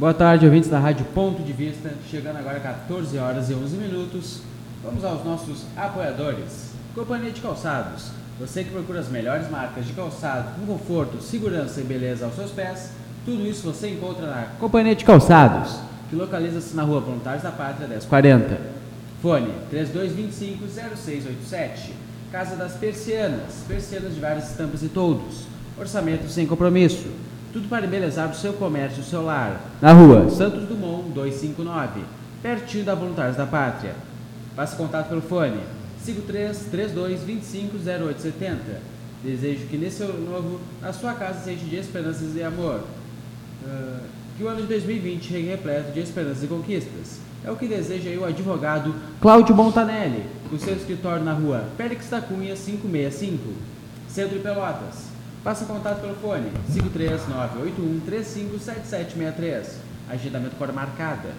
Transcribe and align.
Boa 0.00 0.14
tarde, 0.14 0.46
ouvintes 0.46 0.70
da 0.70 0.78
Rádio 0.78 1.04
Ponto 1.14 1.42
de 1.42 1.52
Vista. 1.52 1.92
Chegando 2.10 2.38
agora 2.38 2.58
14 2.58 3.18
horas 3.18 3.50
e 3.50 3.54
11 3.54 3.76
minutos. 3.76 4.40
Vamos 4.82 5.04
aos 5.04 5.22
nossos 5.22 5.66
apoiadores. 5.76 6.70
Companhia 6.94 7.30
de 7.30 7.42
Calçados. 7.42 8.10
Você 8.38 8.64
que 8.64 8.70
procura 8.70 9.00
as 9.00 9.10
melhores 9.10 9.50
marcas 9.50 9.86
de 9.86 9.92
calçado 9.92 10.58
com 10.58 10.64
conforto, 10.64 11.20
segurança 11.20 11.82
e 11.82 11.84
beleza 11.84 12.24
aos 12.24 12.34
seus 12.34 12.50
pés, 12.50 12.92
tudo 13.26 13.46
isso 13.46 13.70
você 13.70 13.90
encontra 13.90 14.26
na 14.26 14.44
Companhia 14.58 14.96
de 14.96 15.04
Calçados, 15.04 15.78
que 16.08 16.16
localiza-se 16.16 16.74
na 16.74 16.82
rua 16.82 17.00
Voluntários 17.00 17.42
da 17.42 17.52
Pátria 17.52 17.86
1040. 17.86 18.58
Fone 19.20 19.52
3225-0687. 19.70 21.90
Casa 22.32 22.56
das 22.56 22.72
Persianas. 22.72 23.64
Persianas 23.68 24.14
de 24.14 24.20
várias 24.20 24.50
estampas 24.50 24.82
e 24.82 24.88
toldos. 24.88 25.44
Orçamento 25.78 26.26
sem 26.30 26.46
compromisso. 26.46 27.06
Tudo 27.52 27.68
para 27.68 27.84
embelezar 27.84 28.30
o 28.30 28.34
seu 28.34 28.52
comércio 28.52 28.98
e 28.98 29.00
o 29.00 29.04
seu 29.04 29.24
lar. 29.24 29.60
Na 29.82 29.92
rua 29.92 30.30
Santos 30.30 30.68
Dumont 30.68 31.10
259, 31.10 32.02
pertinho 32.40 32.84
da 32.84 32.94
Voluntários 32.94 33.36
da 33.36 33.44
Pátria. 33.44 33.94
Faça 34.54 34.76
contato 34.76 35.08
pelo 35.08 35.20
fone 35.20 35.58
53 36.00 36.66
32 36.70 37.22
25 37.24 37.76
0870. 37.76 38.60
Desejo 39.24 39.66
que 39.66 39.76
nesse 39.76 40.02
ano 40.02 40.30
novo 40.30 40.60
a 40.80 40.92
sua 40.92 41.14
casa 41.14 41.40
seja 41.40 41.64
de 41.64 41.76
esperanças 41.76 42.36
e 42.36 42.42
amor. 42.42 42.84
Uh, 43.64 44.00
que 44.38 44.44
o 44.44 44.48
ano 44.48 44.62
de 44.62 44.68
2020 44.68 45.24
chegue 45.24 45.48
repleto 45.48 45.92
de 45.92 46.00
esperanças 46.00 46.44
e 46.44 46.46
conquistas. 46.46 47.18
É 47.44 47.50
o 47.50 47.56
que 47.56 47.66
deseja 47.66 48.10
o 48.18 48.24
advogado 48.24 48.94
Cláudio 49.20 49.56
Montanelli, 49.56 50.24
com 50.48 50.58
seu 50.58 50.74
escritório 50.74 51.24
na 51.24 51.32
rua 51.32 51.64
Périx 51.76 52.08
da 52.08 52.20
Cunha 52.20 52.54
565, 52.54 53.52
Centro 54.08 54.36
de 54.36 54.42
Pelotas. 54.42 55.09
Faça 55.42 55.64
contato 55.64 56.02
pelo 56.02 56.14
fone 56.16 56.52
53981357763. 56.70 59.68
Agendamento 60.10 60.56
por 60.56 60.70
marcada. 60.70 61.30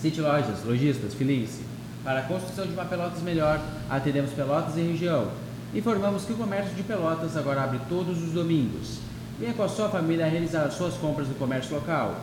City 0.00 0.20
Lojas, 0.20 0.62
lojistas, 0.64 1.12
filie-se. 1.14 1.62
Para 2.04 2.20
a 2.20 2.22
construção 2.22 2.64
de 2.64 2.72
uma 2.72 2.84
Pelotas 2.84 3.20
melhor, 3.20 3.60
atendemos 3.90 4.30
Pelotas 4.30 4.76
e 4.76 4.80
região. 4.80 5.32
Informamos 5.74 6.24
que 6.24 6.32
o 6.32 6.36
comércio 6.36 6.72
de 6.76 6.84
Pelotas 6.84 7.36
agora 7.36 7.64
abre 7.64 7.80
todos 7.88 8.22
os 8.22 8.30
domingos. 8.30 9.00
Venha 9.40 9.54
com 9.54 9.64
a 9.64 9.68
sua 9.68 9.88
família 9.88 10.28
realizar 10.28 10.70
suas 10.70 10.94
compras 10.94 11.26
no 11.26 11.34
comércio 11.34 11.74
local. 11.74 12.14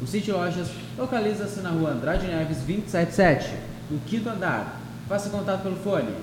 O 0.00 0.06
City 0.06 0.30
Lojas 0.30 0.68
localiza-se 0.96 1.58
na 1.60 1.70
rua 1.70 1.90
Andrade 1.90 2.28
Neves 2.28 2.58
277, 2.58 3.52
no 3.90 3.98
quinto 4.00 4.28
andar. 4.28 4.80
Faça 5.08 5.28
contato 5.28 5.62
pelo 5.62 5.74
fone 5.76 6.14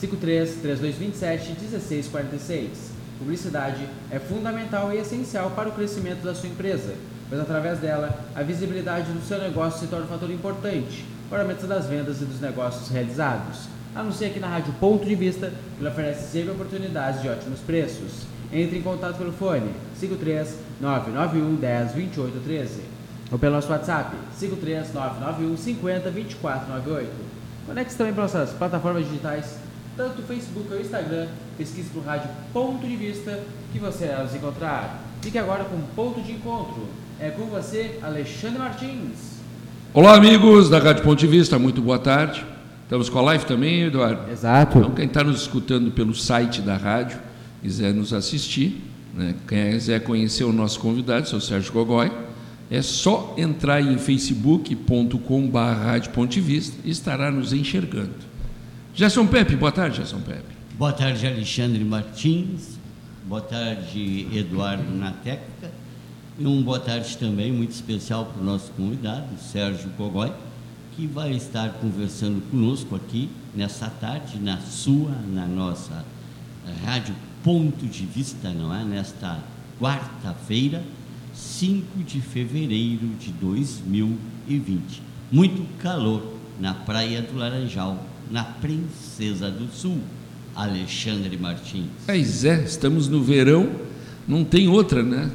53 0.00 0.54
3227 0.62 1.50
1646. 1.50 2.85
Publicidade 3.18 3.88
é 4.10 4.18
fundamental 4.18 4.92
e 4.92 4.98
essencial 4.98 5.50
para 5.50 5.68
o 5.68 5.72
crescimento 5.72 6.22
da 6.22 6.34
sua 6.34 6.48
empresa, 6.48 6.94
pois 7.28 7.40
através 7.40 7.78
dela 7.78 8.18
a 8.34 8.42
visibilidade 8.42 9.10
do 9.10 9.26
seu 9.26 9.38
negócio 9.38 9.80
se 9.80 9.86
torna 9.86 10.04
um 10.04 10.08
fator 10.08 10.30
importante 10.30 11.04
para 11.30 11.38
o 11.38 11.42
aumento 11.42 11.66
das 11.66 11.86
vendas 11.86 12.20
e 12.20 12.24
dos 12.24 12.40
negócios 12.40 12.88
realizados. 12.88 13.68
Anuncie 13.94 14.26
aqui 14.26 14.38
na 14.38 14.48
Rádio 14.48 14.74
Ponto 14.74 15.06
de 15.06 15.14
Vista, 15.14 15.50
que 15.76 15.82
lhe 15.82 15.88
oferece 15.88 16.30
sempre 16.30 16.50
oportunidades 16.50 17.22
de 17.22 17.28
ótimos 17.30 17.60
preços. 17.60 18.26
Entre 18.52 18.78
em 18.78 18.82
contato 18.82 19.16
pelo 19.16 19.32
fone 19.32 19.72
53 19.98 20.58
991 20.80 21.56
10 21.56 21.92
28 21.92 22.44
13 22.44 22.80
ou 23.32 23.38
pelo 23.38 23.54
nosso 23.54 23.70
WhatsApp 23.70 24.14
53 24.38 24.92
991 24.92 25.56
50 25.56 26.10
24 26.10 26.68
98. 26.68 27.10
Conecte 27.66 27.96
também 27.96 28.12
para 28.12 28.22
nossas 28.22 28.50
plataformas 28.50 29.06
digitais, 29.06 29.58
tanto 29.96 30.20
o 30.20 30.24
Facebook 30.24 30.68
ou 30.70 30.78
o 30.78 30.80
Instagram. 30.80 31.26
Pesquise 31.56 31.88
por 31.88 32.04
Rádio 32.04 32.28
Ponto 32.52 32.86
de 32.86 32.96
Vista 32.96 33.42
que 33.72 33.78
você 33.78 34.04
irá 34.04 34.22
nos 34.22 34.34
encontrar. 34.34 35.02
Fique 35.22 35.38
agora 35.38 35.64
com 35.64 35.80
Ponto 35.94 36.20
de 36.20 36.32
Encontro. 36.32 36.86
É 37.18 37.30
com 37.30 37.46
você, 37.46 37.98
Alexandre 38.02 38.58
Martins. 38.58 39.36
Olá, 39.94 40.14
amigos 40.14 40.68
da 40.68 40.78
Rádio 40.78 41.02
Ponto 41.02 41.18
de 41.18 41.26
Vista, 41.26 41.58
muito 41.58 41.80
boa 41.80 41.98
tarde. 41.98 42.44
Estamos 42.82 43.08
com 43.08 43.18
a 43.18 43.22
live 43.22 43.46
também, 43.46 43.84
Eduardo? 43.84 44.30
Exato. 44.30 44.78
Então, 44.78 44.90
quem 44.92 45.06
está 45.06 45.24
nos 45.24 45.40
escutando 45.40 45.90
pelo 45.90 46.14
site 46.14 46.60
da 46.60 46.76
rádio, 46.76 47.18
quiser 47.62 47.94
nos 47.94 48.12
assistir, 48.12 48.84
né? 49.14 49.34
quem 49.48 49.72
quiser 49.72 50.04
conhecer 50.04 50.44
o 50.44 50.52
nosso 50.52 50.78
convidado, 50.78 51.26
sou 51.26 51.40
Sérgio 51.40 51.72
Gogói, 51.72 52.12
é 52.70 52.82
só 52.82 53.34
entrar 53.38 53.80
em 53.80 53.96
facebook.com.br 53.96 54.76
e 56.84 56.90
estará 56.90 57.30
nos 57.30 57.52
enxergando. 57.52 58.35
Gerson 58.96 59.26
Pepe, 59.26 59.54
boa 59.56 59.70
tarde, 59.70 59.98
Gerson 59.98 60.22
Pepe. 60.22 60.56
Boa 60.78 60.90
tarde, 60.90 61.26
Alexandre 61.26 61.84
Martins. 61.84 62.78
Boa 63.26 63.42
tarde, 63.42 64.26
Eduardo 64.32 64.90
na 64.90 65.10
técnica. 65.10 65.70
E 66.38 66.46
um 66.46 66.62
boa 66.62 66.80
tarde 66.80 67.14
também 67.18 67.52
muito 67.52 67.72
especial 67.72 68.24
para 68.24 68.40
o 68.40 68.44
nosso 68.44 68.72
convidado, 68.72 69.26
Sérgio 69.38 69.90
Gogói, 69.98 70.32
que 70.96 71.06
vai 71.06 71.32
estar 71.32 71.74
conversando 71.74 72.40
conosco 72.50 72.96
aqui 72.96 73.28
nessa 73.54 73.90
tarde, 73.90 74.38
na 74.38 74.56
sua, 74.60 75.10
na 75.30 75.44
nossa 75.44 76.02
Rádio 76.82 77.14
Ponto 77.44 77.84
de 77.84 78.06
Vista, 78.06 78.48
não 78.48 78.74
é? 78.74 78.82
Nesta 78.82 79.40
quarta-feira, 79.78 80.82
5 81.34 82.02
de 82.02 82.22
fevereiro 82.22 83.08
de 83.20 83.30
2020. 83.30 85.02
Muito 85.30 85.66
calor 85.82 86.32
na 86.58 86.72
Praia 86.72 87.20
do 87.20 87.36
Laranjal, 87.36 88.02
na 88.30 88.44
Princesa 88.44 89.50
do 89.50 89.68
Sul. 89.72 90.00
Alexandre 90.56 91.36
Martins. 91.36 91.84
Pois 92.06 92.44
é, 92.44 92.64
estamos 92.64 93.08
no 93.08 93.22
verão, 93.22 93.70
não 94.26 94.42
tem 94.42 94.68
outra, 94.68 95.02
né? 95.02 95.30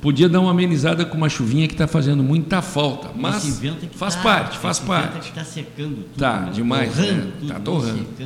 Podia 0.00 0.28
dar 0.28 0.40
uma 0.40 0.50
amenizada 0.50 1.04
com 1.04 1.16
uma 1.16 1.28
chuvinha 1.28 1.68
que 1.68 1.74
está 1.74 1.86
fazendo 1.86 2.24
muita 2.24 2.60
falta, 2.60 3.10
mas 3.14 3.60
faz 3.92 4.16
tá, 4.16 4.22
parte, 4.22 4.58
faz 4.58 4.80
parte. 4.80 5.28
Está 5.28 5.44
secando 5.44 5.96
tudo. 5.96 6.18
Tá 6.18 6.40
né? 6.40 6.50
demais, 6.52 6.98
está 6.98 7.60
torrando. 7.60 7.98
Né? 7.98 8.06
Tá 8.18 8.24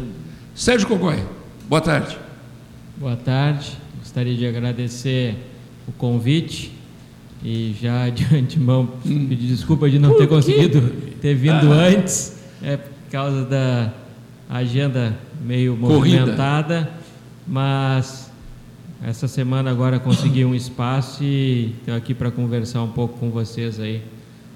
Sérgio 0.55 0.87
Cogói, 0.87 1.23
boa 1.69 1.83
tarde. 1.83 2.17
Boa 2.97 3.17
tarde. 3.17 3.77
Gostaria 3.99 4.35
de 4.35 4.47
agradecer 4.47 5.37
o 5.87 5.93
convite 5.93 6.73
e 7.45 7.77
já 7.79 8.09
de 8.09 8.25
antemão 8.35 8.89
hum. 9.05 9.27
pedir 9.29 9.49
desculpa 9.49 9.91
de 9.91 9.99
não 9.99 10.17
ter 10.17 10.29
conseguido 10.29 10.81
ter 11.21 11.35
vindo 11.35 11.73
ah. 11.73 11.89
antes, 11.89 12.39
é 12.63 12.79
por 12.79 13.11
causa 13.11 13.45
da 13.45 13.93
agenda 14.49 15.17
meio 15.45 15.77
movimentada, 15.77 16.75
Corrida. 16.75 17.01
mas 17.47 18.31
essa 19.03 19.29
semana 19.29 19.71
agora 19.71 19.99
consegui 19.99 20.45
um 20.45 20.55
espaço 20.55 21.23
e 21.23 21.75
estou 21.81 21.95
aqui 21.95 22.15
para 22.15 22.31
conversar 22.31 22.83
um 22.83 22.91
pouco 22.91 23.19
com 23.19 23.31
vocês 23.31 23.79
aí 23.79 24.03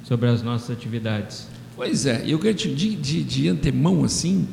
sobre 0.03 0.29
as 0.29 0.43
nossas 0.43 0.71
atividades. 0.71 1.47
Pois 1.77 2.07
é, 2.07 2.25
eu 2.27 2.39
quero 2.39 2.55
te 2.55 2.75
de, 2.75 2.95
de, 2.95 3.23
de 3.23 3.49
antemão 3.49 4.05
assim, 4.05 4.47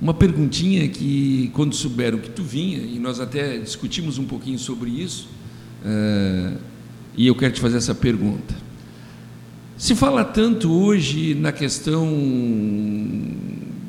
uma 0.00 0.14
perguntinha 0.14 0.88
que 0.88 1.50
quando 1.54 1.74
souberam 1.74 2.18
que 2.18 2.30
tu 2.30 2.42
vinha, 2.42 2.78
e 2.78 2.98
nós 2.98 3.20
até 3.20 3.58
discutimos 3.58 4.18
um 4.18 4.24
pouquinho 4.24 4.58
sobre 4.58 4.90
isso, 4.90 5.28
uh, 5.84 6.58
e 7.16 7.26
eu 7.26 7.34
quero 7.34 7.52
te 7.52 7.60
fazer 7.60 7.76
essa 7.76 7.94
pergunta. 7.94 8.54
Se 9.76 9.94
fala 9.94 10.24
tanto 10.24 10.72
hoje 10.72 11.34
na 11.34 11.52
questão 11.52 12.06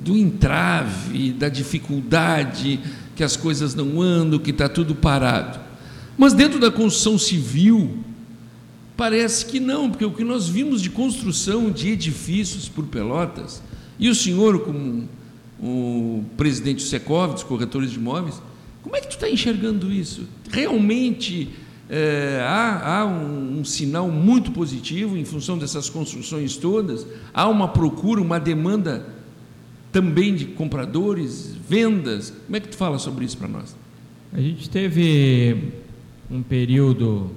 do 0.04 0.18
entrave, 0.18 1.32
da 1.32 1.50
dificuldade, 1.50 2.80
que 3.16 3.24
as 3.24 3.36
coisas 3.36 3.74
não 3.74 4.02
andam, 4.02 4.40
que 4.40 4.52
está 4.52 4.68
tudo 4.68 4.96
parado. 4.96 5.60
Mas 6.18 6.34
dentro 6.34 6.60
da 6.60 6.70
construção 6.70 7.18
civil, 7.18 8.00
parece 8.98 9.46
que 9.46 9.60
não, 9.60 9.90
porque 9.90 10.06
o 10.06 10.12
que 10.12 10.24
nós 10.24 10.48
vimos 10.48 10.82
de 10.82 10.90
construção 10.90 11.72
de 11.72 11.90
edifícios 11.90 12.68
por 12.68 12.86
Pelotas, 12.86 13.62
e 14.00 14.10
o 14.10 14.16
senhor, 14.16 14.60
como 14.62 15.08
o 15.60 16.24
presidente 16.36 16.84
Secov, 16.84 17.34
dos 17.34 17.44
corretores 17.44 17.92
de 17.92 17.98
imóveis, 17.98 18.42
como 18.82 18.96
é 18.96 19.00
que 19.00 19.08
tu 19.08 19.12
está 19.12 19.30
enxergando 19.30 19.92
isso? 19.92 20.28
Realmente 20.52 21.50
é, 21.90 22.44
há, 22.46 23.00
há 23.00 23.06
um, 23.06 23.60
um, 23.60 23.66
sinal 23.66 24.10
muito 24.10 24.52
positivo 24.52 25.18
em 25.18 25.24
função 25.24 25.58
dessas 25.58 25.90
construções 25.90 26.58
todas? 26.58 27.08
Há 27.34 27.48
uma 27.48 27.70
procura, 27.70 28.22
uma 28.22 28.40
demanda 28.40 29.06
também 29.94 30.34
de 30.34 30.46
compradores, 30.46 31.56
vendas. 31.70 32.32
Como 32.46 32.58
é 32.58 32.60
que 32.60 32.68
tu 32.68 32.76
fala 32.76 32.98
sobre 32.98 33.24
isso 33.24 33.38
para 33.38 33.48
nós? 33.48 33.78
A 34.34 34.42
gente 34.42 34.68
teve 34.68 35.72
um 36.30 36.42
período 36.42 37.30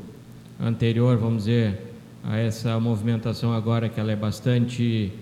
anterior, 0.58 1.19
vamos 1.19 1.44
dizer, 1.44 1.79
a 2.25 2.38
essa 2.38 2.81
movimentação 2.81 3.53
agora 3.53 3.91
que 3.91 4.00
ela 4.00 4.11
é 4.11 4.17
bastante 4.17 5.12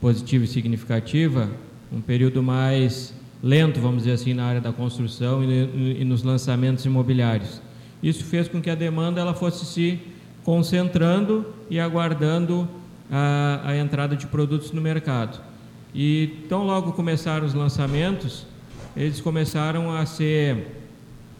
positiva 0.00 0.44
e 0.44 0.46
significativa, 0.46 1.50
um 1.92 2.00
período 2.00 2.42
mais 2.42 3.12
lento, 3.42 3.80
vamos 3.80 4.04
dizer 4.04 4.12
assim, 4.12 4.32
na 4.32 4.44
área 4.44 4.60
da 4.60 4.72
construção 4.72 5.42
e, 5.42 6.04
nos 6.04 6.22
lançamentos 6.22 6.84
imobiliários. 6.84 7.60
Isso 8.00 8.24
fez 8.24 8.46
com 8.46 8.62
que 8.62 8.70
a 8.70 8.74
demanda 8.76 9.20
ela 9.20 9.34
fosse 9.34 9.66
se 9.66 9.98
concentrando 10.44 11.44
e 11.68 11.80
aguardando 11.80 12.68
a, 13.10 13.62
a 13.64 13.76
entrada 13.76 14.14
de 14.14 14.28
produtos 14.28 14.70
no 14.70 14.80
mercado. 14.80 15.53
E 15.94 16.44
tão 16.48 16.64
logo 16.64 16.92
começaram 16.92 17.46
os 17.46 17.54
lançamentos, 17.54 18.46
eles 18.96 19.20
começaram 19.20 19.94
a 19.94 20.04
ser 20.04 20.66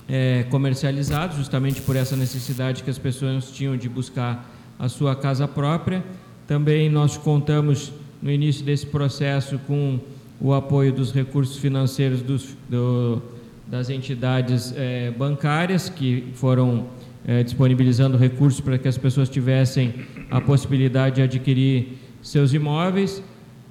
é, 0.08 0.44
comercializados, 0.44 1.36
justamente 1.36 1.80
por 1.80 1.96
essa 1.96 2.16
necessidade 2.16 2.82
que 2.82 2.90
as 2.90 2.98
pessoas 2.98 3.50
tinham 3.50 3.76
de 3.76 3.88
buscar 3.88 4.48
a 4.78 4.88
sua 4.88 5.16
casa 5.16 5.48
própria. 5.48 6.04
Também 6.46 6.88
nós 6.88 7.16
contamos 7.16 7.92
no 8.22 8.30
início 8.30 8.64
desse 8.64 8.86
processo 8.86 9.58
com 9.66 9.98
o 10.40 10.52
apoio 10.52 10.92
dos 10.92 11.12
recursos 11.12 11.56
financeiros 11.56 12.22
dos, 12.22 12.56
do, 12.68 13.20
das 13.66 13.88
entidades 13.88 14.72
eh, 14.76 15.12
bancárias 15.16 15.88
que 15.88 16.32
foram 16.34 16.86
eh, 17.26 17.42
disponibilizando 17.42 18.16
recursos 18.16 18.60
para 18.60 18.76
que 18.78 18.86
as 18.86 18.98
pessoas 18.98 19.28
tivessem 19.28 19.94
a 20.30 20.40
possibilidade 20.40 21.16
de 21.16 21.22
adquirir 21.22 21.98
seus 22.22 22.52
imóveis. 22.52 23.22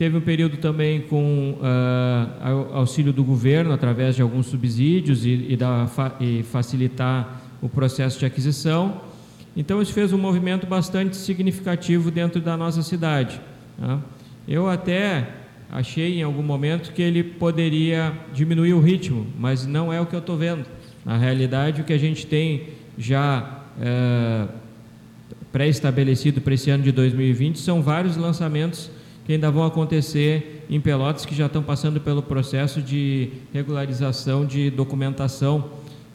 Teve 0.03 0.17
um 0.17 0.21
período 0.21 0.57
também 0.57 0.99
com 0.99 1.57
uh, 1.61 2.75
auxílio 2.75 3.13
do 3.13 3.23
governo 3.23 3.71
através 3.71 4.17
de 4.17 4.21
alguns 4.21 4.47
subsídios 4.47 5.25
e, 5.25 5.45
e, 5.51 5.55
da, 5.55 5.89
e 6.19 6.43
facilitar 6.43 7.41
o 7.61 7.69
processo 7.69 8.19
de 8.19 8.25
aquisição. 8.25 8.99
Então, 9.55 9.81
isso 9.81 9.93
fez 9.93 10.11
um 10.11 10.17
movimento 10.17 10.67
bastante 10.67 11.15
significativo 11.15 12.11
dentro 12.11 12.41
da 12.41 12.57
nossa 12.57 12.83
cidade. 12.83 13.39
Tá? 13.79 13.97
Eu 14.45 14.67
até 14.67 15.29
achei 15.71 16.19
em 16.19 16.23
algum 16.23 16.43
momento 16.43 16.91
que 16.91 17.01
ele 17.01 17.23
poderia 17.23 18.11
diminuir 18.33 18.73
o 18.73 18.81
ritmo, 18.81 19.25
mas 19.39 19.65
não 19.65 19.93
é 19.93 20.01
o 20.01 20.05
que 20.05 20.17
eu 20.17 20.19
estou 20.19 20.35
vendo. 20.35 20.65
Na 21.05 21.15
realidade, 21.15 21.79
o 21.79 21.85
que 21.85 21.93
a 21.93 21.97
gente 21.97 22.27
tem 22.27 22.63
já 22.97 23.61
é, 23.81 24.47
pré-estabelecido 25.49 26.41
para 26.41 26.55
esse 26.55 26.69
ano 26.69 26.83
de 26.83 26.91
2020 26.91 27.57
são 27.57 27.81
vários 27.81 28.17
lançamentos 28.17 28.91
que 29.25 29.33
ainda 29.33 29.49
vão 29.49 29.65
acontecer 29.65 30.65
em 30.69 30.79
Pelotas 30.79 31.25
que 31.25 31.35
já 31.35 31.45
estão 31.45 31.63
passando 31.63 31.99
pelo 31.99 32.21
processo 32.21 32.81
de 32.81 33.29
regularização 33.53 34.45
de 34.45 34.69
documentação, 34.69 35.65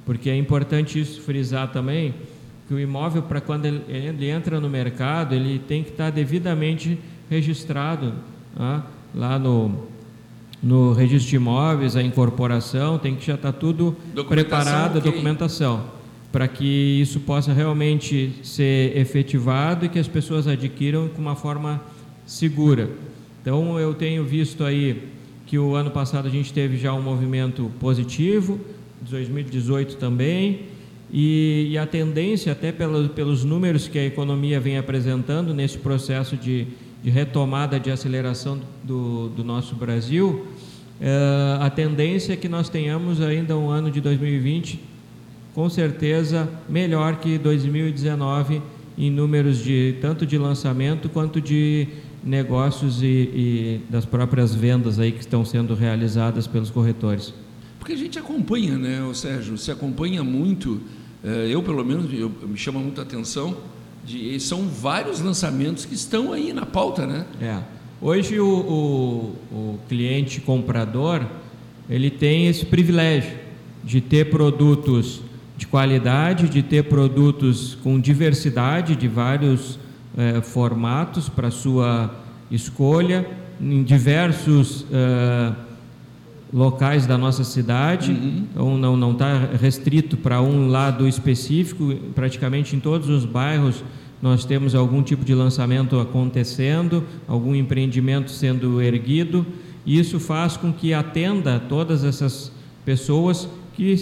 porque 0.04 0.28
é 0.30 0.36
importante 0.36 1.00
isso 1.00 1.20
frisar 1.22 1.72
também 1.72 2.14
que 2.66 2.74
o 2.74 2.78
imóvel 2.78 3.22
para 3.22 3.40
quando 3.40 3.64
ele, 3.64 3.82
ele, 3.88 4.28
entra 4.28 4.60
no 4.60 4.68
mercado 4.68 5.34
ele 5.34 5.58
tem 5.58 5.82
que 5.82 5.90
estar 5.90 6.10
devidamente 6.10 6.98
registrado 7.30 8.12
ah, 8.56 8.82
lá 9.14 9.38
no 9.38 9.86
no 10.60 10.92
registro 10.92 11.30
de 11.30 11.36
imóveis, 11.36 11.94
a 11.94 12.02
incorporação, 12.02 12.98
tem 12.98 13.14
que 13.14 13.24
já 13.24 13.34
estar 13.34 13.52
tudo 13.52 13.96
preparado, 14.28 14.98
a 14.98 15.00
documentação 15.00 15.84
para 16.30 16.46
que 16.46 17.00
isso 17.00 17.20
possa 17.20 17.52
realmente 17.52 18.34
ser 18.42 18.96
efetivado 18.96 19.86
e 19.86 19.88
que 19.88 19.98
as 19.98 20.08
pessoas 20.08 20.46
adquiram 20.46 21.08
com 21.08 21.22
uma 21.22 21.34
forma 21.34 21.80
segura. 22.28 22.90
Então, 23.40 23.80
eu 23.80 23.94
tenho 23.94 24.22
visto 24.22 24.62
aí 24.62 25.02
que 25.46 25.58
o 25.58 25.74
ano 25.74 25.90
passado 25.90 26.28
a 26.28 26.30
gente 26.30 26.52
teve 26.52 26.76
já 26.76 26.92
um 26.92 27.00
movimento 27.00 27.72
positivo, 27.80 28.60
2018 29.00 29.96
também, 29.96 30.66
e, 31.10 31.68
e 31.70 31.78
a 31.78 31.86
tendência, 31.86 32.52
até 32.52 32.70
pelos, 32.70 33.10
pelos 33.12 33.44
números 33.44 33.88
que 33.88 33.98
a 33.98 34.04
economia 34.04 34.60
vem 34.60 34.76
apresentando 34.76 35.54
nesse 35.54 35.78
processo 35.78 36.36
de, 36.36 36.66
de 37.02 37.08
retomada, 37.08 37.80
de 37.80 37.90
aceleração 37.90 38.60
do, 38.84 39.30
do 39.30 39.42
nosso 39.42 39.74
Brasil, 39.74 40.46
é, 41.00 41.58
a 41.62 41.70
tendência 41.70 42.34
é 42.34 42.36
que 42.36 42.48
nós 42.48 42.68
tenhamos 42.68 43.22
ainda 43.22 43.56
um 43.56 43.70
ano 43.70 43.90
de 43.90 44.02
2020 44.02 44.80
com 45.54 45.70
certeza 45.70 46.48
melhor 46.68 47.16
que 47.16 47.38
2019 47.38 48.60
em 48.98 49.10
números 49.10 49.58
de 49.58 49.94
tanto 50.00 50.26
de 50.26 50.36
lançamento 50.36 51.08
quanto 51.08 51.40
de 51.40 51.86
negócios 52.22 53.02
e, 53.02 53.06
e, 53.06 53.80
das 53.88 54.04
próprias 54.04 54.54
vendas 54.54 54.98
aí 54.98 55.12
que 55.12 55.20
estão 55.20 55.44
sendo 55.44 55.74
realizadas 55.74 56.46
pelos 56.46 56.70
corretores. 56.70 57.32
Porque 57.78 57.92
a 57.92 57.96
gente 57.96 58.18
acompanha, 58.18 58.76
né, 58.76 59.02
o 59.02 59.14
Sérgio? 59.14 59.56
Se 59.56 59.70
acompanha 59.70 60.22
muito. 60.22 60.80
Eh, 61.24 61.48
eu 61.50 61.62
pelo 61.62 61.84
menos 61.84 62.12
eu, 62.12 62.30
me 62.46 62.56
chama 62.56 62.80
muita 62.80 63.02
atenção. 63.02 63.56
De, 64.04 64.38
são 64.40 64.68
vários 64.68 65.20
lançamentos 65.20 65.84
que 65.84 65.94
estão 65.94 66.32
aí 66.32 66.52
na 66.52 66.66
pauta, 66.66 67.06
né? 67.06 67.26
É. 67.40 67.58
Hoje 68.00 68.38
o, 68.38 68.46
o, 68.46 69.36
o 69.50 69.78
cliente 69.88 70.40
comprador 70.40 71.26
ele 71.90 72.10
tem 72.10 72.46
esse 72.46 72.66
privilégio 72.66 73.36
de 73.82 74.00
ter 74.00 74.30
produtos 74.30 75.20
de 75.56 75.66
qualidade, 75.66 76.48
de 76.48 76.62
ter 76.62 76.84
produtos 76.84 77.76
com 77.82 77.98
diversidade 77.98 78.94
de 78.94 79.08
vários 79.08 79.78
eh, 80.16 80.40
formatos 80.40 81.28
para 81.28 81.50
sua 81.50 82.14
escolha, 82.50 83.26
em 83.60 83.82
diversos 83.82 84.86
eh, 84.90 85.52
locais 86.52 87.06
da 87.06 87.18
nossa 87.18 87.44
cidade, 87.44 88.12
uhum. 88.12 88.46
então 88.50 88.78
não 88.78 88.96
não 88.96 89.12
está 89.12 89.38
restrito 89.60 90.16
para 90.16 90.40
um 90.40 90.68
lado 90.68 91.06
específico, 91.06 91.94
praticamente 92.14 92.74
em 92.74 92.80
todos 92.80 93.08
os 93.08 93.24
bairros 93.24 93.82
nós 94.20 94.44
temos 94.44 94.74
algum 94.74 95.02
tipo 95.02 95.24
de 95.24 95.34
lançamento 95.34 95.98
acontecendo, 96.00 97.04
algum 97.26 97.54
empreendimento 97.54 98.30
sendo 98.30 98.82
erguido, 98.82 99.46
e 99.86 99.98
isso 99.98 100.18
faz 100.18 100.56
com 100.56 100.72
que 100.72 100.92
atenda 100.92 101.60
todas 101.60 102.02
essas 102.04 102.50
pessoas 102.84 103.48
que 103.74 103.96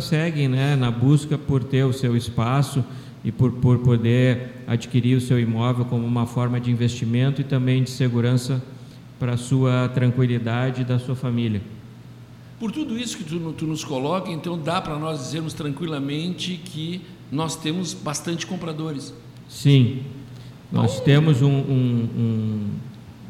seguem 0.00 0.48
né, 0.48 0.74
na 0.74 0.90
busca 0.90 1.38
por 1.38 1.62
ter 1.62 1.84
o 1.84 1.92
seu 1.92 2.16
espaço 2.16 2.84
e 3.24 3.30
por, 3.30 3.52
por 3.52 3.78
poder 3.78 4.62
adquirir 4.66 5.16
o 5.16 5.20
seu 5.20 5.38
imóvel 5.38 5.84
como 5.84 6.06
uma 6.06 6.26
forma 6.26 6.60
de 6.60 6.70
investimento 6.70 7.40
e 7.40 7.44
também 7.44 7.82
de 7.82 7.90
segurança 7.90 8.62
para 9.18 9.34
a 9.34 9.36
sua 9.36 9.88
tranquilidade 9.88 10.82
e 10.82 10.84
da 10.84 10.98
sua 10.98 11.14
família. 11.14 11.62
Por 12.58 12.72
tudo 12.72 12.98
isso 12.98 13.18
que 13.18 13.24
tu, 13.24 13.52
tu 13.52 13.66
nos 13.66 13.84
coloca, 13.84 14.30
então 14.30 14.58
dá 14.58 14.80
para 14.80 14.98
nós 14.98 15.20
dizermos 15.20 15.52
tranquilamente 15.52 16.60
que 16.64 17.00
nós 17.30 17.56
temos 17.56 17.94
bastante 17.94 18.46
compradores. 18.46 19.14
Sim, 19.48 20.02
nós 20.70 20.98
oh. 20.98 21.02
temos 21.02 21.42
um, 21.42 21.50
um, 21.50 22.08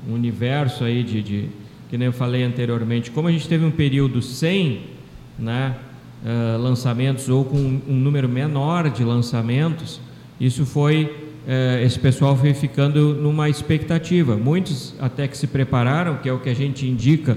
um, 0.09 0.15
universo 0.15 0.85
aí 0.85 1.03
de, 1.03 1.23
de, 1.23 1.49
que 1.89 1.99
nem 1.99 2.07
eu 2.07 2.13
falei 2.13 2.43
anteriormente, 2.43 3.11
como 3.11 3.29
a 3.29 3.33
gente 3.33 3.49
teve 3.49 3.65
um 3.65 3.71
período 3.71 4.23
sem 4.23 4.83
né, 5.39 5.77
uh, 6.25 6.61
lançamentos 6.61 7.29
ou 7.29 7.45
com 7.45 7.57
um 7.57 7.95
número 7.95 8.29
menor 8.29 8.91
de 8.91 9.05
lançamentos, 9.05 10.01
isso 10.41 10.65
foi 10.65 11.05
uh, 11.05 11.85
esse 11.85 11.99
pessoal 11.99 12.37
foi 12.37 12.55
ficando 12.55 13.15
numa 13.15 13.49
expectativa. 13.49 14.37
Muitos 14.37 14.95
até 15.01 15.27
que 15.29 15.37
se 15.37 15.47
prepararam, 15.47 16.17
que 16.17 16.29
é 16.29 16.33
o 16.33 16.39
que 16.39 16.49
a 16.49 16.55
gente 16.55 16.87
indica, 16.87 17.37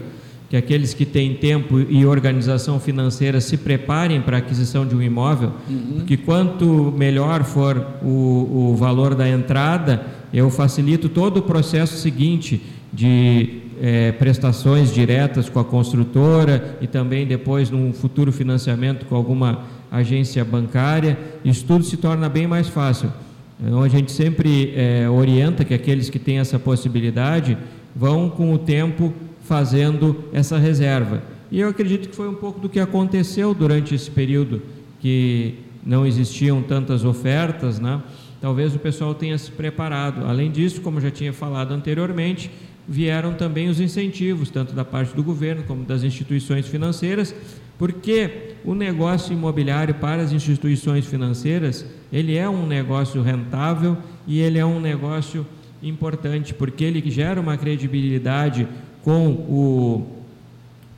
que 0.50 0.56
aqueles 0.56 0.94
que 0.94 1.06
têm 1.06 1.34
tempo 1.34 1.80
e 1.80 2.06
organização 2.06 2.80
financeira 2.80 3.42
se 3.42 3.58
preparem 3.58 4.22
para 4.22 4.38
a 4.38 4.40
aquisição 4.40 4.86
de 4.86 4.96
um 4.96 5.02
imóvel, 5.02 5.52
uhum. 5.68 5.96
porque 5.98 6.18
quanto 6.18 6.94
melhor 6.96 7.44
for 7.44 7.84
o, 8.04 8.72
o 8.72 8.76
valor 8.76 9.16
da 9.16 9.28
entrada, 9.28 10.06
eu 10.34 10.50
facilito 10.50 11.10
todo 11.10 11.38
o 11.38 11.42
processo 11.42 11.98
seguinte 11.98 12.62
de 12.94 13.65
é, 13.82 14.12
prestações 14.12 14.94
diretas 14.94 15.50
com 15.50 15.60
a 15.60 15.66
construtora 15.66 16.78
e 16.82 16.88
também 16.88 17.26
depois 17.26 17.70
num 17.70 17.92
futuro 17.94 18.32
financiamento 18.32 19.06
com 19.06 19.16
alguma 19.16 19.64
agência 19.92 20.44
bancária, 20.44 21.18
isso 21.44 21.66
tudo 21.66 21.84
se 21.84 21.98
torna 21.98 22.28
bem 22.30 22.48
mais 22.48 22.68
fácil. 22.68 23.12
Então 23.60 23.82
a 23.82 23.88
gente 23.88 24.12
sempre 24.12 24.74
é, 24.76 25.10
orienta 25.10 25.64
que 25.64 25.74
aqueles 25.74 26.10
que 26.10 26.20
têm 26.20 26.40
essa 26.40 26.60
possibilidade 26.60 27.58
vão 27.96 28.30
com 28.30 28.54
o 28.54 28.58
tempo 28.58 29.14
fazendo 29.42 30.26
essa 30.34 30.58
reserva. 30.58 31.22
E 31.52 31.60
eu 31.60 31.70
acredito 31.70 32.10
que 32.10 32.16
foi 32.16 32.28
um 32.28 32.34
pouco 32.34 32.60
do 32.60 32.68
que 32.68 32.80
aconteceu 32.80 33.54
durante 33.54 33.96
esse 33.96 34.10
período 34.10 34.62
que 35.00 35.56
não 35.86 36.06
existiam 36.06 36.62
tantas 36.62 37.06
ofertas, 37.06 37.80
né? 37.80 38.02
Talvez 38.42 38.76
o 38.76 38.80
pessoal 38.80 39.14
tenha 39.14 39.38
se 39.38 39.52
preparado. 39.52 40.26
Além 40.26 40.52
disso, 40.52 40.82
como 40.82 41.00
já 41.00 41.10
tinha 41.10 41.32
falado 41.32 41.74
anteriormente, 41.74 42.52
vieram 42.88 43.34
também 43.34 43.68
os 43.70 43.80
incentivos, 43.80 44.50
tanto 44.50 44.74
da 44.74 44.86
parte 44.86 45.16
do 45.16 45.24
governo 45.24 45.64
como 45.64 45.84
das 45.84 46.04
instituições 46.04 46.68
financeiras, 46.68 47.36
porque 47.78 48.56
o 48.64 48.74
negócio 48.74 49.34
imobiliário 49.34 49.96
para 49.96 50.22
as 50.22 50.32
instituições 50.32 51.06
financeiras, 51.06 51.86
ele 52.12 52.38
é 52.38 52.50
um 52.50 52.66
negócio 52.66 53.22
rentável 53.22 53.98
e 54.26 54.40
ele 54.40 54.58
é 54.58 54.66
um 54.66 54.80
negócio 54.80 55.46
importante, 55.84 56.54
porque 56.54 56.84
ele 56.84 57.10
gera 57.12 57.40
uma 57.40 57.58
credibilidade 57.58 58.68
com 59.04 59.28
o 59.28 60.15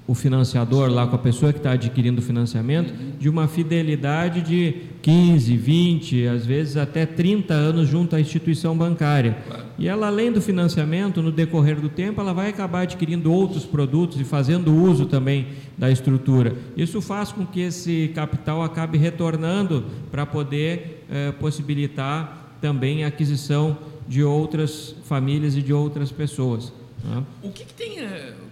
o 0.07 0.15
financiador 0.15 0.89
lá 0.89 1.05
com 1.05 1.15
a 1.17 1.19
pessoa 1.19 1.51
que 1.51 1.59
está 1.59 1.71
adquirindo 1.71 2.21
o 2.21 2.23
financiamento 2.23 2.93
de 3.19 3.27
uma 3.27 3.47
fidelidade 3.47 4.41
de 4.41 4.75
15, 5.01 5.57
20, 5.57 6.27
às 6.27 6.45
vezes 6.45 6.77
até 6.77 7.05
30 7.05 7.53
anos 7.53 7.89
junto 7.89 8.15
à 8.15 8.19
instituição 8.19 8.75
bancária. 8.77 9.37
E 9.77 9.87
ela, 9.87 10.07
além 10.07 10.31
do 10.31 10.41
financiamento, 10.41 11.21
no 11.21 11.31
decorrer 11.31 11.79
do 11.79 11.89
tempo, 11.89 12.21
ela 12.21 12.33
vai 12.33 12.49
acabar 12.49 12.81
adquirindo 12.81 13.31
outros 13.31 13.65
produtos 13.65 14.19
e 14.19 14.23
fazendo 14.23 14.73
uso 14.73 15.05
também 15.05 15.47
da 15.77 15.91
estrutura. 15.91 16.55
Isso 16.75 17.01
faz 17.01 17.31
com 17.31 17.45
que 17.45 17.59
esse 17.59 18.11
capital 18.15 18.63
acabe 18.63 18.97
retornando 18.97 19.85
para 20.09 20.25
poder 20.25 21.05
eh, 21.11 21.31
possibilitar 21.33 22.55
também 22.61 23.03
a 23.03 23.07
aquisição 23.07 23.77
de 24.07 24.23
outras 24.23 24.95
famílias 25.03 25.55
e 25.55 25.61
de 25.61 25.73
outras 25.73 26.11
pessoas. 26.11 26.71
Né? 27.03 27.23
O 27.43 27.51
que, 27.51 27.65
que 27.65 27.73
tem. 27.73 27.99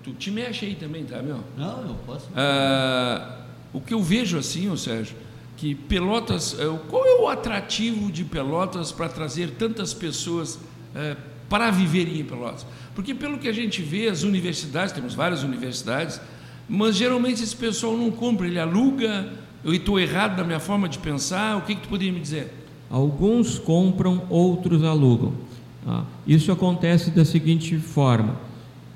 Eh, 0.05 0.11
tu 0.11 0.13
te 0.13 0.31
mexe 0.31 0.65
aí 0.65 0.75
também, 0.75 1.03
tá, 1.03 1.21
meu? 1.21 1.39
Não, 1.57 1.81
eu 1.81 1.95
posso. 2.05 2.27
Ah, 2.35 3.39
o 3.73 3.81
que 3.81 3.93
eu 3.93 4.01
vejo 4.01 4.37
assim, 4.37 4.69
ô 4.69 4.77
Sérgio, 4.77 5.15
que 5.57 5.73
Pelotas, 5.73 6.55
eh, 6.59 6.79
qual 6.89 7.05
é 7.05 7.21
o 7.21 7.27
atrativo 7.27 8.11
de 8.11 8.23
Pelotas 8.23 8.91
para 8.91 9.09
trazer 9.09 9.51
tantas 9.51 9.93
pessoas 9.93 10.59
é, 10.93 11.15
para 11.49 11.71
viverem 11.71 12.19
em 12.19 12.23
Pelotas? 12.23 12.65
Porque 12.93 13.13
pelo 13.13 13.37
que 13.37 13.47
a 13.47 13.53
gente 13.53 13.81
vê, 13.81 14.07
as 14.07 14.23
universidades, 14.23 14.93
temos 14.93 15.13
várias 15.13 15.43
universidades, 15.43 16.21
mas 16.67 16.95
geralmente 16.95 17.43
esse 17.43 17.55
pessoal 17.55 17.95
não 17.97 18.09
compra, 18.11 18.47
ele 18.47 18.59
aluga, 18.59 19.29
eu 19.63 19.73
estou 19.73 19.99
errado 19.99 20.37
na 20.37 20.43
minha 20.43 20.59
forma 20.59 20.87
de 20.87 20.97
pensar, 20.97 21.57
o 21.57 21.61
que, 21.61 21.75
que 21.75 21.81
tu 21.81 21.89
poderia 21.89 22.13
me 22.13 22.19
dizer? 22.19 22.53
Alguns 22.89 23.59
compram, 23.59 24.23
outros 24.29 24.83
alugam. 24.83 25.33
Ah, 25.87 26.03
isso 26.25 26.51
acontece 26.51 27.11
da 27.11 27.25
seguinte 27.25 27.77
forma: 27.77 28.35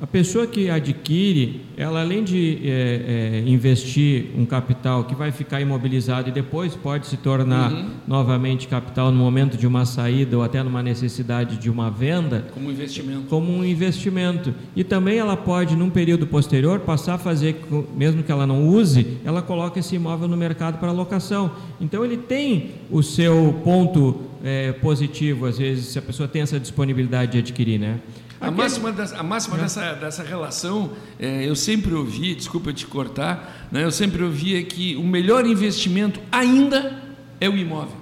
a 0.01 0.07
pessoa 0.07 0.47
que 0.47 0.69
adquire, 0.69 1.61
ela 1.75 2.01
além 2.01 2.23
de 2.23 2.59
é, 2.63 3.41
é, 3.43 3.49
investir 3.49 4.27
um 4.37 4.45
capital 4.45 5.03
que 5.03 5.13
vai 5.13 5.29
ficar 5.31 5.59
imobilizado 5.59 6.29
e 6.29 6.31
depois 6.31 6.73
pode 6.73 7.07
se 7.07 7.17
tornar 7.17 7.71
uhum. 7.71 7.89
novamente 8.07 8.67
capital 8.67 9.11
no 9.11 9.17
momento 9.17 9.57
de 9.57 9.67
uma 9.67 9.85
saída 9.85 10.37
ou 10.37 10.43
até 10.43 10.63
numa 10.63 10.81
necessidade 10.81 11.57
de 11.57 11.69
uma 11.69 11.91
venda. 11.91 12.47
Como 12.53 12.71
investimento. 12.71 13.23
Como 13.27 13.51
um 13.51 13.65
investimento. 13.65 14.53
E 14.73 14.85
também 14.85 15.17
ela 15.17 15.35
pode, 15.35 15.75
num 15.75 15.89
período 15.89 16.25
posterior, 16.25 16.79
passar 16.79 17.15
a 17.15 17.17
fazer, 17.17 17.61
mesmo 17.93 18.23
que 18.23 18.31
ela 18.31 18.47
não 18.47 18.69
use, 18.69 19.17
ela 19.25 19.41
coloca 19.41 19.79
esse 19.79 19.95
imóvel 19.95 20.29
no 20.29 20.37
mercado 20.37 20.79
para 20.79 20.93
locação. 20.93 21.51
Então 21.81 22.05
ele 22.05 22.15
tem 22.15 22.71
o 22.89 23.03
seu 23.03 23.59
ponto 23.65 24.21
é, 24.43 24.71
positivo, 24.71 25.45
às 25.45 25.57
vezes, 25.57 25.87
se 25.87 25.99
a 25.99 26.01
pessoa 26.01 26.27
tem 26.27 26.41
essa 26.41 26.59
disponibilidade 26.59 27.33
de 27.33 27.37
adquirir, 27.39 27.79
né? 27.79 27.99
A 28.41 28.49
máxima, 28.49 28.91
dessa, 28.91 29.17
a 29.17 29.23
máxima 29.23 29.57
dessa, 29.57 29.93
dessa 29.93 30.23
relação, 30.23 30.91
é, 31.19 31.47
eu 31.47 31.55
sempre 31.55 31.93
ouvi, 31.93 32.33
desculpa 32.33 32.71
te 32.71 32.87
cortar, 32.87 33.67
né, 33.71 33.83
eu 33.83 33.91
sempre 33.91 34.23
ouvia 34.23 34.63
que 34.63 34.95
o 34.95 35.03
melhor 35.03 35.45
investimento 35.45 36.21
ainda 36.31 37.01
é 37.41 37.49
o 37.49 37.57
imóvel. 37.57 37.97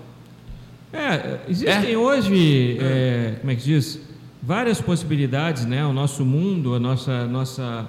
É, 0.93 1.39
existem 1.49 1.93
é? 1.93 1.97
hoje, 1.97 2.77
é, 2.79 3.37
como 3.39 3.51
é 3.51 3.55
que 3.55 3.63
diz, 3.63 3.99
várias 4.41 4.79
possibilidades, 4.79 5.65
né? 5.65 5.85
O 5.85 5.91
nosso 5.91 6.23
mundo, 6.23 6.73
a 6.73 6.79
nossa, 6.79 7.25
nossa 7.27 7.87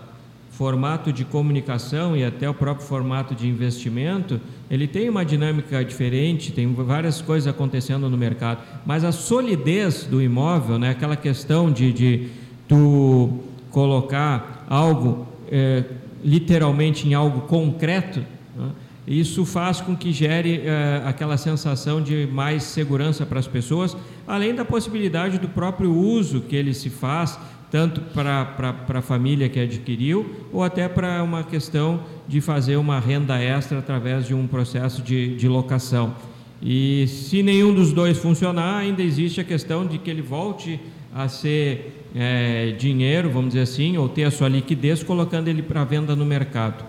formato 0.58 1.12
de 1.12 1.24
comunicação 1.24 2.16
e 2.16 2.24
até 2.24 2.50
o 2.50 2.52
próprio 2.52 2.84
formato 2.84 3.32
de 3.32 3.46
investimento, 3.46 4.40
ele 4.68 4.88
tem 4.88 5.08
uma 5.08 5.24
dinâmica 5.24 5.84
diferente, 5.84 6.50
tem 6.50 6.74
várias 6.74 7.22
coisas 7.22 7.46
acontecendo 7.46 8.10
no 8.10 8.18
mercado, 8.18 8.64
mas 8.84 9.04
a 9.04 9.12
solidez 9.12 10.02
do 10.02 10.20
imóvel, 10.20 10.76
né, 10.76 10.90
aquela 10.90 11.14
questão 11.14 11.70
de, 11.70 11.92
de 11.92 12.28
tu 12.66 13.38
colocar 13.70 14.66
algo 14.68 15.28
é, 15.48 15.84
literalmente 16.24 17.08
em 17.08 17.14
algo 17.14 17.42
concreto, 17.42 18.18
né, 18.56 18.70
isso 19.06 19.46
faz 19.46 19.80
com 19.80 19.96
que 19.96 20.12
gere 20.12 20.62
é, 20.64 21.02
aquela 21.06 21.36
sensação 21.36 22.02
de 22.02 22.26
mais 22.26 22.64
segurança 22.64 23.24
para 23.24 23.38
as 23.38 23.46
pessoas, 23.46 23.96
além 24.26 24.56
da 24.56 24.64
possibilidade 24.64 25.38
do 25.38 25.48
próprio 25.48 25.94
uso 25.94 26.40
que 26.40 26.56
ele 26.56 26.74
se 26.74 26.90
faz 26.90 27.38
tanto 27.70 28.00
para 28.00 28.74
a 28.98 29.02
família 29.02 29.48
que 29.48 29.60
adquiriu, 29.60 30.34
ou 30.52 30.62
até 30.62 30.88
para 30.88 31.22
uma 31.22 31.42
questão 31.42 32.00
de 32.26 32.40
fazer 32.40 32.76
uma 32.76 32.98
renda 32.98 33.38
extra 33.38 33.78
através 33.78 34.26
de 34.26 34.34
um 34.34 34.46
processo 34.46 35.02
de, 35.02 35.36
de 35.36 35.48
locação. 35.48 36.14
E 36.62 37.06
se 37.06 37.42
nenhum 37.42 37.72
dos 37.72 37.92
dois 37.92 38.18
funcionar, 38.18 38.78
ainda 38.78 39.02
existe 39.02 39.40
a 39.40 39.44
questão 39.44 39.86
de 39.86 39.98
que 39.98 40.10
ele 40.10 40.22
volte 40.22 40.80
a 41.14 41.28
ser 41.28 42.04
é, 42.14 42.74
dinheiro, 42.78 43.30
vamos 43.30 43.48
dizer 43.48 43.62
assim, 43.62 43.96
ou 43.96 44.08
ter 44.08 44.24
a 44.24 44.30
sua 44.30 44.48
liquidez, 44.48 45.02
colocando 45.02 45.48
ele 45.48 45.62
para 45.62 45.84
venda 45.84 46.16
no 46.16 46.24
mercado. 46.24 46.84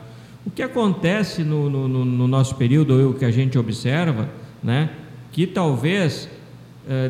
O 0.46 0.50
que 0.50 0.62
acontece 0.62 1.44
no, 1.44 1.70
no, 1.70 1.88
no 1.88 2.28
nosso 2.28 2.56
período, 2.56 2.94
ou 2.94 3.12
o 3.12 3.14
que 3.14 3.26
a 3.26 3.32
gente 3.32 3.58
observa, 3.58 4.30
né, 4.64 4.90
que 5.32 5.46
talvez 5.46 6.30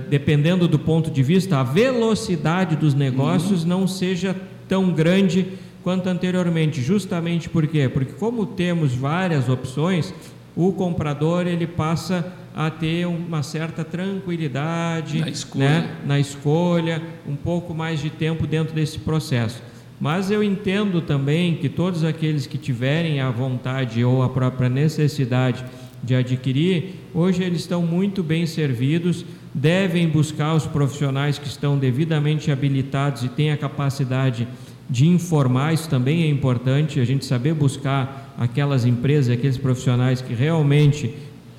dependendo 0.09 0.67
do 0.67 0.77
ponto 0.77 1.09
de 1.09 1.23
vista, 1.23 1.57
a 1.57 1.63
velocidade 1.63 2.75
dos 2.75 2.93
negócios 2.93 3.63
não 3.63 3.87
seja 3.87 4.35
tão 4.67 4.91
grande 4.91 5.47
quanto 5.83 6.07
anteriormente. 6.07 6.81
Justamente 6.81 7.49
por 7.49 7.65
quê? 7.67 7.87
Porque 7.89 8.13
como 8.13 8.45
temos 8.45 8.93
várias 8.93 9.49
opções, 9.49 10.13
o 10.55 10.71
comprador 10.73 11.47
ele 11.47 11.65
passa 11.65 12.33
a 12.55 12.69
ter 12.69 13.05
uma 13.07 13.41
certa 13.43 13.83
tranquilidade 13.83 15.19
na 15.19 15.29
escolha, 15.29 15.65
né? 15.65 15.97
na 16.05 16.19
escolha 16.19 17.01
um 17.27 17.35
pouco 17.35 17.73
mais 17.73 18.01
de 18.01 18.09
tempo 18.09 18.45
dentro 18.45 18.75
desse 18.75 18.99
processo. 18.99 19.61
Mas 19.99 20.31
eu 20.31 20.43
entendo 20.43 21.01
também 21.01 21.55
que 21.55 21.69
todos 21.69 22.03
aqueles 22.03 22.45
que 22.47 22.57
tiverem 22.57 23.19
a 23.19 23.29
vontade 23.29 24.03
ou 24.03 24.23
a 24.23 24.29
própria 24.29 24.69
necessidade 24.69 25.63
de 26.01 26.15
adquirir, 26.15 26.95
hoje 27.13 27.43
eles 27.43 27.61
estão 27.61 27.81
muito 27.81 28.23
bem 28.23 28.45
servidos 28.45 29.25
devem 29.53 30.07
buscar 30.07 30.53
os 30.53 30.65
profissionais 30.65 31.39
que 31.39 31.47
estão 31.47 31.77
devidamente 31.77 32.51
habilitados 32.51 33.23
e 33.23 33.29
têm 33.29 33.51
a 33.51 33.57
capacidade 33.57 34.47
de 34.89 35.07
informar, 35.07 35.73
isso 35.73 35.87
também 35.87 36.23
é 36.23 36.27
importante, 36.27 36.99
a 36.99 37.05
gente 37.05 37.23
saber 37.23 37.53
buscar 37.53 38.33
aquelas 38.37 38.85
empresas, 38.85 39.31
aqueles 39.31 39.57
profissionais 39.57 40.21
que 40.21 40.33
realmente 40.33 41.13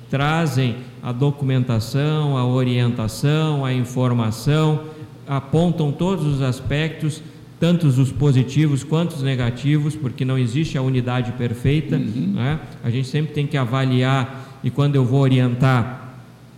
trazem 0.09 0.75
a 1.01 1.13
documentação, 1.13 2.37
a 2.37 2.45
orientação, 2.45 3.63
a 3.63 3.73
informação, 3.73 4.83
apontam 5.25 5.93
todos 5.93 6.25
os 6.25 6.41
aspectos, 6.41 7.23
tanto 7.57 7.87
os 7.87 8.11
positivos 8.11 8.83
quanto 8.83 9.13
os 9.13 9.23
negativos, 9.23 9.95
porque 9.95 10.25
não 10.25 10.37
existe 10.37 10.77
a 10.77 10.81
unidade 10.81 11.31
perfeita. 11.33 11.95
Uhum. 11.95 12.33
Né? 12.35 12.59
A 12.83 12.89
gente 12.89 13.07
sempre 13.07 13.33
tem 13.33 13.47
que 13.47 13.55
avaliar, 13.55 14.59
e 14.61 14.69
quando 14.69 14.95
eu 14.95 15.05
vou 15.05 15.21
orientar 15.21 16.00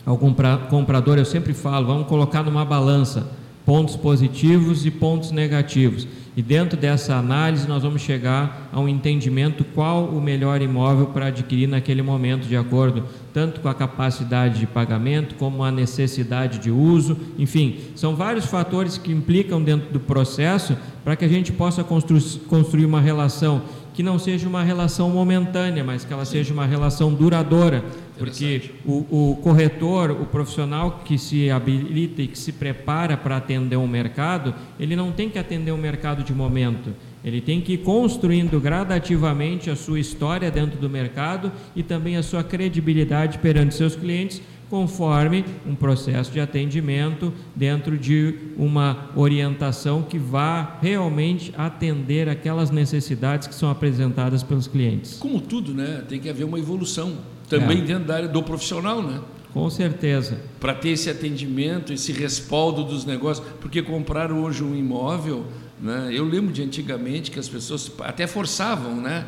algum 0.05 0.33
comprador, 0.69 1.17
eu 1.17 1.25
sempre 1.25 1.53
falo, 1.53 1.88
vamos 1.88 2.07
colocar 2.07 2.43
numa 2.43 2.65
balança 2.65 3.27
pontos 3.65 3.95
positivos 3.95 4.86
e 4.86 4.91
pontos 4.91 5.31
negativos. 5.31 6.07
E 6.36 6.41
dentro 6.41 6.75
dessa 6.75 7.15
análise 7.15 7.67
nós 7.67 7.83
vamos 7.83 8.01
chegar 8.01 8.69
a 8.74 8.79
um 8.79 8.89
entendimento 8.89 9.63
qual 9.63 10.05
o 10.05 10.19
melhor 10.19 10.62
imóvel 10.63 11.07
para 11.07 11.27
adquirir 11.27 11.67
naquele 11.67 12.01
momento, 12.01 12.48
de 12.48 12.57
acordo 12.57 13.03
tanto 13.31 13.62
com 13.62 13.69
a 13.69 13.74
capacidade 13.74 14.60
de 14.60 14.65
pagamento 14.65 15.36
como 15.36 15.63
a 15.63 15.72
necessidade 15.72 16.57
de 16.57 16.72
uso, 16.72 17.17
enfim, 17.38 17.77
são 17.95 18.15
vários 18.15 18.45
fatores 18.45 18.98
que 18.98 19.12
implicam 19.12 19.62
dentro 19.62 19.91
do 19.93 20.00
processo 20.00 20.75
para 21.03 21.15
que 21.15 21.25
a 21.25 21.27
gente 21.27 21.51
possa 21.51 21.83
constru 21.83 22.19
construir 22.48 22.86
uma 22.86 23.00
relação 23.00 23.62
que 23.93 24.01
não 24.01 24.17
seja 24.17 24.48
uma 24.48 24.63
relação 24.63 25.10
momentânea, 25.12 25.83
mas 25.83 26.03
que 26.03 26.12
ela 26.12 26.25
seja 26.25 26.51
uma 26.51 26.65
relação 26.65 27.13
duradoura, 27.13 27.86
porque 28.17 28.72
o, 28.86 29.32
o, 29.32 29.36
corretor, 29.41 30.12
o 30.12 30.25
profissional 30.25 31.01
que 31.03 31.17
se 31.17 31.50
habilita 31.50 32.22
e 32.22 32.27
que 32.27 32.38
se 32.38 32.51
prepara 32.51 33.17
para 33.17 33.38
atender 33.38 33.77
um 33.77 33.88
mercado, 33.88 34.53
ele 34.79 34.96
não 34.96 35.12
tem 35.12 35.29
que 35.29 35.39
atender 35.39 35.72
um 35.72 35.77
mercado 35.77 36.24
de 36.24 36.34
momento, 36.34 36.93
ele 37.24 37.41
tem 37.41 37.62
que 37.62 37.74
ir 37.74 37.77
construindo 37.79 38.60
gradativamente 38.60 39.70
a 39.70 39.75
sua 39.75 40.00
história 40.00 40.51
dentro 40.51 40.79
do 40.79 40.89
mercado 40.89 41.51
e 41.75 41.82
também 41.82 42.17
a 42.17 42.24
sua 42.24 42.43
credibilidade 42.43 43.38
perante 43.39 43.75
seus 43.75 43.96
clientes 43.96 44.41
conforme 44.70 45.46
um 45.67 45.75
processo 45.75 46.32
de 46.32 46.39
atendimento 46.39 47.32
dentro 47.55 47.96
de 47.96 48.34
uma 48.58 49.12
orientação 49.15 50.01
que 50.01 50.17
vá 50.17 50.79
realmente 50.82 51.53
atender 51.55 52.27
aquelas 52.27 52.72
necessidades 52.72 53.48
que 53.48 53.53
são 53.53 53.70
apresentadas 53.70 54.41
pelos 54.41 54.65
clientes. 54.65 55.17
Como 55.20 55.39
tudo, 55.39 55.75
né? 55.75 56.03
Tem 56.10 56.20
que 56.20 56.27
haver 56.27 56.43
uma 56.43 56.58
evolução 56.58 57.20
também 57.50 57.79
é. 57.79 57.81
dentro 57.81 58.05
da 58.05 58.15
área 58.15 58.27
do 58.27 58.41
profissional, 58.41 59.01
né? 59.01 59.21
Com 59.53 59.69
certeza. 59.69 60.39
Para 60.59 60.73
ter 60.73 60.89
esse 60.89 61.09
atendimento, 61.09 61.93
esse 61.93 62.12
respaldo 62.12 62.83
dos 62.83 63.05
negócios, 63.05 63.45
porque 63.62 63.83
comprar 63.83 64.31
hoje 64.31 64.63
um 64.63 64.75
imóvel, 64.75 65.45
né? 65.79 66.09
Eu 66.12 66.25
lembro 66.25 66.51
de 66.51 66.63
antigamente 66.63 67.29
que 67.29 67.38
as 67.38 67.47
pessoas 67.47 67.91
até 68.00 68.25
forçavam, 68.25 68.95
né? 68.95 69.27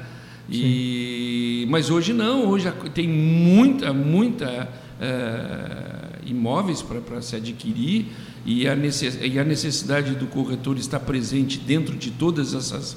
E, 0.50 1.66
mas 1.70 1.90
hoje 1.90 2.14
não, 2.14 2.48
hoje 2.48 2.72
tem 2.94 3.08
muita, 3.08 3.92
muita 3.92 4.70
é, 5.02 6.20
imóveis 6.26 6.82
para 6.82 7.22
se 7.22 7.36
adquirir 7.36 8.08
e 8.46 8.68
a, 8.68 8.76
necess, 8.76 9.18
e 9.22 9.40
a 9.40 9.44
necessidade 9.44 10.14
do 10.16 10.28
corretor 10.28 10.78
estar 10.78 11.00
presente 11.00 11.58
dentro 11.58 11.96
de 11.96 12.12
todas 12.12 12.54
essas 12.54 12.96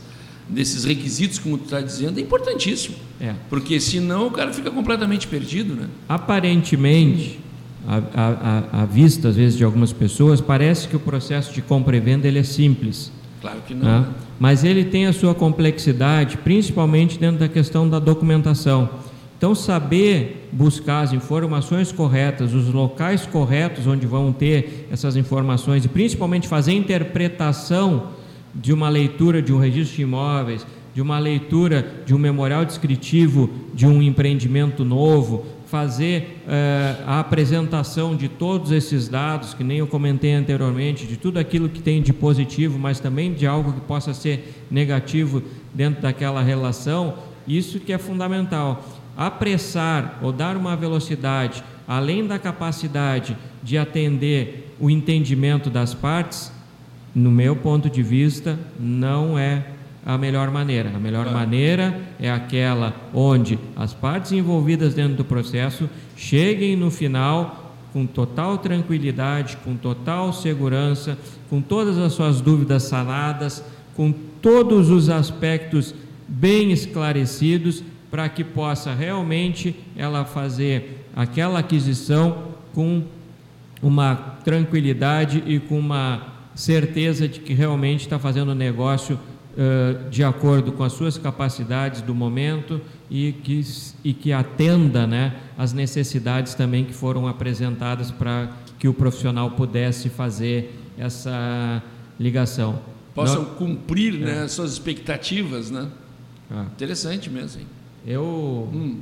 desses 0.49 0.85
requisitos, 0.85 1.39
como 1.39 1.59
tu 1.59 1.65
está 1.65 1.81
dizendo, 1.81 2.19
é 2.19 2.23
importantíssimo. 2.23 2.97
É. 3.21 3.35
Porque 3.51 3.79
senão 3.79 4.29
o 4.29 4.31
cara 4.31 4.53
fica 4.53 4.71
completamente 4.71 5.27
perdido. 5.27 5.75
Né? 5.75 5.89
Aparentemente, 6.09 7.39
à, 7.87 8.85
vista, 8.85 9.29
às 9.29 9.37
vezes, 9.37 9.57
de 9.57 9.65
algumas 9.65 9.93
pessoas, 9.93 10.41
parece 10.41 10.89
que 10.89 10.97
o 10.97 11.01
processo 11.01 11.53
de 11.53 11.61
compra 11.63 11.97
e 11.97 12.01
venda 12.01 12.27
ele 12.27 12.39
é 12.39 12.43
simples. 12.43 13.13
Claro 13.41 13.61
que 13.67 13.75
não. 13.75 13.85
Né? 13.85 14.01
Né? 14.01 14.15
Mas 14.39 14.65
ele 14.65 14.85
tem 14.85 15.07
a 15.07 15.13
sua 15.13 15.35
complexidade, 15.35 16.37
principalmente 16.39 17.19
dentro 17.19 17.41
da 17.41 17.49
questão 17.49 17.89
da 17.89 17.99
documentação. 17.99 18.89
Então, 19.37 19.55
saber 19.55 20.49
buscar 20.51 21.03
as 21.03 21.13
informações 21.13 21.93
corretas, 21.93 22.55
os 22.55 22.73
locais 22.73 23.25
corretos 23.25 23.87
onde 23.87 24.07
vão 24.07 24.33
ter 24.33 24.89
essas 24.91 25.17
informações 25.17 25.85
e 25.85 25.89
principalmente 25.89 26.49
fazer 26.49 26.73
interpretação 26.73 28.09
de 28.59 28.73
uma 28.73 28.89
leitura 28.89 29.41
de 29.41 29.53
um 29.53 29.59
registro 29.59 29.97
de 29.97 30.03
imóveis, 30.03 30.67
de 30.95 31.01
uma 31.01 31.19
leitura 31.19 32.03
de 32.05 32.15
um 32.15 32.19
memorial 32.19 32.65
descritivo 32.65 33.49
de 33.73 33.87
um 33.87 34.03
empreendimento 34.03 34.85
novo, 34.85 35.47
fazer 35.67 36.41
eh, 36.49 36.97
a 37.07 37.21
apresentação 37.21 38.17
de 38.17 38.29
todos 38.29 38.73
esses 38.73 39.07
dados, 39.07 39.55
que 39.55 39.63
nem 39.63 39.79
eu 39.79 39.87
comentei 39.87 40.33
anteriormente, 40.33 41.07
de 41.07 41.17
tudo 41.17 41.39
aquilo 41.39 41.69
que 41.69 41.81
tem 41.81 42.03
de 42.03 42.13
positivo, 42.13 42.79
mas 42.79 42.99
também 42.99 43.33
de 43.33 43.47
algo 43.47 43.73
que 43.73 43.81
possa 43.83 44.13
ser 44.13 44.65
negativo 44.71 45.43
dentro 45.73 46.03
daquela 46.03 46.43
relação, 46.43 47.15
isso 47.47 47.79
que 47.79 47.93
é 47.93 47.99
fundamental. 47.99 48.85
Apressar 49.17 50.19
ou 50.23 50.33
dar 50.33 50.57
uma 50.57 50.75
velocidade 50.75 51.63
além 51.89 52.27
da 52.27 52.39
capacidade 52.39 53.35
de 53.63 53.79
atender 53.79 54.75
o 54.79 54.91
entendimento 54.91 55.71
das 55.71 55.95
partes, 55.95 56.53
no 57.19 57.33
meu 57.33 57.57
ponto 57.57 57.91
de 57.91 58.01
vista, 58.01 58.57
não 58.79 59.37
é 59.37 59.65
a 60.07 60.17
melhor 60.17 60.53
maneira. 60.53 60.93
A 60.95 60.99
melhor 61.01 61.31
maneira 61.33 62.01
é 62.21 62.31
aquela 62.31 62.95
onde 63.13 63.59
as 63.77 63.93
partes 63.93 64.31
envolvidas 64.31 64.95
dentro 64.95 65.17
do 65.17 65.25
processo 65.25 65.91
cheguem 66.17 66.77
no 66.77 66.93
final 66.93 67.75
com 67.93 68.07
total 68.07 68.59
tranquilidade, 68.59 69.57
com 69.65 69.75
total 69.77 70.33
segurança, 70.33 71.19
com 71.51 71.61
todas 71.61 71.99
as 71.99 72.13
suas 72.13 72.41
dúvidas 72.41 72.85
sanadas, 72.85 73.65
com 73.97 74.13
todos 74.41 74.89
os 74.89 75.11
aspectos 75.11 75.95
bem 76.29 76.71
esclarecidos, 76.71 77.83
para 78.13 78.29
que 78.29 78.45
possa 78.45 78.95
realmente 78.95 79.75
ela 79.97 80.25
fazer 80.25 81.05
aquela 81.17 81.59
aquisição 81.59 82.55
com 82.73 83.03
uma 83.83 84.15
tranquilidade 84.45 85.43
e 85.47 85.59
com 85.59 85.79
uma 85.79 86.38
certeza 86.59 87.29
de 87.29 87.39
que 87.39 87.55
realmente 87.55 88.01
está 88.01 88.19
fazendo 88.19 88.49
o 88.51 88.55
negócio 88.55 89.17
de 90.11 90.23
acordo 90.23 90.71
com 90.73 90.85
as 90.85 90.93
suas 90.93 91.19
capacidades 91.19 92.01
do 92.01 92.15
momento 92.15 92.81
e 93.11 93.33
que, 93.33 93.61
e 94.05 94.13
que 94.13 94.33
atenda 94.33 95.07
né, 95.07 95.35
as 95.57 95.73
necessidades 95.73 96.55
também 96.55 96.85
que 96.85 96.93
foram 96.93 97.27
apresentadas 97.27 98.11
para 98.11 98.51
que 98.79 98.87
o 98.87 98.95
profissional 98.95 99.53
pudesse 99.53 100.09
fazer 100.09 100.77
essa 100.97 101.83
ligação. 102.21 102.81
Possam 103.15 103.43
Não, 103.43 103.55
cumprir 103.55 104.15
é. 104.23 104.25
né, 104.43 104.49
suas 104.49 104.73
expectativas, 104.73 105.71
né? 105.73 105.89
Ah. 106.49 106.67
Interessante 106.73 107.29
mesmo. 107.29 107.61
Hein? 107.61 107.67
Eu, 108.07 108.23
hum. 108.73 109.01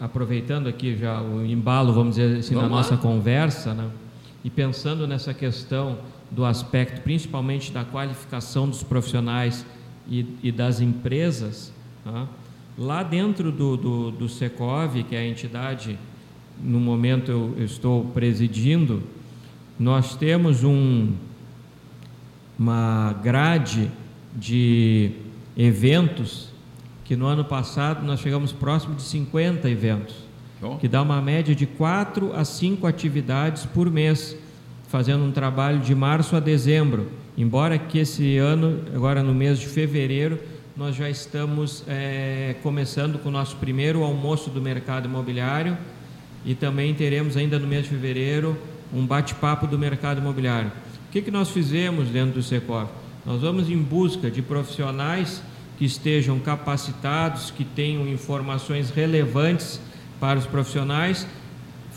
aproveitando 0.00 0.68
aqui 0.68 0.96
já 0.96 1.20
o 1.20 1.44
embalo, 1.44 1.92
vamos 1.92 2.16
dizer 2.16 2.38
assim, 2.38 2.54
vamos 2.54 2.70
lá. 2.70 2.76
nossa 2.76 2.96
conversa, 2.96 3.74
né, 3.74 3.88
e 4.44 4.50
pensando 4.50 5.08
nessa 5.08 5.34
questão 5.34 5.98
do 6.30 6.44
aspecto 6.44 7.00
principalmente 7.02 7.72
da 7.72 7.84
qualificação 7.84 8.68
dos 8.68 8.82
profissionais 8.82 9.64
e, 10.08 10.26
e 10.42 10.52
das 10.52 10.80
empresas, 10.80 11.72
tá? 12.04 12.26
lá 12.76 13.02
dentro 13.02 13.50
do, 13.50 13.76
do, 13.76 14.10
do, 14.10 14.28
Secov, 14.28 15.02
que 15.04 15.14
é 15.14 15.20
a 15.20 15.26
entidade, 15.26 15.98
no 16.60 16.80
momento 16.80 17.30
eu, 17.30 17.54
eu 17.58 17.64
estou 17.64 18.04
presidindo, 18.06 19.02
nós 19.78 20.16
temos 20.16 20.64
um, 20.64 21.12
uma 22.58 23.12
grade 23.22 23.90
de 24.34 25.12
eventos 25.56 26.50
que 27.04 27.14
no 27.14 27.26
ano 27.26 27.44
passado 27.44 28.04
nós 28.04 28.20
chegamos 28.20 28.52
próximo 28.52 28.94
de 28.94 29.02
50 29.02 29.70
eventos, 29.70 30.16
que 30.80 30.88
dá 30.88 31.02
uma 31.02 31.20
média 31.22 31.54
de 31.54 31.66
4 31.66 32.34
a 32.34 32.44
5 32.44 32.86
atividades 32.86 33.64
por 33.64 33.90
mês 33.90 34.36
fazendo 34.88 35.24
um 35.24 35.32
trabalho 35.32 35.80
de 35.80 35.94
março 35.94 36.36
a 36.36 36.40
dezembro, 36.40 37.10
embora 37.36 37.78
que 37.78 37.98
esse 37.98 38.38
ano, 38.38 38.82
agora 38.94 39.22
no 39.22 39.34
mês 39.34 39.58
de 39.58 39.66
fevereiro, 39.66 40.38
nós 40.76 40.94
já 40.94 41.08
estamos 41.08 41.82
é, 41.88 42.54
começando 42.62 43.18
com 43.18 43.28
o 43.28 43.32
nosso 43.32 43.56
primeiro 43.56 44.02
almoço 44.02 44.50
do 44.50 44.60
mercado 44.60 45.06
imobiliário 45.06 45.76
e 46.44 46.54
também 46.54 46.94
teremos 46.94 47.36
ainda 47.36 47.58
no 47.58 47.66
mês 47.66 47.84
de 47.84 47.90
fevereiro 47.90 48.56
um 48.92 49.04
bate-papo 49.04 49.66
do 49.66 49.78
mercado 49.78 50.20
imobiliário. 50.20 50.70
O 51.08 51.12
que, 51.12 51.22
que 51.22 51.30
nós 51.30 51.50
fizemos 51.50 52.08
dentro 52.08 52.34
do 52.34 52.42
Secov? 52.42 52.88
Nós 53.24 53.40
vamos 53.40 53.70
em 53.70 53.78
busca 53.78 54.30
de 54.30 54.42
profissionais 54.42 55.42
que 55.78 55.84
estejam 55.84 56.38
capacitados, 56.38 57.50
que 57.50 57.64
tenham 57.64 58.06
informações 58.06 58.90
relevantes 58.90 59.80
para 60.20 60.38
os 60.38 60.46
profissionais 60.46 61.26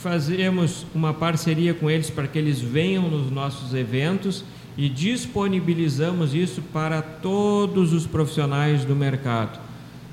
fazemos 0.02 0.86
uma 0.96 1.14
parceria 1.14 1.74
com 1.74 1.90
eles 1.90 2.10
para 2.10 2.28
que 2.28 2.40
eles 2.40 2.60
venham 2.60 3.10
nos 3.10 3.30
nossos 3.30 3.74
eventos 3.74 4.46
e 4.78 4.88
disponibilizamos 4.88 6.34
isso 6.34 6.62
para 6.62 7.02
todos 7.02 7.92
os 7.92 8.08
profissionais 8.08 8.86
do 8.86 8.96
mercado. 8.96 9.60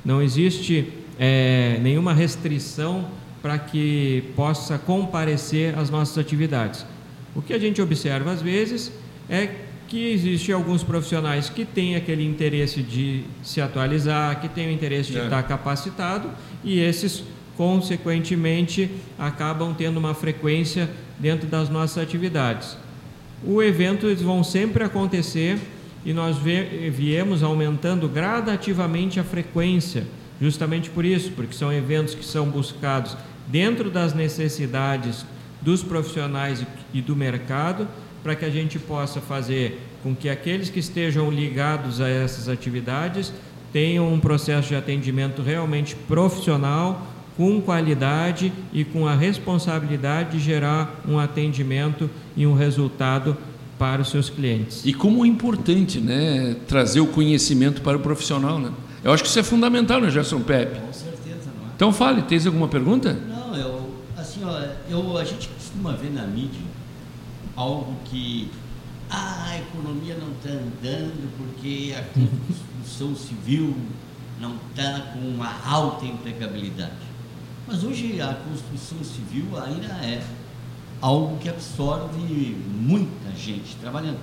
Não 0.04 0.20
existe 0.20 0.92
é, 1.18 1.78
nenhuma 1.80 2.12
restrição 2.12 3.06
para 3.40 3.58
que 3.58 4.24
possa 4.34 4.76
comparecer 4.76 5.78
às 5.78 5.88
nossas 5.88 6.18
atividades. 6.18 6.84
O 7.34 7.40
que 7.40 7.52
a 7.52 7.58
gente 7.58 7.80
observa 7.80 8.32
às 8.32 8.42
vezes 8.42 8.90
é 9.28 9.50
que 9.86 10.10
existem 10.10 10.52
alguns 10.52 10.82
profissionais 10.82 11.48
que 11.48 11.64
têm 11.64 11.94
aquele 11.94 12.26
interesse 12.26 12.82
de 12.82 13.22
se 13.40 13.60
atualizar, 13.60 14.40
que 14.40 14.48
têm 14.48 14.66
o 14.66 14.70
interesse 14.72 15.12
de 15.12 15.18
é. 15.18 15.24
estar 15.24 15.44
capacitado, 15.44 16.28
e 16.64 16.80
esses 16.80 17.22
consequentemente, 17.56 18.90
acabam 19.18 19.74
tendo 19.74 19.96
uma 19.98 20.14
frequência 20.14 20.90
dentro 21.18 21.46
das 21.46 21.68
nossas 21.68 22.02
atividades. 22.02 22.76
O 23.44 23.62
evento 23.62 24.06
eles 24.06 24.22
vão 24.22 24.42
sempre 24.44 24.84
acontecer 24.84 25.58
e 26.04 26.12
nós 26.12 26.36
viemos 26.38 27.42
aumentando 27.42 28.08
gradativamente 28.08 29.18
a 29.18 29.24
frequência, 29.24 30.06
justamente 30.40 30.88
por 30.90 31.04
isso, 31.04 31.32
porque 31.32 31.54
são 31.54 31.72
eventos 31.72 32.14
que 32.14 32.24
são 32.24 32.48
buscados 32.48 33.16
dentro 33.48 33.90
das 33.90 34.14
necessidades 34.14 35.24
dos 35.60 35.82
profissionais 35.82 36.64
e 36.92 37.00
do 37.00 37.16
mercado, 37.16 37.88
para 38.22 38.34
que 38.34 38.44
a 38.44 38.50
gente 38.50 38.78
possa 38.78 39.20
fazer 39.20 39.80
com 40.02 40.14
que 40.14 40.28
aqueles 40.28 40.70
que 40.70 40.78
estejam 40.78 41.30
ligados 41.30 42.00
a 42.00 42.08
essas 42.08 42.48
atividades 42.48 43.32
tenham 43.72 44.12
um 44.12 44.20
processo 44.20 44.68
de 44.68 44.76
atendimento 44.76 45.42
realmente 45.42 45.94
profissional, 45.94 47.06
com 47.36 47.60
qualidade 47.60 48.52
e 48.72 48.84
com 48.84 49.06
a 49.06 49.14
responsabilidade 49.14 50.38
de 50.38 50.44
gerar 50.44 51.02
um 51.06 51.18
atendimento 51.18 52.08
e 52.36 52.46
um 52.46 52.54
resultado 52.54 53.36
para 53.78 54.00
os 54.00 54.08
seus 54.08 54.30
clientes. 54.30 54.84
E 54.86 54.94
como 54.94 55.24
é 55.24 55.28
importante, 55.28 56.00
né, 56.00 56.56
trazer 56.66 57.00
o 57.00 57.06
conhecimento 57.06 57.82
para 57.82 57.96
o 57.96 58.00
profissional, 58.00 58.58
né? 58.58 58.70
Eu 59.04 59.12
acho 59.12 59.22
que 59.22 59.28
isso 59.28 59.38
é 59.38 59.42
fundamental, 59.42 60.00
né, 60.00 60.10
Gerson 60.10 60.40
Pepe? 60.40 60.80
Com 60.80 60.92
certeza, 60.92 61.50
não 61.58 61.68
é? 61.68 61.72
Então 61.76 61.92
fale, 61.92 62.22
tens 62.22 62.46
alguma 62.46 62.68
pergunta? 62.68 63.12
Não, 63.12 63.54
eu, 63.54 63.90
assim, 64.16 64.40
ó, 64.42 64.58
eu, 64.88 65.18
a 65.18 65.24
gente 65.24 65.48
costuma 65.48 65.92
ver 65.92 66.10
na 66.10 66.26
mídia 66.26 66.62
algo 67.54 67.96
que 68.06 68.50
ah, 69.10 69.48
a 69.50 69.58
economia 69.58 70.16
não 70.16 70.32
está 70.32 70.50
andando 70.50 71.30
porque 71.36 71.94
a 71.96 72.02
construção 72.18 73.14
civil 73.14 73.76
não 74.40 74.56
está 74.70 75.12
com 75.12 75.20
uma 75.20 75.52
alta 75.64 76.04
empregabilidade. 76.04 77.05
Mas 77.66 77.82
hoje 77.82 78.20
a 78.20 78.32
construção 78.32 79.02
civil 79.02 79.46
ainda 79.60 79.86
é 80.04 80.22
algo 81.00 81.36
que 81.38 81.48
absorve 81.48 82.56
muita 82.78 83.30
gente 83.36 83.74
trabalhando. 83.80 84.20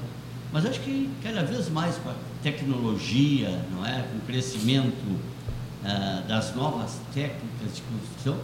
Mas 0.51 0.65
acho 0.65 0.79
que 0.79 1.09
cada 1.21 1.43
vez 1.43 1.67
mais 1.69 1.97
com 1.97 2.09
a 2.09 2.15
tecnologia, 2.41 3.65
não 3.71 3.85
é, 3.85 4.03
com 4.03 4.17
o 4.17 4.21
crescimento 4.21 5.19
ah, 5.83 6.23
das 6.27 6.55
novas 6.55 6.99
técnicas 7.13 7.75
de 7.75 7.81
construção, 7.81 8.37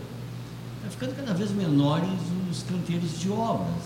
está 0.77 0.89
ficando 0.89 1.15
cada 1.15 1.33
vez 1.33 1.51
menores 1.51 2.09
os 2.51 2.63
canteiros 2.63 3.19
de 3.19 3.29
obras. 3.29 3.83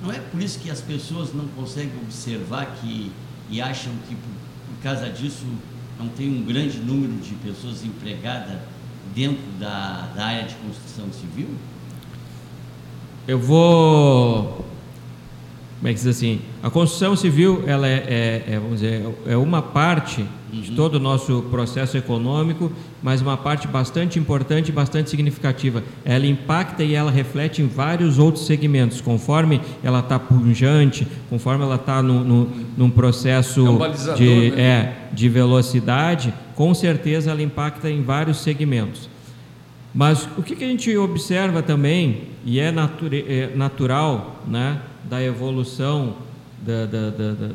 Não 0.00 0.12
é 0.12 0.18
por 0.20 0.40
isso 0.40 0.60
que 0.60 0.70
as 0.70 0.80
pessoas 0.80 1.34
não 1.34 1.48
conseguem 1.48 1.96
observar 2.02 2.66
que 2.80 3.10
e 3.50 3.60
acham 3.60 3.92
que 4.08 4.14
por, 4.14 4.74
por 4.74 4.82
causa 4.82 5.10
disso 5.10 5.44
não 5.98 6.08
tem 6.08 6.28
um 6.30 6.44
grande 6.44 6.78
número 6.78 7.14
de 7.14 7.34
pessoas 7.34 7.84
empregadas 7.84 8.60
dentro 9.14 9.42
da, 9.58 10.08
da 10.14 10.24
área 10.24 10.44
de 10.44 10.54
construção 10.56 11.06
civil? 11.12 11.48
Eu 13.26 13.38
vou. 13.38 14.64
Como 15.78 15.88
é 15.88 15.94
que 15.94 15.94
diz 15.94 16.06
assim? 16.06 16.40
A 16.62 16.68
construção 16.68 17.16
civil 17.16 17.64
ela 17.66 17.86
é, 17.86 18.44
é, 18.48 18.54
é 18.54 18.58
vamos 18.58 18.80
dizer, 18.80 19.06
é 19.24 19.34
uma 19.36 19.62
parte 19.62 20.26
uhum. 20.52 20.60
de 20.60 20.72
todo 20.72 20.96
o 20.96 20.98
nosso 20.98 21.42
processo 21.50 21.96
econômico, 21.96 22.70
mas 23.02 23.22
uma 23.22 23.36
parte 23.36 23.66
bastante 23.66 24.18
importante 24.18 24.68
e 24.68 24.72
bastante 24.72 25.08
significativa. 25.08 25.82
Ela 26.04 26.26
impacta 26.26 26.84
e 26.84 26.94
ela 26.94 27.10
reflete 27.10 27.62
em 27.62 27.66
vários 27.66 28.18
outros 28.18 28.44
segmentos, 28.44 29.00
conforme 29.00 29.60
ela 29.82 30.00
está 30.00 30.18
punjante, 30.18 31.06
conforme 31.30 31.64
ela 31.64 31.76
está 31.76 32.02
no, 32.02 32.22
no, 32.24 32.50
num 32.76 32.90
processo 32.90 33.66
é 33.66 33.70
um 33.70 34.14
de, 34.16 34.50
né? 34.50 34.60
é, 34.60 35.14
de 35.14 35.28
velocidade, 35.30 36.34
com 36.54 36.74
certeza 36.74 37.30
ela 37.30 37.42
impacta 37.42 37.90
em 37.90 38.02
vários 38.02 38.38
segmentos. 38.38 39.08
Mas 39.94 40.28
o 40.36 40.42
que, 40.42 40.54
que 40.54 40.64
a 40.64 40.68
gente 40.68 40.96
observa 40.96 41.62
também, 41.62 42.22
e 42.44 42.60
é, 42.60 42.68
é 42.68 43.52
natural 43.56 44.42
né, 44.46 44.80
da 45.08 45.22
evolução 45.22 46.14
da, 46.60 46.86
da, 46.86 47.10
da, 47.10 47.50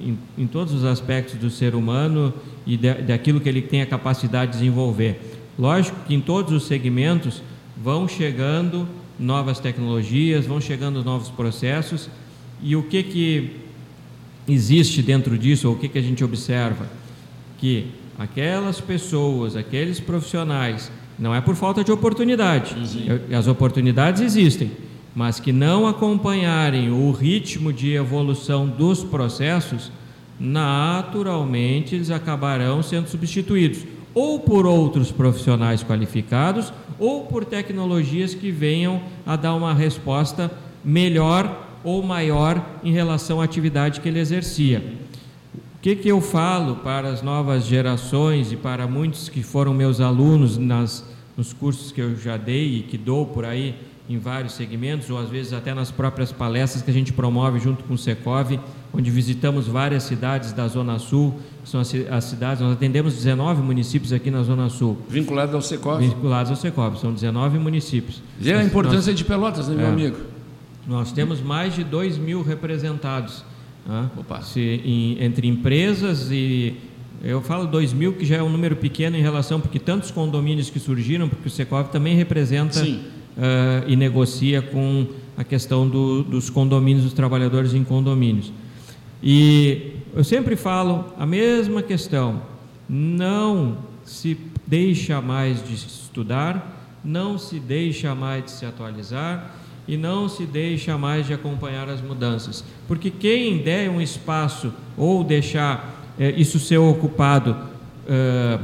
em, 0.00 0.18
em, 0.36 0.46
todos 0.46 0.72
os 0.74 0.84
aspectos 0.84 1.36
do 1.36 1.50
ser 1.50 1.74
humano 1.74 2.32
e 2.66 2.76
daquilo 2.76 3.40
que 3.40 3.48
ele 3.48 3.62
tem 3.62 3.82
a 3.82 3.86
capacidade 3.86 4.52
de 4.52 4.58
desenvolver. 4.58 5.20
Lógico 5.58 5.96
que 6.06 6.14
em 6.14 6.20
todos 6.20 6.52
os 6.52 6.64
segmentos 6.66 7.42
vão 7.76 8.06
chegando 8.06 8.86
novas 9.18 9.58
tecnologias, 9.58 10.46
vão 10.46 10.60
chegando 10.60 11.02
novos 11.02 11.30
processos 11.30 12.08
e 12.62 12.76
o 12.76 12.82
que 12.82 13.02
que 13.02 13.56
existe 14.46 15.02
dentro 15.02 15.36
disso, 15.38 15.68
ou 15.68 15.74
o 15.74 15.78
que 15.78 15.88
que 15.88 15.98
a 15.98 16.02
gente 16.02 16.22
observa? 16.22 16.86
Que 17.58 17.86
aquelas 18.18 18.80
pessoas, 18.80 19.56
aqueles 19.56 20.00
profissionais, 20.00 20.90
não 21.18 21.34
é 21.34 21.40
por 21.40 21.54
falta 21.54 21.84
de 21.84 21.92
oportunidade, 21.92 22.76
as 23.36 23.46
oportunidades 23.46 24.22
existem, 24.22 24.70
mas 25.14 25.38
que 25.38 25.52
não 25.52 25.86
acompanharem 25.86 26.90
o 26.90 27.10
ritmo 27.12 27.72
de 27.72 27.92
evolução 27.92 28.66
dos 28.66 29.04
processos, 29.04 29.92
naturalmente 30.40 31.94
eles 31.94 32.10
acabarão 32.10 32.82
sendo 32.82 33.08
substituídos 33.08 33.84
ou 34.14 34.40
por 34.40 34.66
outros 34.66 35.10
profissionais 35.10 35.82
qualificados 35.82 36.72
ou 36.98 37.26
por 37.26 37.44
tecnologias 37.44 38.34
que 38.34 38.50
venham 38.50 39.02
a 39.26 39.36
dar 39.36 39.54
uma 39.54 39.74
resposta 39.74 40.50
melhor 40.84 41.68
ou 41.84 42.02
maior 42.02 42.64
em 42.82 42.92
relação 42.92 43.40
à 43.40 43.44
atividade 43.44 44.00
que 44.00 44.08
ele 44.08 44.20
exercia. 44.20 44.82
O 45.82 45.84
que, 45.84 45.96
que 45.96 46.08
eu 46.08 46.20
falo 46.20 46.76
para 46.76 47.08
as 47.08 47.22
novas 47.22 47.66
gerações 47.66 48.52
e 48.52 48.56
para 48.56 48.86
muitos 48.86 49.28
que 49.28 49.42
foram 49.42 49.74
meus 49.74 50.00
alunos 50.00 50.56
nas, 50.56 51.04
nos 51.36 51.52
cursos 51.52 51.90
que 51.90 52.00
eu 52.00 52.14
já 52.14 52.36
dei 52.36 52.76
e 52.76 52.82
que 52.84 52.96
dou 52.96 53.26
por 53.26 53.44
aí 53.44 53.74
em 54.08 54.16
vários 54.16 54.52
segmentos, 54.52 55.10
ou 55.10 55.18
às 55.18 55.28
vezes 55.28 55.52
até 55.52 55.74
nas 55.74 55.90
próprias 55.90 56.30
palestras 56.30 56.84
que 56.84 56.90
a 56.92 56.94
gente 56.94 57.12
promove 57.12 57.58
junto 57.58 57.82
com 57.82 57.94
o 57.94 57.98
Secov, 57.98 58.60
onde 58.94 59.10
visitamos 59.10 59.66
várias 59.66 60.04
cidades 60.04 60.52
da 60.52 60.68
Zona 60.68 61.00
Sul, 61.00 61.34
que 61.64 61.68
são 61.68 61.80
as, 61.80 61.92
as 62.12 62.24
cidades, 62.26 62.62
nós 62.62 62.74
atendemos 62.74 63.14
19 63.14 63.60
municípios 63.60 64.12
aqui 64.12 64.30
na 64.30 64.44
Zona 64.44 64.68
Sul. 64.68 64.98
Vinculado 65.08 65.56
ao 65.56 65.62
Secov. 65.62 66.00
Vinculados 66.00 66.52
ao 66.52 66.56
Secov, 66.56 66.96
são 66.96 67.12
19 67.12 67.58
municípios. 67.58 68.22
Vê 68.38 68.52
a 68.54 68.62
importância 68.62 69.10
nós, 69.10 69.18
de 69.18 69.24
Pelotas, 69.24 69.66
né, 69.66 69.74
meu 69.74 69.86
é, 69.86 69.88
amigo? 69.88 70.16
Nós 70.86 71.10
temos 71.10 71.40
mais 71.40 71.74
de 71.74 71.82
2 71.82 72.18
mil 72.18 72.40
representados 72.40 73.44
né, 73.86 74.10
se, 74.42 74.60
em, 74.60 75.22
entre 75.22 75.46
empresas 75.46 76.30
e 76.30 76.74
eu 77.22 77.40
falo 77.40 77.66
2 77.66 77.92
mil, 77.92 78.12
que 78.14 78.24
já 78.24 78.36
é 78.36 78.42
um 78.42 78.48
número 78.48 78.74
pequeno 78.74 79.16
em 79.16 79.22
relação, 79.22 79.60
porque 79.60 79.78
tantos 79.78 80.10
condomínios 80.10 80.68
que 80.70 80.80
surgiram, 80.80 81.28
porque 81.28 81.46
o 81.46 81.50
Secov 81.50 81.88
também 81.88 82.16
representa 82.16 82.82
uh, 82.82 82.98
e 83.86 83.94
negocia 83.94 84.60
com 84.60 85.06
a 85.36 85.44
questão 85.44 85.88
do, 85.88 86.24
dos 86.24 86.50
condomínios, 86.50 87.04
dos 87.04 87.12
trabalhadores 87.12 87.74
em 87.74 87.84
condomínios. 87.84 88.52
E 89.22 89.92
eu 90.14 90.24
sempre 90.24 90.56
falo 90.56 91.04
a 91.16 91.24
mesma 91.24 91.80
questão: 91.80 92.42
não 92.88 93.78
se 94.04 94.36
deixa 94.66 95.20
mais 95.20 95.62
de 95.64 95.74
estudar, 95.74 96.98
não 97.04 97.38
se 97.38 97.60
deixa 97.60 98.16
mais 98.16 98.44
de 98.44 98.50
se 98.50 98.66
atualizar 98.66 99.61
e 99.86 99.96
não 99.96 100.28
se 100.28 100.44
deixa 100.44 100.96
mais 100.96 101.26
de 101.26 101.34
acompanhar 101.34 101.88
as 101.88 102.00
mudanças, 102.00 102.64
porque 102.86 103.10
quem 103.10 103.58
der 103.58 103.90
um 103.90 104.00
espaço 104.00 104.72
ou 104.96 105.24
deixar 105.24 106.12
é, 106.18 106.30
isso 106.30 106.58
ser 106.58 106.78
ocupado 106.78 107.56
é, 108.06 108.58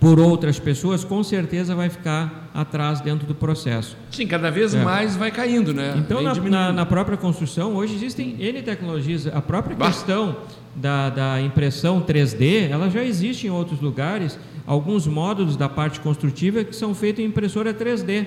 por 0.00 0.20
outras 0.20 0.58
pessoas, 0.58 1.02
com 1.02 1.22
certeza 1.24 1.74
vai 1.74 1.88
ficar 1.88 2.50
atrás 2.54 3.00
dentro 3.00 3.26
do 3.26 3.34
processo. 3.34 3.96
Sim, 4.10 4.26
cada 4.26 4.50
vez 4.50 4.74
é. 4.74 4.82
mais 4.82 5.16
vai 5.16 5.30
caindo, 5.30 5.74
né? 5.74 5.94
Então, 5.96 6.22
na, 6.22 6.34
na, 6.34 6.72
na, 6.72 6.86
própria 6.86 7.16
construção, 7.16 7.74
hoje 7.74 7.94
existem 7.94 8.36
N 8.38 8.62
tecnologias. 8.62 9.26
A 9.26 9.42
própria 9.42 9.76
bah. 9.76 9.86
questão 9.86 10.36
da, 10.74 11.10
da 11.10 11.40
impressão 11.40 12.00
3D, 12.00 12.70
ela 12.70 12.88
já 12.88 13.02
existe 13.02 13.46
em 13.48 13.50
outros 13.50 13.80
lugares. 13.80 14.38
Alguns 14.66 15.06
módulos 15.06 15.56
da 15.56 15.68
parte 15.68 15.98
construtiva 15.98 16.62
que 16.62 16.76
são 16.76 16.94
feitos 16.94 17.24
em 17.24 17.26
impressora 17.26 17.74
3D. 17.74 18.26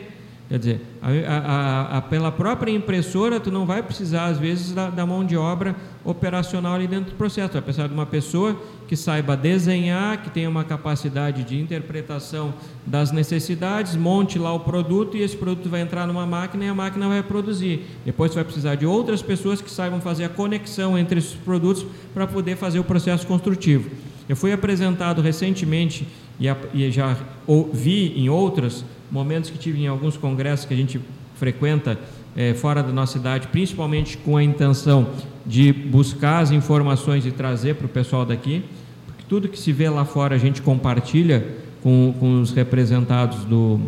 Quer 0.52 0.60
dizer, 0.60 0.82
a, 1.02 1.08
a, 1.08 1.98
a, 1.98 2.02
pela 2.02 2.30
própria 2.30 2.74
impressora, 2.74 3.40
tu 3.40 3.50
não 3.50 3.66
vai 3.66 3.82
precisar, 3.82 4.26
às 4.26 4.38
vezes, 4.38 4.74
da, 4.74 4.90
da, 4.90 5.06
mão 5.06 5.24
de 5.24 5.38
obra 5.38 5.74
operacional 6.04 6.74
ali 6.74 6.88
dentro 6.88 7.12
do 7.12 7.16
processo. 7.16 7.54
Vai 7.54 7.62
precisar 7.62 7.88
de 7.88 7.94
uma 7.94 8.06
pessoa 8.06 8.62
que 8.86 8.98
saiba 8.98 9.38
desenhar, 9.38 10.22
que 10.22 10.30
tenha 10.30 10.50
uma 10.50 10.66
capacidade 10.66 11.46
de 11.46 11.58
interpretação 11.58 12.54
das 12.86 13.14
necessidades, 13.14 13.96
monte 13.96 14.38
lá 14.38 14.52
o 14.52 14.60
produto 14.60 15.16
e 15.16 15.22
esse 15.22 15.38
produto 15.38 15.70
vai 15.70 15.80
entrar 15.80 16.06
numa 16.06 16.26
máquina 16.26 16.66
e 16.66 16.68
a 16.68 16.76
máquina 16.76 17.08
vai 17.08 17.24
produzir. 17.24 17.86
Depois 18.04 18.36
vai 18.36 18.44
precisar 18.44 18.76
de 18.76 18.86
outras 18.86 19.22
pessoas 19.22 19.62
que 19.62 19.72
saibam 19.72 20.02
fazer 20.02 20.26
a 20.26 20.30
conexão 20.30 20.98
entre 20.98 21.20
esses 21.20 21.34
produtos 21.34 21.86
para 22.14 22.28
poder 22.28 22.58
fazer 22.58 22.78
o 22.78 22.84
processo 22.84 23.26
construtivo. 23.26 23.90
Eu 24.28 24.36
fui 24.36 24.52
apresentado 24.52 25.22
recentemente 25.22 26.06
e, 26.38 26.48
e 26.74 26.92
já 26.92 27.16
ouvi 27.48 28.20
em 28.20 28.28
outras 28.28 28.84
momentos 29.12 29.50
que 29.50 29.58
tive 29.58 29.82
em 29.84 29.88
alguns 29.88 30.18
congressos 30.18 30.66
que 30.66 30.74
a 30.74 30.78
gente 30.78 31.00
frequenta 31.36 32.00
é, 32.36 32.54
fora 32.54 32.82
da 32.82 32.92
nossa 32.92 33.14
cidade, 33.14 33.48
principalmente 33.48 34.18
com 34.18 34.38
a 34.38 34.44
intenção 34.44 35.10
de 35.46 35.74
buscar 35.74 36.40
as 36.40 36.52
informações 36.52 37.26
e 37.26 37.32
trazer 37.32 37.76
para 37.76 37.86
o 37.86 37.90
pessoal 37.90 38.26
daqui, 38.26 38.64
porque 39.06 39.24
tudo 39.28 39.50
que 39.50 39.60
se 39.60 39.72
vê 39.72 39.90
lá 39.90 40.06
fora 40.06 40.36
a 40.36 40.38
gente 40.38 40.62
compartilha 40.62 41.46
com, 41.84 42.14
com 42.20 42.42
os 42.42 42.52
representados 42.52 43.44
do, 43.44 43.80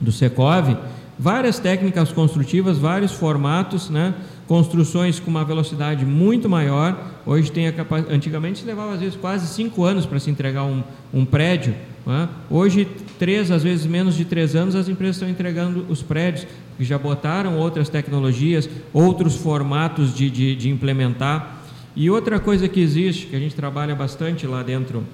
do 0.00 0.10
Secov, 0.10 0.76
várias 1.18 1.58
técnicas 1.58 2.10
construtivas, 2.12 2.78
vários 2.78 3.12
formatos, 3.12 3.90
né? 3.90 4.14
construções 4.46 5.20
com 5.20 5.30
uma 5.30 5.44
velocidade 5.44 6.04
muito 6.04 6.48
maior. 6.48 6.98
Hoje 7.24 7.52
tem 7.52 7.68
a 7.68 7.72
capacidade. 7.72 8.14
Antigamente 8.14 8.58
se 8.58 8.66
levava 8.66 8.94
às 8.94 9.00
vezes 9.00 9.14
quase 9.14 9.46
cinco 9.46 9.84
anos 9.84 10.06
para 10.06 10.18
se 10.18 10.30
entregar 10.30 10.64
um, 10.64 10.82
um 11.12 11.24
prédio. 11.24 11.74
Né? 12.06 12.28
Hoje, 12.50 12.88
três, 13.20 13.50
às 13.50 13.62
vezes 13.62 13.84
menos 13.84 14.16
de 14.16 14.24
três 14.24 14.56
anos, 14.56 14.74
as 14.74 14.88
empresas 14.88 15.16
estão 15.16 15.28
entregando 15.28 15.84
os 15.90 16.02
prédios, 16.02 16.46
que 16.78 16.84
já 16.84 16.96
botaram 16.96 17.58
outras 17.58 17.90
tecnologias, 17.90 18.66
outros 18.94 19.36
formatos 19.36 20.14
de, 20.14 20.30
de, 20.30 20.56
de 20.56 20.70
implementar. 20.70 21.60
E 21.94 22.08
outra 22.08 22.40
coisa 22.40 22.66
que 22.66 22.80
existe, 22.80 23.26
que 23.26 23.36
a 23.36 23.38
gente 23.38 23.54
trabalha 23.54 23.94
bastante 23.94 24.46
lá 24.46 24.62
dentro 24.62 25.04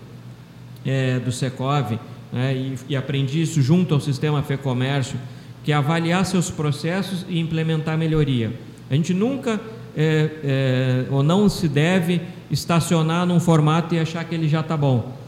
é, 0.85 1.19
do 1.19 1.33
Secov, 1.33 1.99
né? 2.33 2.55
e, 2.55 2.79
e 2.91 2.97
aprendi 2.97 3.43
isso 3.43 3.61
junto 3.61 3.93
ao 3.93 4.01
sistema 4.01 4.41
FEComércio, 4.41 5.19
que 5.65 5.73
é 5.73 5.75
avaliar 5.75 6.25
seus 6.25 6.49
processos 6.49 7.27
e 7.29 7.41
implementar 7.41 7.99
melhoria. 7.99 8.53
A 8.89 8.95
gente 8.95 9.13
nunca 9.13 9.61
é, 9.97 10.31
é, 10.45 11.07
ou 11.11 11.25
não 11.25 11.49
se 11.49 11.67
deve 11.67 12.21
estacionar 12.53 13.27
num 13.27 13.41
formato 13.41 13.97
e 13.97 13.99
achar 13.99 14.25
que 14.25 14.33
ele 14.33 14.47
já 14.47 14.61
está 14.61 14.77
bom. 14.77 15.26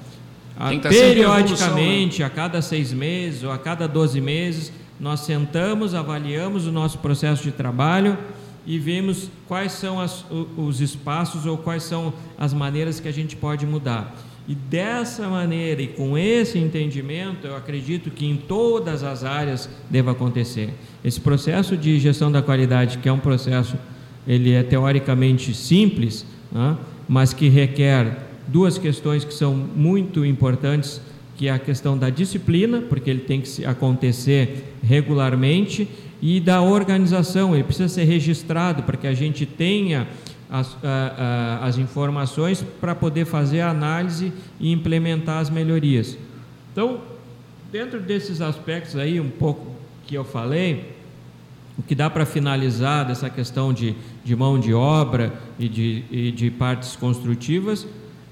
A, 0.58 0.76
tá 0.76 0.88
periodicamente, 0.88 2.24
a 2.24 2.28
cada 2.28 2.60
seis 2.60 2.92
meses 2.92 3.44
ou 3.44 3.52
a 3.52 3.58
cada 3.58 3.86
doze 3.86 4.20
meses, 4.20 4.72
nós 4.98 5.20
sentamos, 5.20 5.94
avaliamos 5.94 6.66
o 6.66 6.72
nosso 6.72 6.98
processo 6.98 7.44
de 7.44 7.52
trabalho 7.52 8.18
e 8.66 8.76
vemos 8.76 9.30
quais 9.46 9.70
são 9.70 10.00
as, 10.00 10.24
os 10.56 10.80
espaços 10.80 11.46
ou 11.46 11.56
quais 11.56 11.84
são 11.84 12.12
as 12.36 12.52
maneiras 12.52 12.98
que 12.98 13.06
a 13.06 13.12
gente 13.12 13.36
pode 13.36 13.64
mudar. 13.64 14.12
E 14.48 14.54
dessa 14.54 15.28
maneira 15.28 15.80
e 15.80 15.86
com 15.86 16.18
esse 16.18 16.58
entendimento, 16.58 17.46
eu 17.46 17.56
acredito 17.56 18.10
que 18.10 18.26
em 18.26 18.36
todas 18.36 19.04
as 19.04 19.22
áreas 19.22 19.68
deva 19.88 20.10
acontecer. 20.10 20.74
Esse 21.04 21.20
processo 21.20 21.76
de 21.76 22.00
gestão 22.00 22.32
da 22.32 22.42
qualidade, 22.42 22.98
que 22.98 23.08
é 23.08 23.12
um 23.12 23.20
processo, 23.20 23.76
ele 24.26 24.52
é 24.52 24.62
teoricamente 24.64 25.54
simples, 25.54 26.26
né, 26.50 26.76
mas 27.06 27.32
que 27.32 27.48
requer 27.48 28.27
duas 28.48 28.78
questões 28.78 29.24
que 29.24 29.32
são 29.32 29.54
muito 29.54 30.24
importantes, 30.24 31.00
que 31.36 31.46
é 31.46 31.52
a 31.52 31.58
questão 31.58 31.96
da 31.96 32.10
disciplina, 32.10 32.80
porque 32.80 33.08
ele 33.08 33.20
tem 33.20 33.40
que 33.40 33.64
acontecer 33.64 34.74
regularmente, 34.82 35.88
e 36.20 36.40
da 36.40 36.60
organização, 36.60 37.54
ele 37.54 37.62
precisa 37.62 37.88
ser 37.88 38.04
registrado 38.04 38.82
para 38.82 38.96
que 38.96 39.06
a 39.06 39.14
gente 39.14 39.46
tenha 39.46 40.08
as, 40.50 40.76
a, 40.82 41.60
a, 41.62 41.66
as 41.66 41.78
informações 41.78 42.64
para 42.80 42.94
poder 42.94 43.24
fazer 43.24 43.60
a 43.60 43.70
análise 43.70 44.32
e 44.58 44.72
implementar 44.72 45.38
as 45.38 45.48
melhorias. 45.48 46.18
Então, 46.72 47.00
dentro 47.70 48.00
desses 48.00 48.40
aspectos 48.40 48.96
aí, 48.96 49.20
um 49.20 49.28
pouco 49.28 49.66
que 50.06 50.14
eu 50.16 50.24
falei, 50.24 50.96
o 51.78 51.82
que 51.82 51.94
dá 51.94 52.10
para 52.10 52.26
finalizar 52.26 53.06
dessa 53.06 53.30
questão 53.30 53.72
de, 53.72 53.94
de 54.24 54.34
mão 54.34 54.58
de 54.58 54.74
obra 54.74 55.32
e 55.56 55.68
de, 55.68 56.04
e 56.10 56.32
de 56.32 56.50
partes 56.50 56.96
construtivas 56.96 57.86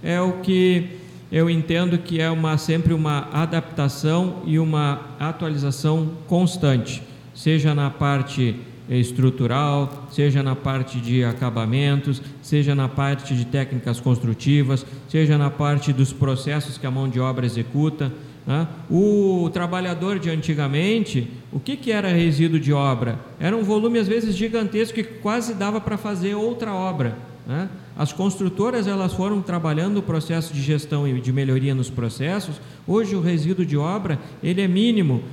é 0.06 0.20
o 0.20 0.34
que 0.34 0.88
eu 1.32 1.50
entendo 1.50 1.98
que 1.98 2.20
é 2.20 2.30
uma, 2.30 2.56
sempre 2.56 2.94
uma 2.94 3.28
adaptação 3.32 4.36
e 4.46 4.56
uma 4.56 5.00
atualização 5.18 6.12
constante, 6.28 7.02
seja 7.34 7.74
na 7.74 7.90
parte 7.90 8.54
estrutural, 8.88 10.06
seja 10.12 10.44
na 10.44 10.54
parte 10.54 11.00
de 11.00 11.24
acabamentos, 11.24 12.22
seja 12.40 12.72
na 12.72 12.88
parte 12.88 13.34
de 13.34 13.44
técnicas 13.46 13.98
construtivas, 13.98 14.86
seja 15.08 15.36
na 15.36 15.50
parte 15.50 15.92
dos 15.92 16.12
processos 16.12 16.78
que 16.78 16.86
a 16.86 16.90
mão 16.90 17.08
de 17.08 17.18
obra 17.18 17.44
executa. 17.44 18.12
Né? 18.46 18.68
O 18.88 19.50
trabalhador 19.52 20.20
de 20.20 20.30
antigamente, 20.30 21.28
o 21.52 21.58
que, 21.58 21.76
que 21.76 21.90
era 21.90 22.10
resíduo 22.12 22.60
de 22.60 22.72
obra? 22.72 23.18
Era 23.40 23.56
um 23.56 23.64
volume 23.64 23.98
às 23.98 24.06
vezes 24.06 24.36
gigantesco 24.36 24.94
que 24.94 25.02
quase 25.02 25.54
dava 25.54 25.80
para 25.80 25.98
fazer 25.98 26.36
outra 26.36 26.72
obra. 26.72 27.18
Né? 27.44 27.68
As 27.96 28.12
construtoras 28.12 28.86
elas 28.86 29.14
foram 29.14 29.40
trabalhando 29.40 29.98
o 29.98 30.02
processo 30.02 30.52
de 30.52 30.60
gestão 30.60 31.08
e 31.08 31.18
de 31.20 31.32
melhoria 31.32 31.74
nos 31.74 31.88
processos. 31.88 32.60
Hoje 32.86 33.16
o 33.16 33.20
resíduo 33.20 33.64
de 33.64 33.76
obra 33.76 34.18
ele 34.42 34.60
é 34.60 34.68
mínimo, 34.68 35.24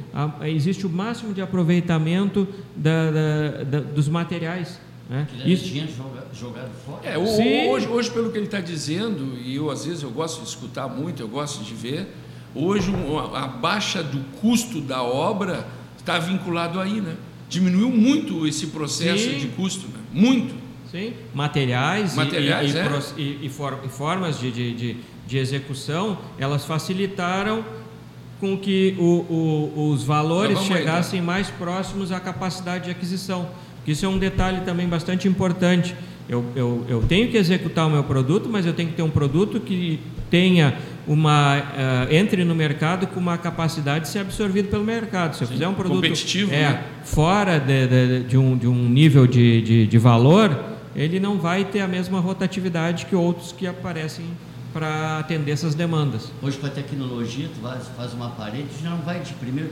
existe 0.44 0.86
o 0.86 0.90
máximo 0.90 1.34
de 1.34 1.42
aproveitamento 1.42 2.48
da, 2.76 3.12
da, 3.12 3.64
da, 3.64 3.80
dos 3.82 4.08
materiais. 4.08 4.80
Né? 5.10 5.28
Isso 5.46 5.66
tinha 5.66 5.88
jogado 6.34 6.72
fora. 6.86 7.06
É, 7.06 7.18
hoje, 7.18 7.88
hoje, 7.88 8.10
pelo 8.12 8.32
que 8.32 8.38
ele 8.38 8.46
está 8.46 8.62
dizendo, 8.62 9.38
e 9.38 9.56
eu 9.56 9.70
às 9.70 9.86
vezes 9.86 10.02
eu 10.02 10.10
gosto 10.10 10.42
de 10.42 10.48
escutar 10.48 10.88
muito, 10.88 11.22
eu 11.22 11.28
gosto 11.28 11.64
de 11.66 11.74
ver, 11.74 12.08
hoje 12.56 12.94
a 13.34 13.46
baixa 13.46 14.02
do 14.02 14.20
custo 14.40 14.80
da 14.80 15.04
obra 15.04 15.68
está 15.98 16.18
vinculado 16.18 16.80
aí, 16.80 17.02
né? 17.02 17.16
Diminuiu 17.50 17.90
muito 17.90 18.48
esse 18.48 18.68
processo 18.68 19.30
Sim. 19.30 19.38
de 19.38 19.48
custo, 19.48 19.88
né? 19.88 20.00
muito. 20.14 20.63
Sim, 20.94 21.12
materiais, 21.34 22.14
materiais 22.14 22.76
e, 22.76 22.78
é. 22.78 22.84
e, 23.18 23.40
e, 23.48 23.50
for, 23.50 23.80
e 23.84 23.90
formas 23.90 24.40
de, 24.40 24.52
de, 24.52 24.96
de, 25.26 25.38
execução, 25.40 26.20
elas 26.38 26.66
facilitaram 26.66 27.66
com 28.40 28.56
que 28.56 28.96
o, 29.00 29.04
o, 29.04 29.90
os 29.90 30.04
valores 30.04 30.60
chegassem 30.60 31.20
aí, 31.20 31.26
tá? 31.26 31.32
mais 31.32 31.50
próximos 31.50 32.12
à 32.12 32.20
capacidade 32.20 32.84
de 32.84 32.92
aquisição. 32.92 33.50
Isso 33.88 34.06
é 34.06 34.08
um 34.08 34.20
detalhe 34.20 34.62
também 34.62 34.88
bastante 34.88 35.28
importante. 35.28 35.96
Eu, 36.30 36.46
eu, 36.56 36.86
eu 36.88 37.02
tenho 37.02 37.28
que 37.28 37.38
executar 37.38 37.88
o 37.88 37.90
meu 37.90 38.04
produto, 38.04 38.48
mas 38.48 38.64
eu 38.64 38.74
tenho 38.74 38.90
que 38.90 38.96
ter 38.96 39.02
um 39.02 39.10
produto 39.10 39.60
que 39.60 40.00
tenha 40.30 40.78
uma 41.08 41.58
uh, 41.58 42.14
entre 42.14 42.46
no 42.46 42.54
mercado 42.54 43.08
com 43.08 43.20
uma 43.20 43.36
capacidade 43.36 44.06
de 44.06 44.12
ser 44.12 44.20
absorvido 44.20 44.70
pelo 44.70 44.84
mercado. 44.84 45.36
Se 45.36 45.42
eu 45.42 45.48
Sim, 45.48 45.54
fizer 45.54 45.68
um 45.68 45.74
produto 45.74 45.96
competitivo, 45.96 46.54
é, 46.54 46.70
né? 46.70 46.84
fora 47.04 47.60
de, 47.60 47.88
de, 47.88 48.24
de, 48.26 48.38
um, 48.38 48.56
de 48.56 48.68
um 48.68 48.88
nível 48.88 49.26
de, 49.26 49.60
de, 49.64 49.88
de 49.88 49.98
valor, 49.98 50.73
ele 50.96 51.20
não 51.20 51.38
vai 51.38 51.66
ter 51.66 51.82
a 51.82 51.88
mesma 51.88 52.20
rotatividade 52.20 53.06
que 53.06 53.16
outros 53.16 53.52
que 53.52 53.66
aparecem 53.68 54.26
para 54.72 55.20
atender 55.20 55.52
essas 55.52 55.76
demandas. 55.76 56.32
Hoje 56.42 56.58
com 56.58 56.66
a 56.66 56.70
tecnologia, 56.70 57.48
tu 57.48 57.62
faz, 57.96 58.14
uma 58.14 58.30
parede, 58.30 58.68
já 58.82 58.90
não 58.90 59.00
vai 59.00 59.20
de 59.20 59.34
primeiro 59.34 59.70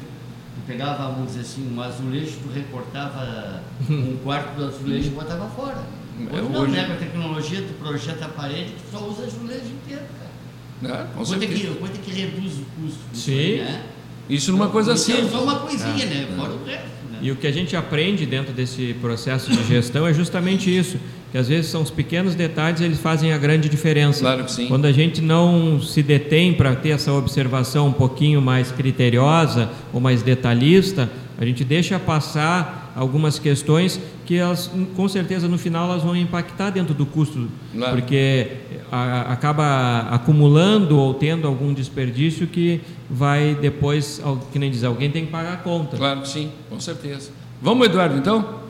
Tu 0.55 0.67
pegava, 0.67 1.07
vamos 1.07 1.27
dizer 1.27 1.41
assim, 1.41 1.73
um 1.73 1.81
azulejo, 1.81 2.39
tu 2.43 2.53
recortava 2.53 3.63
um 3.89 4.17
quarto 4.17 4.55
do 4.55 4.65
azulejo 4.65 5.07
e 5.07 5.11
botava 5.11 5.47
fora. 5.49 5.81
É, 6.29 6.41
hoje, 6.41 6.51
não, 6.51 6.67
né? 6.67 6.85
Com 6.85 6.93
a 6.93 6.95
tecnologia, 6.97 7.61
tu 7.61 7.73
projeta 7.81 8.25
a 8.25 8.29
parede, 8.29 8.73
tu 8.73 8.91
só 8.91 9.05
usa 9.05 9.23
azulejo 9.23 9.65
inteiro, 9.65 10.03
cara. 10.19 11.01
É, 11.01 11.03
com 11.15 11.23
quanto, 11.23 11.43
é 11.43 11.47
que, 11.47 11.67
quanto 11.75 11.95
é 11.95 11.99
que 11.99 12.11
reduz 12.11 12.53
o 12.59 12.65
custo? 12.81 12.99
Sim. 13.13 13.31
Aí, 13.31 13.57
né? 13.61 13.83
Isso 14.29 14.51
numa 14.51 14.69
coisa 14.69 14.93
assim. 14.93 15.13
É 15.13 15.29
só 15.29 15.41
uma 15.41 15.59
coisinha, 15.59 16.03
é. 16.03 16.07
né? 16.07 16.35
Fora 16.35 16.51
o 16.51 16.65
resto. 16.65 17.00
E 17.21 17.31
o 17.31 17.35
que 17.35 17.45
a 17.45 17.51
gente 17.51 17.75
aprende 17.75 18.25
dentro 18.25 18.51
desse 18.51 18.95
processo 18.99 19.51
de 19.51 19.63
gestão 19.67 20.07
é 20.07 20.13
justamente 20.13 20.75
isso 20.75 20.97
que 21.31 21.37
às 21.37 21.47
vezes 21.47 21.71
são 21.71 21.81
os 21.81 21.89
pequenos 21.89 22.35
detalhes, 22.35 22.81
eles 22.81 22.99
fazem 22.99 23.31
a 23.31 23.37
grande 23.37 23.69
diferença. 23.69 24.19
Claro 24.19 24.43
que 24.43 24.51
sim. 24.51 24.67
Quando 24.67 24.85
a 24.85 24.91
gente 24.91 25.21
não 25.21 25.81
se 25.81 26.03
detém 26.03 26.53
para 26.53 26.75
ter 26.75 26.89
essa 26.89 27.13
observação 27.13 27.87
um 27.87 27.93
pouquinho 27.93 28.41
mais 28.41 28.69
criteriosa 28.69 29.69
ou 29.93 30.01
mais 30.01 30.21
detalhista, 30.21 31.09
a 31.37 31.45
gente 31.45 31.63
deixa 31.63 31.97
passar 31.97 32.80
algumas 32.95 33.39
questões 33.39 33.99
que 34.25 34.35
elas, 34.35 34.71
com 34.95 35.07
certeza, 35.07 35.47
no 35.47 35.57
final 35.57 35.89
elas 35.89 36.03
vão 36.03 36.15
impactar 36.15 36.69
dentro 36.69 36.93
do 36.93 37.05
custo, 37.05 37.47
claro. 37.73 37.95
porque 37.95 38.47
a, 38.91 39.33
acaba 39.33 40.07
acumulando 40.11 40.97
ou 40.97 41.13
tendo 41.13 41.47
algum 41.47 41.73
desperdício 41.73 42.47
que 42.47 42.81
vai 43.09 43.55
depois, 43.55 44.21
que 44.51 44.59
nem 44.59 44.71
diz, 44.71 44.83
alguém 44.83 45.11
tem 45.11 45.25
que 45.25 45.31
pagar 45.31 45.53
a 45.53 45.57
conta. 45.57 45.97
Claro 45.97 46.21
que 46.21 46.29
sim, 46.29 46.51
com 46.69 46.79
certeza. 46.79 47.31
Vamos, 47.61 47.87
Eduardo, 47.87 48.17
então? 48.17 48.61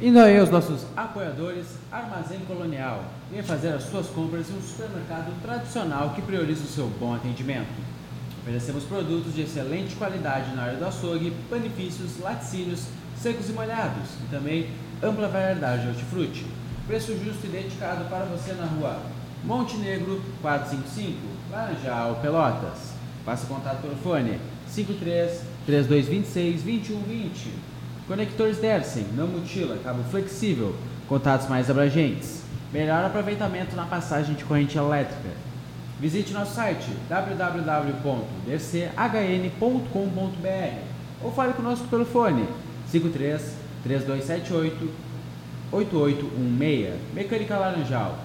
Indo 0.00 0.18
aí 0.18 0.38
aos 0.38 0.50
nossos 0.50 0.84
apoiadores, 0.94 1.66
Armazém 1.90 2.40
Colonial. 2.40 3.02
Venha 3.30 3.42
fazer 3.42 3.68
as 3.68 3.84
suas 3.84 4.06
compras 4.08 4.50
em 4.50 4.58
um 4.58 4.60
supermercado 4.60 5.32
tradicional 5.40 6.10
que 6.10 6.20
prioriza 6.20 6.64
o 6.64 6.66
seu 6.66 6.86
bom 7.00 7.14
atendimento. 7.14 7.66
Oferecemos 8.42 8.84
produtos 8.84 9.34
de 9.34 9.42
excelente 9.42 9.96
qualidade 9.96 10.54
na 10.54 10.64
área 10.64 10.76
do 10.76 10.84
açougue, 10.84 11.32
benefícios, 11.50 12.20
laticínios, 12.20 12.84
secos 13.26 13.50
e 13.50 13.52
molhados 13.52 14.10
e 14.24 14.30
também 14.30 14.70
ampla 15.02 15.26
variedade 15.26 15.82
de 15.82 15.88
hortifruti. 15.88 16.46
Preço 16.86 17.12
justo 17.24 17.44
e 17.46 17.48
dedicado 17.48 18.04
para 18.08 18.24
você 18.26 18.52
na 18.52 18.66
rua 18.66 19.00
Monte 19.42 19.76
Negro 19.78 20.22
455, 20.40 21.18
Laranjal, 21.50 22.20
Pelotas. 22.22 22.92
Faça 23.24 23.48
contato 23.48 23.82
pelo 23.82 23.96
fone 23.96 24.38
53 24.68 25.40
3226 25.66 26.62
2120 26.62 27.50
Conectores 28.06 28.58
Dersen, 28.58 29.06
não 29.16 29.26
mutila, 29.26 29.76
cabo 29.82 30.04
flexível, 30.04 30.76
contatos 31.08 31.48
mais 31.48 31.68
abrangentes. 31.68 32.42
Melhor 32.72 33.04
aproveitamento 33.04 33.74
na 33.74 33.86
passagem 33.86 34.36
de 34.36 34.44
corrente 34.44 34.78
elétrica. 34.78 35.30
Visite 35.98 36.32
nosso 36.32 36.54
site 36.54 36.88
www.dchn.com.br 37.08 38.04
ou 41.24 41.32
fale 41.32 41.54
conosco 41.54 41.88
pelo 41.88 42.04
fone 42.04 42.46
53 43.00 43.40
3278 43.82 44.90
8816. 45.72 46.94
Mecânica 47.14 47.58
Laranjal. 47.58 48.18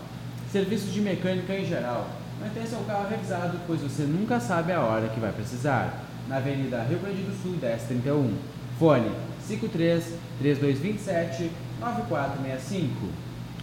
Serviços 0.52 0.94
de 0.94 1.02
mecânica 1.02 1.54
em 1.54 1.66
geral. 1.66 2.10
Mantenha 2.40 2.66
seu 2.66 2.80
carro 2.80 3.10
revisado, 3.10 3.60
pois 3.68 3.82
você 3.82 4.04
nunca 4.04 4.40
sabe 4.40 4.72
a 4.72 4.82
hora 4.82 5.10
que 5.10 5.20
vai 5.20 5.32
precisar. 5.32 6.06
Na 6.28 6.38
Avenida 6.38 6.84
Rio 6.84 7.00
Grande 7.00 7.24
do 7.24 7.42
Sul, 7.42 7.52
1031. 7.54 8.34
Fone 8.80 9.12
53 9.48 10.16
3227 10.40 11.52
9465 11.80 12.92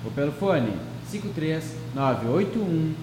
ou 0.05 0.11
pelo 0.13 0.31
fone 0.33 0.77
53 1.09 1.75
981 1.95 2.95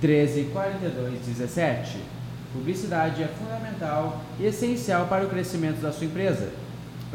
13 0.00 0.44
42 0.44 1.20
17. 1.26 1.98
Publicidade 2.52 3.22
é 3.22 3.28
fundamental 3.28 4.22
e 4.38 4.46
essencial 4.46 5.06
para 5.06 5.26
o 5.26 5.28
crescimento 5.28 5.80
da 5.80 5.92
sua 5.92 6.06
empresa, 6.06 6.50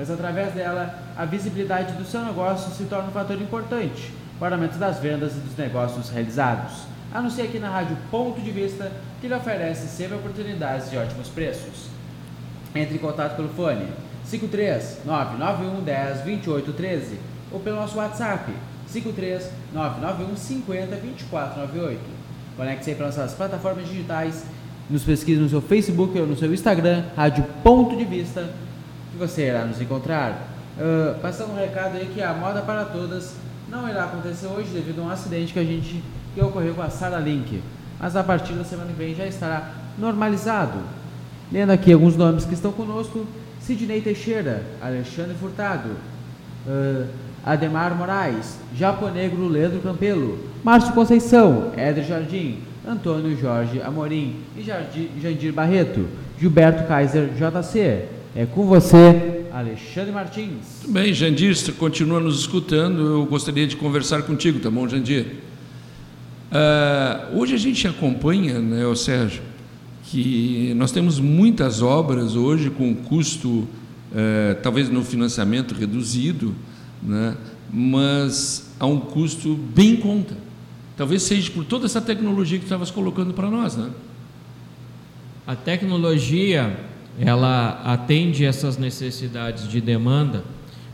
pois 0.01 0.09
através 0.09 0.51
dela 0.53 0.95
a 1.15 1.25
visibilidade 1.25 1.93
do 1.93 2.03
seu 2.03 2.21
negócio 2.21 2.73
se 2.73 2.85
torna 2.85 3.09
um 3.09 3.11
fator 3.11 3.39
importante 3.39 4.11
para 4.39 4.49
o 4.49 4.53
aumento 4.55 4.79
das 4.79 4.97
vendas 4.97 5.33
e 5.33 5.39
dos 5.39 5.55
negócios 5.55 6.09
realizados. 6.09 6.71
Anuncie 7.13 7.43
aqui 7.43 7.59
na 7.59 7.69
Rádio 7.69 7.95
Ponto 8.09 8.41
de 8.41 8.49
Vista 8.49 8.91
que 9.21 9.27
lhe 9.27 9.33
oferece 9.35 9.87
sempre 9.87 10.15
oportunidades 10.15 10.89
de 10.89 10.97
ótimos 10.97 11.27
preços. 11.27 11.85
Entre 12.73 12.95
em 12.95 12.97
contato 12.97 13.35
pelo 13.35 13.49
fone 13.49 13.85
53 14.25 15.01
991 15.05 15.83
10 15.83 16.21
28 16.21 16.73
13 16.73 17.19
ou 17.51 17.59
pelo 17.59 17.75
nosso 17.75 17.99
WhatsApp 17.99 18.51
53 18.87 19.51
991 19.71 20.35
50 20.35 20.95
24 20.95 21.59
98. 21.59 21.99
Conecte-se 22.57 22.95
para 22.95 23.05
nossas 23.05 23.33
plataformas 23.33 23.87
digitais, 23.87 24.45
nos 24.89 25.03
pesquise 25.03 25.39
no 25.39 25.47
seu 25.47 25.61
Facebook 25.61 26.19
ou 26.19 26.25
no 26.25 26.35
seu 26.35 26.51
Instagram, 26.51 27.03
Rádio 27.15 27.45
Ponto 27.63 27.95
de 27.95 28.03
Vista, 28.03 28.49
você 29.21 29.47
irá 29.47 29.65
nos 29.65 29.79
encontrar. 29.79 30.47
Uh, 30.77 31.19
passando 31.19 31.51
um 31.51 31.55
recado 31.55 31.95
aí 31.95 32.09
que 32.11 32.21
a 32.21 32.33
moda 32.33 32.61
para 32.61 32.85
todas 32.85 33.35
não 33.69 33.87
irá 33.87 34.05
acontecer 34.05 34.47
hoje 34.47 34.69
devido 34.69 34.99
a 34.99 35.03
um 35.03 35.09
acidente 35.09 35.53
que 35.53 35.59
a 35.59 35.63
gente 35.63 36.03
que 36.33 36.41
ocorreu 36.41 36.73
com 36.73 36.81
a 36.81 36.89
Sara 36.89 37.19
Link, 37.19 37.61
mas 37.99 38.15
a 38.15 38.23
partir 38.23 38.53
da 38.53 38.63
semana 38.63 38.89
que 38.89 38.97
vem 38.97 39.13
já 39.13 39.27
estará 39.27 39.69
normalizado. 39.97 40.79
Lendo 41.51 41.71
aqui 41.71 41.93
alguns 41.93 42.15
nomes 42.15 42.45
que 42.45 42.53
estão 42.53 42.71
conosco, 42.71 43.27
Sidney 43.59 44.01
Teixeira, 44.01 44.63
Alexandre 44.81 45.35
Furtado, 45.35 45.89
uh, 46.65 47.07
Ademar 47.45 47.93
Moraes, 47.93 48.57
Japonegro 48.75 49.47
Leandro 49.47 49.81
Campelo, 49.81 50.39
Márcio 50.63 50.93
Conceição, 50.93 51.73
Éder 51.75 52.05
Jardim, 52.05 52.59
Antônio 52.87 53.37
Jorge 53.37 53.81
Amorim 53.81 54.37
e 54.57 54.63
Jardim, 54.63 55.09
Jandir 55.21 55.53
Barreto, 55.53 56.07
Gilberto 56.39 56.87
Kaiser 56.87 57.29
JC. 57.35 58.20
É 58.33 58.45
com 58.45 58.65
você, 58.65 59.45
Alexandre 59.51 60.13
Martins. 60.13 60.79
Tudo 60.79 60.93
bem, 60.93 61.13
Jandir, 61.13 61.53
você 61.53 61.69
continua 61.73 62.21
nos 62.21 62.39
escutando, 62.39 63.01
eu 63.01 63.25
gostaria 63.25 63.67
de 63.67 63.75
conversar 63.75 64.21
contigo, 64.21 64.57
tá 64.61 64.71
bom, 64.71 64.87
Jandir? 64.87 65.25
Uh, 66.49 67.37
hoje 67.37 67.55
a 67.55 67.57
gente 67.57 67.85
acompanha, 67.85 68.57
né, 68.57 68.85
o 68.85 68.95
Sérgio, 68.95 69.41
que 70.05 70.73
nós 70.77 70.93
temos 70.93 71.19
muitas 71.19 71.81
obras 71.81 72.37
hoje 72.37 72.69
com 72.69 72.95
custo, 72.95 73.67
é, 74.15 74.53
talvez 74.63 74.89
no 74.89 75.03
financiamento 75.03 75.73
reduzido, 75.73 76.55
né, 77.03 77.35
mas 77.69 78.71
a 78.79 78.85
um 78.85 79.01
custo 79.01 79.55
bem 79.55 79.91
em 79.91 79.97
conta. 79.97 80.37
Talvez 80.95 81.23
seja 81.23 81.51
por 81.51 81.65
toda 81.65 81.85
essa 81.85 81.99
tecnologia 81.99 82.57
que 82.57 82.63
tu 82.63 82.67
estavas 82.67 82.91
colocando 82.91 83.33
para 83.33 83.49
nós. 83.49 83.75
Né? 83.75 83.89
A 85.45 85.53
tecnologia 85.53 86.77
ela 87.19 87.81
atende 87.83 88.45
essas 88.45 88.77
necessidades 88.77 89.67
de 89.67 89.81
demanda, 89.81 90.43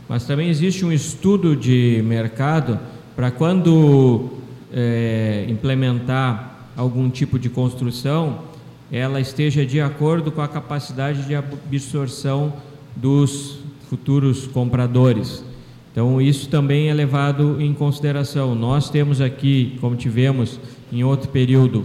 mas 0.08 0.24
também 0.24 0.48
existe 0.48 0.84
um 0.84 0.92
estudo 0.92 1.54
de 1.54 2.02
mercado 2.04 2.78
para 3.14 3.30
quando 3.30 4.30
é, 4.72 5.46
implementar 5.48 6.70
algum 6.76 7.10
tipo 7.10 7.38
de 7.38 7.48
construção, 7.48 8.42
ela 8.90 9.20
esteja 9.20 9.66
de 9.66 9.80
acordo 9.80 10.30
com 10.30 10.40
a 10.40 10.48
capacidade 10.48 11.26
de 11.26 11.34
absorção 11.34 12.52
dos 12.94 13.58
futuros 13.88 14.46
compradores. 14.46 15.44
Então, 15.90 16.20
isso 16.20 16.48
também 16.48 16.88
é 16.88 16.94
levado 16.94 17.60
em 17.60 17.74
consideração. 17.74 18.54
Nós 18.54 18.88
temos 18.88 19.20
aqui, 19.20 19.76
como 19.80 19.96
tivemos 19.96 20.60
em 20.92 21.02
outro 21.02 21.28
período, 21.28 21.84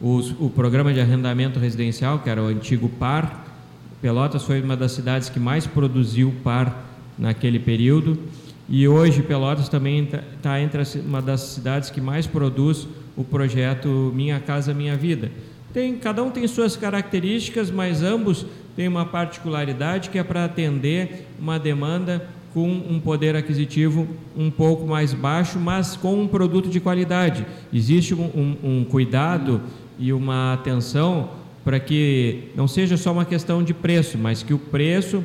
os, 0.00 0.34
o 0.38 0.50
programa 0.50 0.92
de 0.92 1.00
arrendamento 1.00 1.58
residencial, 1.58 2.18
que 2.18 2.28
era 2.28 2.42
o 2.42 2.46
antigo 2.48 2.88
PAR. 2.88 3.43
Pelotas 4.04 4.42
foi 4.42 4.60
uma 4.60 4.76
das 4.76 4.92
cidades 4.92 5.30
que 5.30 5.40
mais 5.40 5.66
produziu 5.66 6.30
PAR 6.44 6.76
naquele 7.18 7.58
período. 7.58 8.18
E 8.68 8.86
hoje 8.86 9.22
Pelotas 9.22 9.66
também 9.66 10.04
está 10.04 10.20
tá 10.42 10.60
entre 10.60 10.82
uma 11.00 11.22
das 11.22 11.40
cidades 11.40 11.88
que 11.88 12.02
mais 12.02 12.26
produz 12.26 12.86
o 13.16 13.24
projeto 13.24 14.12
Minha 14.14 14.38
Casa 14.38 14.74
Minha 14.74 14.94
Vida. 14.94 15.32
Tem, 15.72 15.96
cada 15.96 16.22
um 16.22 16.30
tem 16.30 16.46
suas 16.46 16.76
características, 16.76 17.70
mas 17.70 18.02
ambos 18.02 18.44
têm 18.76 18.88
uma 18.88 19.06
particularidade 19.06 20.10
que 20.10 20.18
é 20.18 20.22
para 20.22 20.44
atender 20.44 21.26
uma 21.40 21.58
demanda 21.58 22.28
com 22.52 22.70
um 22.70 23.00
poder 23.00 23.34
aquisitivo 23.34 24.06
um 24.36 24.50
pouco 24.50 24.86
mais 24.86 25.14
baixo, 25.14 25.58
mas 25.58 25.96
com 25.96 26.20
um 26.20 26.28
produto 26.28 26.68
de 26.68 26.78
qualidade. 26.78 27.46
Existe 27.72 28.12
um, 28.12 28.24
um, 28.24 28.56
um 28.62 28.84
cuidado 28.84 29.62
e 29.98 30.12
uma 30.12 30.52
atenção 30.52 31.42
para 31.64 31.80
que 31.80 32.50
não 32.54 32.68
seja 32.68 32.96
só 32.96 33.12
uma 33.12 33.24
questão 33.24 33.62
de 33.62 33.72
preço, 33.72 34.18
mas 34.18 34.42
que 34.42 34.52
o 34.52 34.58
preço 34.58 35.24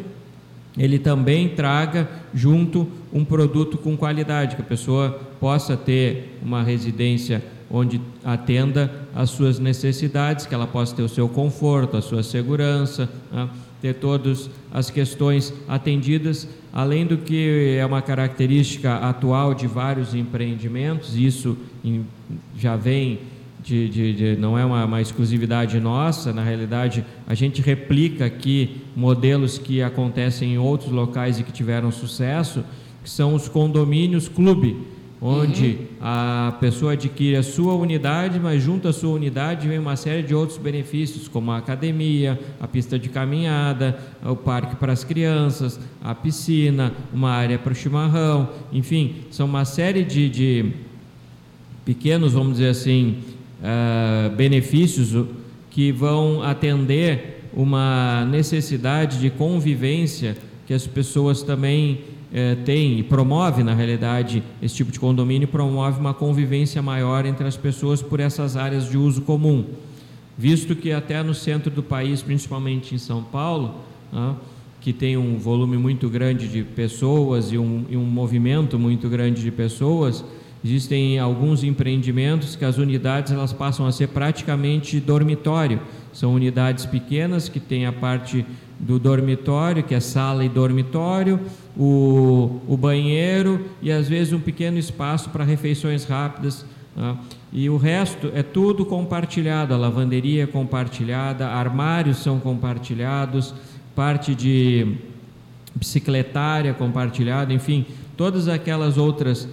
ele 0.77 0.97
também 0.97 1.49
traga 1.49 2.07
junto 2.33 2.87
um 3.11 3.25
produto 3.25 3.77
com 3.77 3.97
qualidade, 3.97 4.55
que 4.55 4.61
a 4.61 4.65
pessoa 4.65 5.19
possa 5.39 5.75
ter 5.75 6.37
uma 6.41 6.63
residência 6.63 7.43
onde 7.69 8.01
atenda 8.23 8.91
às 9.13 9.29
suas 9.29 9.59
necessidades, 9.59 10.45
que 10.45 10.55
ela 10.55 10.65
possa 10.65 10.95
ter 10.95 11.03
o 11.03 11.09
seu 11.09 11.27
conforto, 11.27 11.97
a 11.97 12.01
sua 12.01 12.23
segurança, 12.23 13.09
né? 13.31 13.49
ter 13.81 13.95
todas 13.95 14.49
as 14.71 14.89
questões 14.89 15.53
atendidas, 15.67 16.47
além 16.73 17.05
do 17.05 17.17
que 17.17 17.77
é 17.77 17.85
uma 17.85 18.01
característica 18.01 18.95
atual 18.95 19.53
de 19.53 19.67
vários 19.67 20.13
empreendimentos, 20.13 21.15
isso 21.15 21.57
já 22.57 22.75
vem 22.75 23.19
de, 23.61 23.89
de, 23.89 24.13
de, 24.13 24.35
não 24.37 24.57
é 24.57 24.63
uma, 24.63 24.85
uma, 24.85 25.01
exclusividade 25.01 25.79
nossa, 25.79 26.31
na 26.31 26.43
realidade 26.43 27.05
a 27.27 27.33
gente 27.33 27.61
replica 27.61 28.25
aqui 28.25 28.81
modelos 28.95 29.57
que 29.57 29.81
acontecem 29.81 30.53
em 30.53 30.57
outros 30.57 30.91
locais 30.91 31.39
e 31.39 31.43
que 31.43 31.51
tiveram 31.51 31.91
sucesso, 31.91 32.63
que 33.03 33.09
são 33.09 33.35
os 33.35 33.49
condomínios 33.49 34.29
clube, 34.29 34.77
onde 35.21 35.65
uhum. 35.65 35.85
a 35.99 36.57
pessoa 36.61 36.93
adquire 36.93 37.35
a 37.35 37.43
sua 37.43 37.73
unidade, 37.73 38.39
mas 38.39 38.63
junto 38.63 38.87
à 38.87 38.93
sua 38.93 39.09
unidade 39.09 39.67
vem 39.67 39.77
uma 39.77 39.97
série 39.97 40.23
de 40.23 40.33
outros 40.33 40.57
benefícios, 40.57 41.27
como 41.27 41.51
a 41.51 41.57
academia, 41.57 42.39
a 42.59 42.67
pista 42.67 42.97
de 42.97 43.09
caminhada, 43.09 43.99
o 44.23 44.35
parque 44.35 44.77
para 44.77 44.93
as 44.93 45.03
crianças, 45.03 45.77
a 46.01 46.15
piscina, 46.15 46.93
uma 47.13 47.31
área 47.31 47.59
para 47.59 47.73
o 47.73 47.75
chimarrão, 47.75 48.49
enfim, 48.71 49.15
são 49.29 49.45
uma 49.45 49.65
série 49.65 50.05
de, 50.05 50.29
de 50.29 50.71
pequenos, 51.83 52.33
vamos 52.33 52.53
dizer 52.53 52.69
assim, 52.69 53.17
uh, 53.61 54.35
benefícios 54.35 55.27
que 55.69 55.91
vão 55.91 56.41
atender 56.41 57.41
uma 57.53 58.25
necessidade 58.25 59.19
de 59.19 59.29
convivência 59.29 60.35
que 60.65 60.73
as 60.73 60.85
pessoas 60.85 61.41
também 61.41 62.01
eh, 62.31 62.55
têm 62.63 62.99
e 62.99 63.03
promove 63.03 63.63
na 63.63 63.73
realidade 63.73 64.43
esse 64.61 64.75
tipo 64.75 64.91
de 64.91 64.99
condomínio 64.99 65.47
promove 65.47 65.99
uma 65.99 66.13
convivência 66.13 66.79
maior 66.79 67.25
entre 67.25 67.47
as 67.47 67.57
pessoas 67.57 68.03
por 68.03 68.19
essas 68.19 68.55
áreas 68.55 68.87
de 68.87 68.95
uso 68.95 69.21
comum. 69.23 69.65
Visto 70.37 70.75
que 70.75 70.91
até 70.91 71.23
no 71.23 71.33
centro 71.33 71.71
do 71.71 71.81
país 71.81 72.21
principalmente 72.21 72.93
em 72.93 72.99
São 72.99 73.23
Paulo 73.23 73.77
ah, 74.13 74.35
que 74.79 74.93
tem 74.93 75.17
um 75.17 75.39
volume 75.39 75.75
muito 75.75 76.07
grande 76.07 76.47
de 76.47 76.63
pessoas 76.63 77.51
e 77.51 77.57
um, 77.57 77.85
e 77.89 77.97
um 77.97 78.05
movimento 78.05 78.77
muito 78.77 79.09
grande 79.09 79.41
de 79.41 79.49
pessoas 79.49 80.23
Existem 80.63 81.17
alguns 81.17 81.63
empreendimentos 81.63 82.55
que 82.55 82.65
as 82.65 82.77
unidades 82.77 83.31
elas 83.31 83.53
passam 83.53 83.85
a 83.85 83.91
ser 83.91 84.07
praticamente 84.07 84.99
dormitório. 84.99 85.79
São 86.11 86.33
unidades 86.33 86.85
pequenas 86.85 87.47
que 87.47 87.59
têm 87.59 87.85
a 87.85 87.93
parte 87.93 88.45
do 88.77 88.99
dormitório, 88.99 89.83
que 89.83 89.95
é 89.95 89.99
sala 89.99 90.43
e 90.43 90.49
dormitório, 90.49 91.39
o, 91.77 92.59
o 92.67 92.77
banheiro 92.77 93.65
e 93.81 93.91
às 93.91 94.07
vezes 94.07 94.33
um 94.33 94.39
pequeno 94.39 94.77
espaço 94.77 95.29
para 95.29 95.43
refeições 95.43 96.03
rápidas. 96.03 96.65
Né? 96.95 97.17
E 97.53 97.69
o 97.69 97.77
resto 97.77 98.31
é 98.33 98.43
tudo 98.43 98.85
compartilhado, 98.85 99.73
a 99.73 99.77
lavanderia 99.77 100.43
é 100.43 100.47
compartilhada, 100.47 101.47
armários 101.47 102.17
são 102.17 102.39
compartilhados, 102.39 103.53
parte 103.95 104.35
de 104.35 104.97
bicicletária 105.75 106.73
compartilhada, 106.73 107.53
enfim, 107.53 107.85
todas 108.17 108.47
aquelas 108.47 108.97
outras 108.97 109.47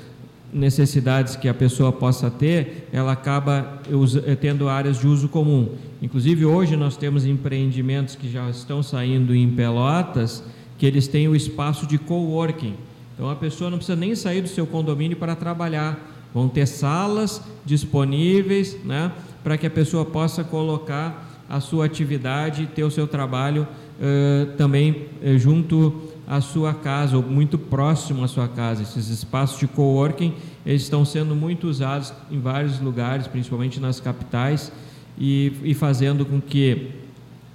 necessidades 0.53 1.37
que 1.37 1.49
a 1.49 1.55
pessoa 1.55 1.93
possa 1.93 2.31
ter, 2.31 2.89
ela 2.93 3.13
acaba 3.13 3.81
eh, 4.27 4.35
tendo 4.37 4.69
áreas 4.69 5.01
de 5.01 5.07
uso 5.07 5.29
comum. 5.29 5.71
Inclusive 6.01 6.45
hoje 6.45 6.77
nós 6.77 6.97
temos 6.97 7.25
empreendimentos 7.25 8.15
que 8.15 8.31
já 8.31 8.49
estão 8.49 8.83
saindo 8.83 9.35
em 9.35 9.51
Pelotas, 9.51 10.43
que 10.79 10.87
eles 10.87 11.09
têm 11.09 11.29
o 11.29 11.35
espaço 11.35 11.87
de 11.87 11.99
coworking. 11.99 12.75
Então 13.15 13.31
a 13.31 13.37
pessoa 13.37 13.71
não 13.71 13.79
precisa 13.79 13.97
nem 13.97 14.15
sair 14.15 14.43
do 14.43 14.49
seu 14.49 14.67
condomínio 14.67 15.17
para 15.17 15.35
trabalhar. 15.35 15.99
Vão 16.33 16.49
ter 16.49 16.67
salas 16.67 17.43
disponíveis, 17.65 18.77
né, 18.85 19.11
para 19.43 19.57
que 19.57 19.67
a 19.67 19.71
pessoa 19.71 20.05
possa 20.05 20.45
colocar 20.45 21.27
a 21.49 21.61
sua 21.61 21.87
atividade 21.87 22.69
ter 22.75 22.85
o 22.85 22.91
seu 22.91 23.07
trabalho 23.07 23.67
uh, 24.01 24.57
também 24.57 25.07
uh, 25.23 25.39
junto 25.39 26.06
à 26.27 26.41
sua 26.41 26.75
casa 26.75 27.17
ou 27.17 27.23
muito 27.23 27.57
próximo 27.57 28.25
à 28.25 28.29
sua 28.29 28.49
casa. 28.49 28.83
Esses 28.83 29.09
espaços 29.09 29.59
de 29.59 29.67
coworking 29.67 30.35
eles 30.67 30.83
estão 30.83 31.05
sendo 31.05 31.37
muito 31.37 31.69
usados 31.69 32.13
em 32.31 32.41
vários 32.41 32.81
lugares, 32.81 33.29
principalmente 33.29 33.79
nas 33.79 34.01
capitais, 34.01 34.73
e, 35.17 35.53
e 35.63 35.75
fazendo 35.75 36.27
com 36.27 36.41
que 36.41 36.91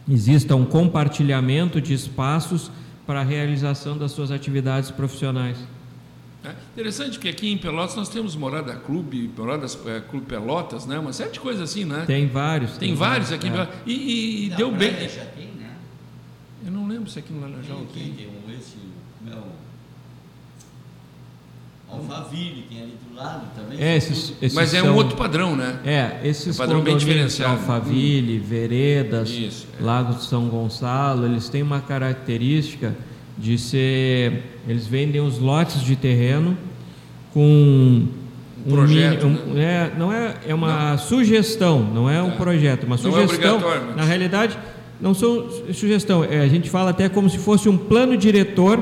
exista 0.09 0.55
um 0.55 0.65
compartilhamento 0.65 1.81
de 1.81 1.93
espaços 1.93 2.71
para 3.05 3.19
a 3.19 3.23
realização 3.23 3.97
das 3.97 4.13
suas 4.13 4.31
atividades 4.31 4.89
profissionais. 4.89 5.57
É 6.43 6.55
interessante 6.73 7.19
que 7.19 7.29
aqui 7.29 7.51
em 7.51 7.57
Pelotas 7.57 7.95
nós 7.95 8.09
temos 8.09 8.35
Morada 8.35 8.73
Clube, 8.75 9.29
Moradas 9.37 9.77
é, 9.85 9.99
Clube 9.99 10.25
Pelotas, 10.25 10.87
né? 10.87 10.97
Uma 10.97 11.13
série 11.13 11.31
de 11.31 11.39
coisas 11.39 11.61
assim, 11.61 11.85
né? 11.85 12.03
Tem 12.07 12.27
vários. 12.27 12.71
Tem, 12.71 12.89
tem 12.89 12.95
vários 12.95 13.31
aqui. 13.31 13.47
É. 13.47 13.67
E, 13.85 14.45
e 14.45 14.49
deu 14.51 14.71
bem. 14.71 15.07
Já 15.07 15.25
tem, 15.25 15.47
né? 15.47 15.75
Eu 16.65 16.71
não 16.71 16.87
lembro 16.87 17.09
se 17.11 17.19
aqui 17.19 17.31
no 17.31 17.41
Laranjal 17.41 17.85
tem. 17.93 18.05
Tem, 18.05 18.13
tem 18.13 18.27
um 18.27 18.51
esse, 18.57 18.77
meu, 19.21 19.43
Alphaville 21.91 22.65
tem 22.69 22.81
ali 22.81 22.97
do 23.05 23.15
lado 23.15 23.47
também. 23.55 23.81
É, 23.81 23.97
esses, 23.97 24.33
esses 24.41 24.55
Mas 24.55 24.73
é 24.73 24.81
um 24.81 24.95
outro 24.95 25.17
padrão, 25.17 25.55
né? 25.55 25.79
É, 25.83 26.19
esses 26.23 26.47
é 26.47 26.51
um 26.51 26.65
padrão 26.65 26.81
bem 26.81 26.95
diferenciado. 26.95 27.53
Alphaville, 27.53 28.39
hum. 28.39 28.43
Veredas, 28.43 29.29
Isso, 29.29 29.67
é. 29.79 29.83
Lago 29.83 30.15
de 30.15 30.23
São 30.23 30.47
Gonçalo, 30.47 31.25
eles 31.25 31.49
têm 31.49 31.61
uma 31.61 31.81
característica 31.81 32.95
de 33.37 33.57
ser. 33.57 34.59
Eles 34.67 34.87
vendem 34.87 35.19
os 35.19 35.39
lotes 35.39 35.81
de 35.81 35.95
terreno 35.95 36.57
com 37.33 38.07
um, 38.65 38.69
projeto, 38.69 39.25
um, 39.25 39.53
né? 39.53 39.63
é, 39.63 39.91
não 39.97 40.13
é, 40.13 40.35
é 40.47 40.55
uma 40.55 40.91
não. 40.91 40.97
sugestão, 40.97 41.81
não 41.81 42.09
é 42.09 42.21
um 42.21 42.31
é. 42.31 42.35
projeto, 42.35 42.83
uma 42.85 42.97
não 42.97 43.17
é 43.17 43.27
sugestão. 43.27 43.59
É 43.59 43.95
na 43.95 44.03
realidade, 44.03 44.57
não 44.99 45.13
são 45.13 45.49
sugestão, 45.73 46.23
é, 46.23 46.41
a 46.41 46.47
gente 46.47 46.69
fala 46.69 46.91
até 46.91 47.09
como 47.09 47.29
se 47.29 47.37
fosse 47.37 47.67
um 47.67 47.77
plano 47.77 48.15
diretor 48.15 48.81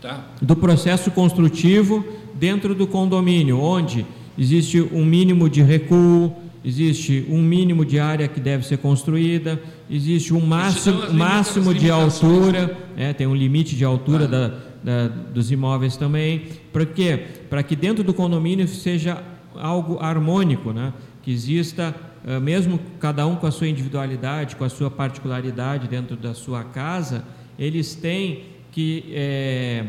tá. 0.00 0.20
do 0.40 0.56
processo 0.56 1.10
construtivo 1.10 2.04
dentro 2.38 2.74
do 2.74 2.86
condomínio, 2.86 3.60
onde 3.60 4.06
existe 4.38 4.80
um 4.80 5.04
mínimo 5.04 5.48
de 5.48 5.62
recuo, 5.62 6.32
existe 6.64 7.26
um 7.28 7.40
mínimo 7.40 7.84
de 7.84 7.98
área 7.98 8.28
que 8.28 8.40
deve 8.40 8.66
ser 8.66 8.78
construída, 8.78 9.60
existe 9.90 10.34
um 10.34 10.40
máximo, 10.40 11.12
máximo 11.12 11.74
de 11.74 11.90
altura, 11.90 12.76
é, 12.96 13.12
tem 13.12 13.26
um 13.26 13.34
limite 13.34 13.74
de 13.76 13.84
altura 13.84 14.26
da, 14.26 14.48
da, 14.82 15.08
dos 15.08 15.50
imóveis 15.50 15.96
também. 15.96 16.42
Para 16.72 16.86
quê? 16.86 17.24
Para 17.48 17.62
que 17.62 17.74
dentro 17.74 18.04
do 18.04 18.14
condomínio 18.14 18.68
seja 18.68 19.22
algo 19.54 19.98
harmônico, 20.00 20.72
né? 20.72 20.92
que 21.22 21.32
exista, 21.32 21.94
eh, 22.26 22.38
mesmo 22.38 22.78
cada 22.98 23.26
um 23.26 23.36
com 23.36 23.46
a 23.46 23.50
sua 23.50 23.68
individualidade, 23.68 24.56
com 24.56 24.64
a 24.64 24.68
sua 24.68 24.90
particularidade 24.90 25.88
dentro 25.88 26.16
da 26.16 26.32
sua 26.32 26.64
casa, 26.64 27.24
eles 27.58 27.94
têm 27.94 28.44
que 28.70 29.04
é, 29.12 29.84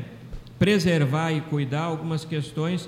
preservar 0.60 1.32
e 1.32 1.41
cuidar 1.41 1.84
algumas 1.84 2.26
questões 2.26 2.88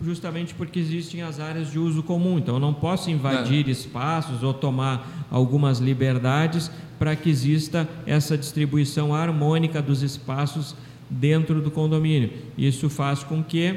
justamente 0.00 0.54
porque 0.54 0.78
existem 0.78 1.22
as 1.22 1.40
áreas 1.40 1.70
de 1.70 1.78
uso 1.78 2.02
comum. 2.02 2.38
Então, 2.38 2.56
eu 2.56 2.60
não 2.60 2.74
posso 2.74 3.10
invadir 3.10 3.64
não. 3.64 3.72
espaços 3.72 4.42
ou 4.42 4.52
tomar 4.52 5.26
algumas 5.30 5.78
liberdades 5.78 6.70
para 6.98 7.16
que 7.16 7.30
exista 7.30 7.88
essa 8.06 8.36
distribuição 8.36 9.14
harmônica 9.14 9.80
dos 9.80 10.02
espaços 10.02 10.76
dentro 11.08 11.60
do 11.60 11.70
condomínio. 11.70 12.30
Isso 12.58 12.90
faz 12.90 13.22
com 13.22 13.42
que, 13.42 13.76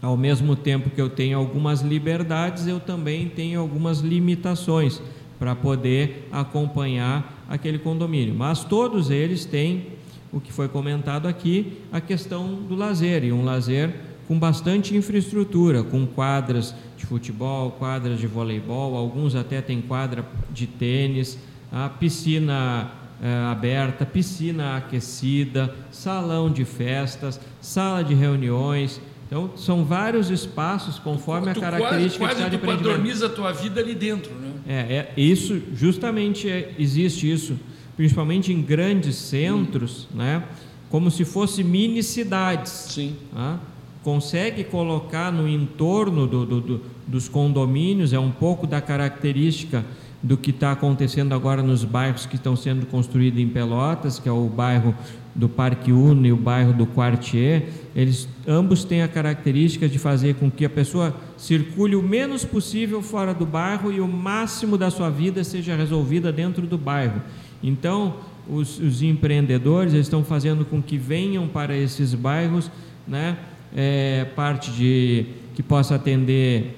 ao 0.00 0.16
mesmo 0.16 0.54
tempo 0.54 0.90
que 0.90 1.00
eu 1.00 1.08
tenho 1.08 1.36
algumas 1.36 1.80
liberdades, 1.80 2.66
eu 2.66 2.78
também 2.78 3.28
tenho 3.28 3.60
algumas 3.60 4.00
limitações 4.00 5.00
para 5.38 5.54
poder 5.54 6.28
acompanhar 6.30 7.44
aquele 7.48 7.78
condomínio. 7.78 8.34
Mas 8.34 8.64
todos 8.64 9.10
eles 9.10 9.44
têm 9.44 9.95
o 10.32 10.40
que 10.40 10.52
foi 10.52 10.68
comentado 10.68 11.26
aqui, 11.26 11.78
a 11.92 12.00
questão 12.00 12.54
do 12.54 12.74
lazer, 12.74 13.24
e 13.24 13.32
um 13.32 13.44
lazer 13.44 13.94
com 14.26 14.38
bastante 14.38 14.96
infraestrutura, 14.96 15.82
com 15.82 16.06
quadras 16.06 16.74
de 16.96 17.06
futebol, 17.06 17.70
quadras 17.72 18.18
de 18.18 18.26
voleibol, 18.26 18.96
alguns 18.96 19.34
até 19.34 19.60
têm 19.60 19.80
quadra 19.80 20.24
de 20.50 20.66
tênis, 20.66 21.38
a 21.70 21.88
piscina 21.88 22.90
é, 23.22 23.34
aberta, 23.50 24.04
piscina 24.04 24.76
aquecida, 24.76 25.74
salão 25.90 26.50
de 26.50 26.64
festas, 26.64 27.40
sala 27.60 28.02
de 28.02 28.14
reuniões. 28.14 29.00
Então, 29.26 29.50
são 29.56 29.84
vários 29.84 30.30
espaços 30.30 30.98
conforme 30.98 31.52
tu 31.52 31.58
a 31.58 31.62
característica 31.62 32.24
quase, 32.24 32.40
quase 32.40 32.50
de 32.50 32.58
padroniza 32.58 33.26
a 33.26 33.28
tua 33.28 33.52
vida 33.52 33.80
ali 33.80 33.94
dentro, 33.94 34.32
né? 34.34 34.50
É, 34.68 34.72
é 34.74 35.12
isso, 35.16 35.60
justamente 35.74 36.48
é, 36.48 36.74
existe 36.78 37.30
isso, 37.30 37.58
principalmente 37.96 38.52
em 38.52 38.62
grandes 38.62 39.16
centros, 39.16 40.08
hum. 40.12 40.18
né? 40.18 40.42
Como 40.90 41.10
se 41.10 41.24
fosse 41.24 41.64
mini 41.64 42.02
cidades. 42.02 42.70
Sim. 42.90 43.16
Tá? 43.34 43.58
Consegue 44.04 44.62
colocar 44.62 45.32
no 45.32 45.48
entorno 45.48 46.26
do, 46.26 46.46
do, 46.46 46.60
do, 46.60 46.82
dos 47.06 47.28
condomínios, 47.28 48.12
é 48.12 48.18
um 48.18 48.30
pouco 48.30 48.66
da 48.66 48.80
característica 48.80 49.84
do 50.22 50.36
que 50.36 50.50
está 50.50 50.72
acontecendo 50.72 51.34
agora 51.34 51.62
nos 51.62 51.84
bairros 51.84 52.26
que 52.26 52.36
estão 52.36 52.56
sendo 52.56 52.86
construídos 52.86 53.40
em 53.40 53.48
Pelotas, 53.48 54.18
que 54.18 54.28
é 54.28 54.32
o 54.32 54.48
bairro 54.48 54.94
do 55.36 55.48
Parque 55.48 55.92
Uno 55.92 56.26
e 56.26 56.32
o 56.32 56.36
bairro 56.36 56.72
do 56.72 56.86
Quartier, 56.86 57.68
eles 57.94 58.26
ambos 58.48 58.84
têm 58.84 59.02
a 59.02 59.08
característica 59.08 59.86
de 59.86 59.98
fazer 59.98 60.34
com 60.36 60.50
que 60.50 60.64
a 60.64 60.70
pessoa 60.70 61.14
circule 61.36 61.94
o 61.94 62.02
menos 62.02 62.44
possível 62.44 63.02
fora 63.02 63.34
do 63.34 63.44
bairro 63.44 63.92
e 63.92 64.00
o 64.00 64.08
máximo 64.08 64.78
da 64.78 64.90
sua 64.90 65.10
vida 65.10 65.44
seja 65.44 65.76
resolvida 65.76 66.32
dentro 66.32 66.66
do 66.66 66.78
bairro. 66.78 67.20
Então, 67.68 68.14
os, 68.48 68.78
os 68.78 69.02
empreendedores 69.02 69.92
estão 69.92 70.22
fazendo 70.22 70.64
com 70.64 70.80
que 70.80 70.96
venham 70.96 71.48
para 71.48 71.76
esses 71.76 72.14
bairros, 72.14 72.70
né, 73.06 73.36
é, 73.74 74.24
parte 74.36 74.70
de 74.70 75.26
que 75.54 75.62
possa 75.62 75.96
atender 75.96 76.76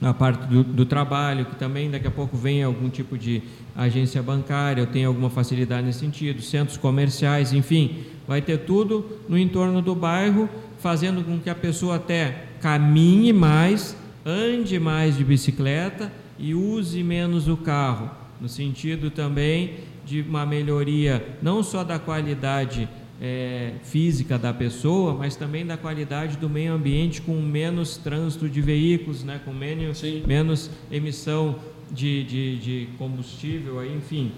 na 0.00 0.12
parte 0.12 0.46
do, 0.46 0.62
do, 0.62 0.84
trabalho, 0.84 1.46
que 1.46 1.56
também 1.56 1.90
daqui 1.90 2.06
a 2.06 2.10
pouco 2.10 2.36
vem 2.36 2.62
algum 2.62 2.88
tipo 2.88 3.16
de 3.16 3.42
agência 3.74 4.22
bancária, 4.22 4.82
eu 4.82 4.86
tenho 4.86 5.08
alguma 5.08 5.30
facilidade 5.30 5.86
nesse 5.86 6.00
sentido, 6.00 6.42
centros 6.42 6.76
comerciais, 6.76 7.52
enfim, 7.52 8.04
vai 8.28 8.42
ter 8.42 8.58
tudo 8.58 9.04
no 9.28 9.38
entorno 9.38 9.80
do 9.80 9.94
bairro, 9.94 10.48
fazendo 10.78 11.24
com 11.24 11.38
que 11.38 11.48
a 11.48 11.54
pessoa 11.54 11.96
até 11.96 12.44
caminhe 12.60 13.32
mais, 13.32 13.96
ande 14.24 14.78
mais 14.78 15.16
de 15.16 15.24
bicicleta 15.24 16.12
e 16.38 16.54
use 16.54 17.02
menos 17.02 17.48
o 17.48 17.56
carro, 17.56 18.10
no 18.40 18.48
sentido 18.48 19.10
também 19.10 19.93
de 20.04 20.20
uma 20.22 20.44
melhoria 20.44 21.24
não 21.42 21.62
só 21.62 21.82
da 21.82 21.98
qualidade 21.98 22.88
é, 23.20 23.72
física 23.82 24.38
da 24.38 24.52
pessoa, 24.52 25.14
mas 25.14 25.36
também 25.36 25.64
da 25.64 25.76
qualidade 25.76 26.36
do 26.36 26.48
meio 26.48 26.72
ambiente 26.72 27.22
com 27.22 27.40
menos 27.40 27.96
trânsito 27.96 28.48
de 28.48 28.60
veículos, 28.60 29.24
né, 29.24 29.40
com 29.44 29.52
menos, 29.52 30.02
menos 30.26 30.70
emissão 30.90 31.56
de, 31.90 32.24
de, 32.24 32.58
de 32.58 32.88
combustível, 32.98 33.78
aí, 33.78 33.94
enfim. 33.94 34.32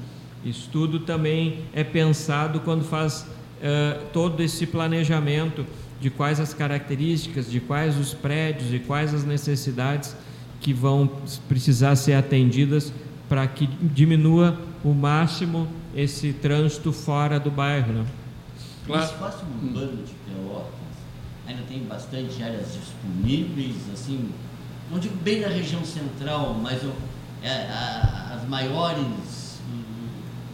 Isso 0.45 0.69
tudo 0.71 1.01
também 1.01 1.61
é 1.73 1.83
pensado 1.83 2.61
quando 2.61 2.85
faz 2.85 3.27
é, 3.61 4.01
todo 4.13 4.43
esse 4.43 4.67
planejamento 4.67 5.67
de 6.01 6.11
quais 6.11 6.39
as 6.39 6.53
características, 6.53 7.51
de 7.51 7.59
quais 7.59 7.99
os 7.99 8.13
prédios 8.13 8.73
e 8.73 8.79
quais 8.79 9.15
as 9.15 9.25
necessidades 9.25 10.15
que 10.61 10.73
vão 10.73 11.11
precisar 11.49 11.97
ser 11.97 12.15
atendidas 12.15 12.93
para 13.29 13.47
que 13.47 13.67
diminua 13.67 14.59
o 14.87 14.95
máximo 14.95 15.67
esse 15.93 16.33
trânsito 16.33 16.93
fora 16.93 17.41
do 17.41 17.51
bairro. 17.51 17.93
Né? 17.93 18.07
Claro. 18.87 19.03
O 19.03 19.05
espaço 19.05 19.45
urbano 19.45 20.05
de 20.05 20.13
Pelotas 20.13 20.71
ainda 21.45 21.63
tem 21.63 21.81
bastante 21.81 22.41
áreas 22.41 22.69
disponíveis, 22.73 23.75
assim, 23.93 24.31
não 24.89 25.01
digo 25.01 25.17
bem 25.17 25.41
na 25.41 25.49
região 25.49 25.85
central, 25.85 26.55
mas 26.55 26.85
eu, 26.85 26.95
é, 27.43 27.51
a, 27.51 28.37
as 28.37 28.49
maiores, 28.49 29.61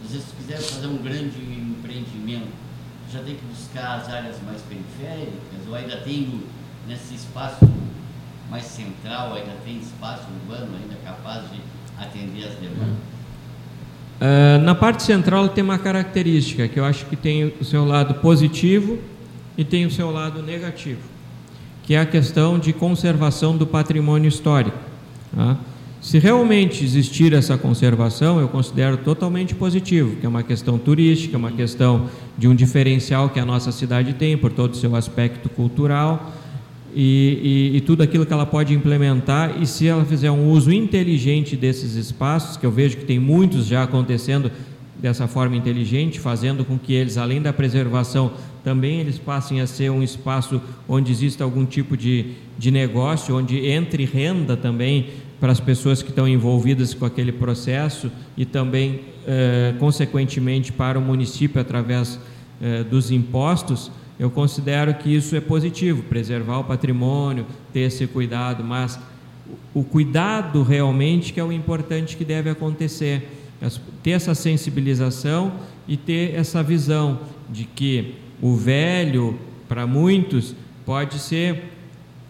às 0.03 0.11
vezes 0.11 0.27
se 0.27 0.35
quiser 0.35 0.57
fazer 0.57 0.87
um 0.87 0.97
grande 0.97 1.39
empreendimento, 1.39 2.51
já 3.11 3.21
tem 3.21 3.35
que 3.35 3.45
buscar 3.45 3.99
as 3.99 4.09
áreas 4.09 4.37
mais 4.43 4.61
periféricas, 4.63 5.67
ou 5.67 5.75
ainda 5.75 5.97
tem 5.97 6.41
nesse 6.87 7.13
espaço 7.13 7.69
mais 8.49 8.65
central, 8.65 9.35
ainda 9.35 9.55
tem 9.63 9.77
espaço 9.77 10.23
urbano 10.41 10.75
ainda 10.75 10.95
capaz 11.03 11.43
de 11.51 11.59
atender 11.99 12.47
as 12.47 12.55
demandas? 12.55 13.12
Uh, 14.21 14.61
na 14.63 14.73
parte 14.73 15.03
central 15.03 15.49
tem 15.49 15.63
uma 15.63 15.77
característica 15.77 16.67
que 16.67 16.79
eu 16.79 16.85
acho 16.85 17.05
que 17.07 17.15
tem 17.15 17.53
o 17.59 17.65
seu 17.65 17.83
lado 17.83 18.15
positivo 18.15 18.97
e 19.57 19.63
tem 19.63 19.85
o 19.85 19.91
seu 19.91 20.11
lado 20.11 20.41
negativo, 20.41 21.01
que 21.83 21.93
é 21.93 21.99
a 21.99 22.05
questão 22.05 22.57
de 22.57 22.71
conservação 22.71 23.57
do 23.57 23.67
patrimônio 23.67 24.27
histórico. 24.27 24.77
Tá? 25.35 25.57
Se 26.01 26.19
realmente 26.19 26.83
existir 26.83 27.33
essa 27.33 27.57
conservação, 27.57 28.39
eu 28.39 28.47
considero 28.49 28.97
totalmente 28.97 29.55
positivo, 29.55 30.17
que 30.17 30.25
é 30.25 30.29
uma 30.29 30.43
questão 30.43 30.77
turística, 30.77 31.37
uma 31.37 31.51
questão 31.51 32.07
de 32.37 32.47
um 32.47 32.53
diferencial 32.53 33.29
que 33.29 33.39
a 33.39 33.45
nossa 33.45 33.71
cidade 33.71 34.13
tem 34.13 34.37
por 34.37 34.51
todo 34.51 34.73
o 34.73 34.75
seu 34.75 34.95
aspecto 34.95 35.49
cultural 35.49 36.33
e, 36.95 37.71
e, 37.73 37.77
e, 37.77 37.81
tudo 37.81 38.03
aquilo 38.03 38.25
que 38.25 38.33
ela 38.33 38.45
pode 38.45 38.73
implementar, 38.73 39.61
e 39.61 39.65
se 39.65 39.87
ela 39.87 40.05
fizer 40.05 40.31
um 40.31 40.49
uso 40.51 40.71
inteligente 40.71 41.55
desses 41.55 41.95
espaços, 41.95 42.57
que 42.57 42.65
eu 42.65 42.71
vejo 42.71 42.97
que 42.97 43.05
tem 43.05 43.19
muitos 43.19 43.65
já 43.65 43.83
acontecendo 43.83 44.51
dessa 45.01 45.27
forma 45.27 45.55
inteligente, 45.55 46.19
fazendo 46.19 46.63
com 46.63 46.77
que 46.77 46.93
eles, 46.93 47.17
além 47.17 47.41
da 47.41 47.51
preservação, 47.51 48.31
também 48.63 49.01
eles 49.01 49.19
passem 49.19 49.59
a 49.59 49.67
ser 49.67 49.89
um 49.89 50.01
espaço 50.01 50.61
onde 50.87 51.11
exista 51.11 51.43
algum 51.43 51.65
tipo 51.65 51.97
de, 51.97 52.27
de 52.57 52.71
negócio, 52.71 53.35
onde 53.37 53.67
entre 53.67 54.05
renda 54.05 54.55
também 54.55 55.07
para 55.41 55.51
as 55.51 55.59
pessoas 55.59 56.01
que 56.01 56.09
estão 56.09 56.25
envolvidas 56.25 56.93
com 56.93 57.05
aquele 57.05 57.33
processo 57.33 58.09
e 58.37 58.45
também, 58.45 59.01
eh, 59.27 59.73
consequentemente, 59.77 60.71
para 60.71 60.97
o 60.97 61.01
município 61.01 61.59
através 61.59 62.17
eh, 62.61 62.85
dos 62.85 63.11
impostos 63.11 63.91
eu 64.23 64.31
considero 64.31 64.93
que 64.93 65.13
isso 65.13 65.35
é 65.35 65.41
positivo, 65.41 66.01
preservar 66.03 66.59
o 66.59 66.63
patrimônio, 66.63 67.45
ter 67.73 67.81
esse 67.81 68.07
cuidado, 68.07 68.63
mas 68.63 68.97
o 69.73 69.83
cuidado 69.83 70.63
realmente 70.63 71.33
que 71.33 71.41
é 71.41 71.43
o 71.43 71.51
importante 71.51 72.15
que 72.15 72.23
deve 72.23 72.49
acontecer, 72.49 73.27
ter 74.01 74.11
essa 74.11 74.33
sensibilização 74.33 75.51
e 75.85 75.97
ter 75.97 76.35
essa 76.35 76.63
visão 76.63 77.19
de 77.49 77.65
que 77.65 78.15
o 78.41 78.55
velho, 78.55 79.37
para 79.67 79.85
muitos, 79.85 80.55
pode 80.85 81.19
ser 81.19 81.65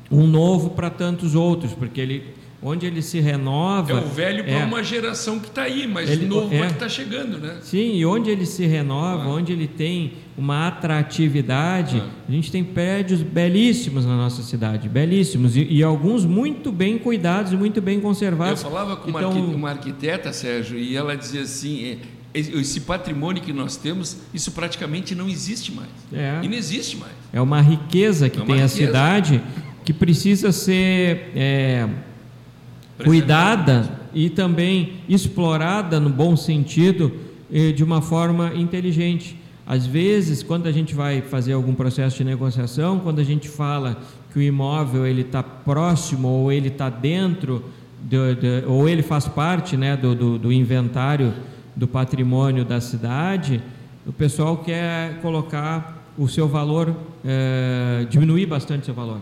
um 0.10 0.26
novo 0.26 0.72
para 0.72 0.90
tantos 0.90 1.36
outros, 1.36 1.74
porque 1.74 2.02
ele 2.02 2.24
onde 2.64 2.86
ele 2.86 3.02
se 3.02 3.20
renova. 3.20 3.92
É 3.92 3.96
o 3.96 4.08
velho 4.08 4.44
para 4.44 4.54
é, 4.54 4.66
uma 4.66 4.82
geração 4.82 5.40
que 5.40 5.48
está 5.48 5.64
aí, 5.64 5.86
mas 5.86 6.10
ele, 6.10 6.26
novo 6.26 6.54
é, 6.54 6.60
para 6.60 6.68
que 6.68 6.74
está 6.74 6.90
chegando, 6.90 7.38
né? 7.38 7.58
Sim, 7.62 7.96
e 7.96 8.06
onde 8.06 8.30
ele 8.30 8.46
se 8.46 8.66
renova, 8.66 9.24
ah. 9.24 9.30
onde 9.30 9.52
ele 9.52 9.68
tem 9.68 10.14
uma 10.38 10.68
atratividade, 10.68 12.02
ah. 12.02 12.10
a 12.28 12.32
gente 12.32 12.52
tem 12.52 12.64
prédios 12.64 13.22
belíssimos 13.22 14.06
na 14.06 14.16
nossa 14.16 14.42
cidade, 14.42 14.88
belíssimos, 14.88 15.58
e, 15.58 15.68
e, 15.70 15.84
alguns 15.84 16.26
muito 16.26 16.72
bem 16.72 16.98
cuidados 16.98 17.52
e 17.52 17.58
muito 17.58 17.82
bem 17.82 18.00
conservados. 18.00 18.64
Eu 18.64 18.70
falava 18.70 18.96
com 18.96 19.10
então, 19.10 19.32
uma 19.32 19.72
arquiteta, 19.72 20.32
Sérgio, 20.32 20.78
e 20.78 20.96
ela 20.96 21.16
dizia 21.16 21.42
assim. 21.42 21.86
É, 21.86 21.98
esse 22.36 22.80
patrimônio 22.80 23.44
que 23.44 23.54
nós 23.54 23.78
temos, 23.78 24.18
isso 24.34 24.52
praticamente 24.54 25.14
não 25.14 25.30
existe 25.30 25.72
mais. 25.72 25.88
É. 26.12 26.40
E 26.42 26.48
não 26.48 26.58
existe 26.58 26.98
mais. 26.98 27.12
É 27.32 27.40
uma 27.40 27.62
riqueza 27.62 28.28
que 28.28 28.40
é 28.40 28.42
uma 28.42 28.48
tem 28.48 28.56
riqueza. 28.56 28.74
a 28.74 28.88
cidade 28.88 29.44
que 29.86 29.94
precisa 29.94 30.52
ser 30.52 31.32
é, 31.36 31.88
cuidada 33.04 33.90
e 34.14 34.30
também 34.30 34.94
explorada 35.08 36.00
no 36.00 36.10
bom 36.10 36.36
sentido 36.36 37.12
de 37.76 37.84
uma 37.84 38.02
forma 38.02 38.54
inteligente. 38.56 39.38
Às 39.66 39.86
vezes, 39.86 40.44
quando 40.44 40.68
a 40.68 40.72
gente 40.72 40.94
vai 40.94 41.22
fazer 41.22 41.54
algum 41.54 41.74
processo 41.74 42.18
de 42.18 42.24
negociação, 42.24 43.00
quando 43.00 43.20
a 43.20 43.24
gente 43.24 43.48
fala 43.48 43.98
que 44.32 44.40
o 44.40 44.42
imóvel 44.42 45.06
ele 45.06 45.22
está 45.22 45.42
próximo 45.42 46.28
ou 46.28 46.52
ele 46.52 46.68
está 46.68 46.90
dentro 46.90 47.64
de, 48.02 48.36
de, 48.36 48.66
ou 48.68 48.90
ele 48.90 49.02
faz 49.02 49.28
parte 49.28 49.78
né, 49.78 49.96
do, 49.96 50.14
do, 50.14 50.38
do, 50.38 50.52
inventário 50.52 51.34
do 51.76 51.88
patrimônio 51.88 52.66
da 52.66 52.82
cidade, 52.82 53.62
o 54.06 54.12
pessoal 54.12 54.58
quer 54.58 55.22
colocar 55.22 56.04
o 56.18 56.28
seu 56.28 56.48
valor, 56.48 56.94
é, 57.24 58.06
diminuir 58.10 58.46
bastante 58.46 58.82
o 58.82 58.86
seu 58.86 58.94
valor. 58.94 59.22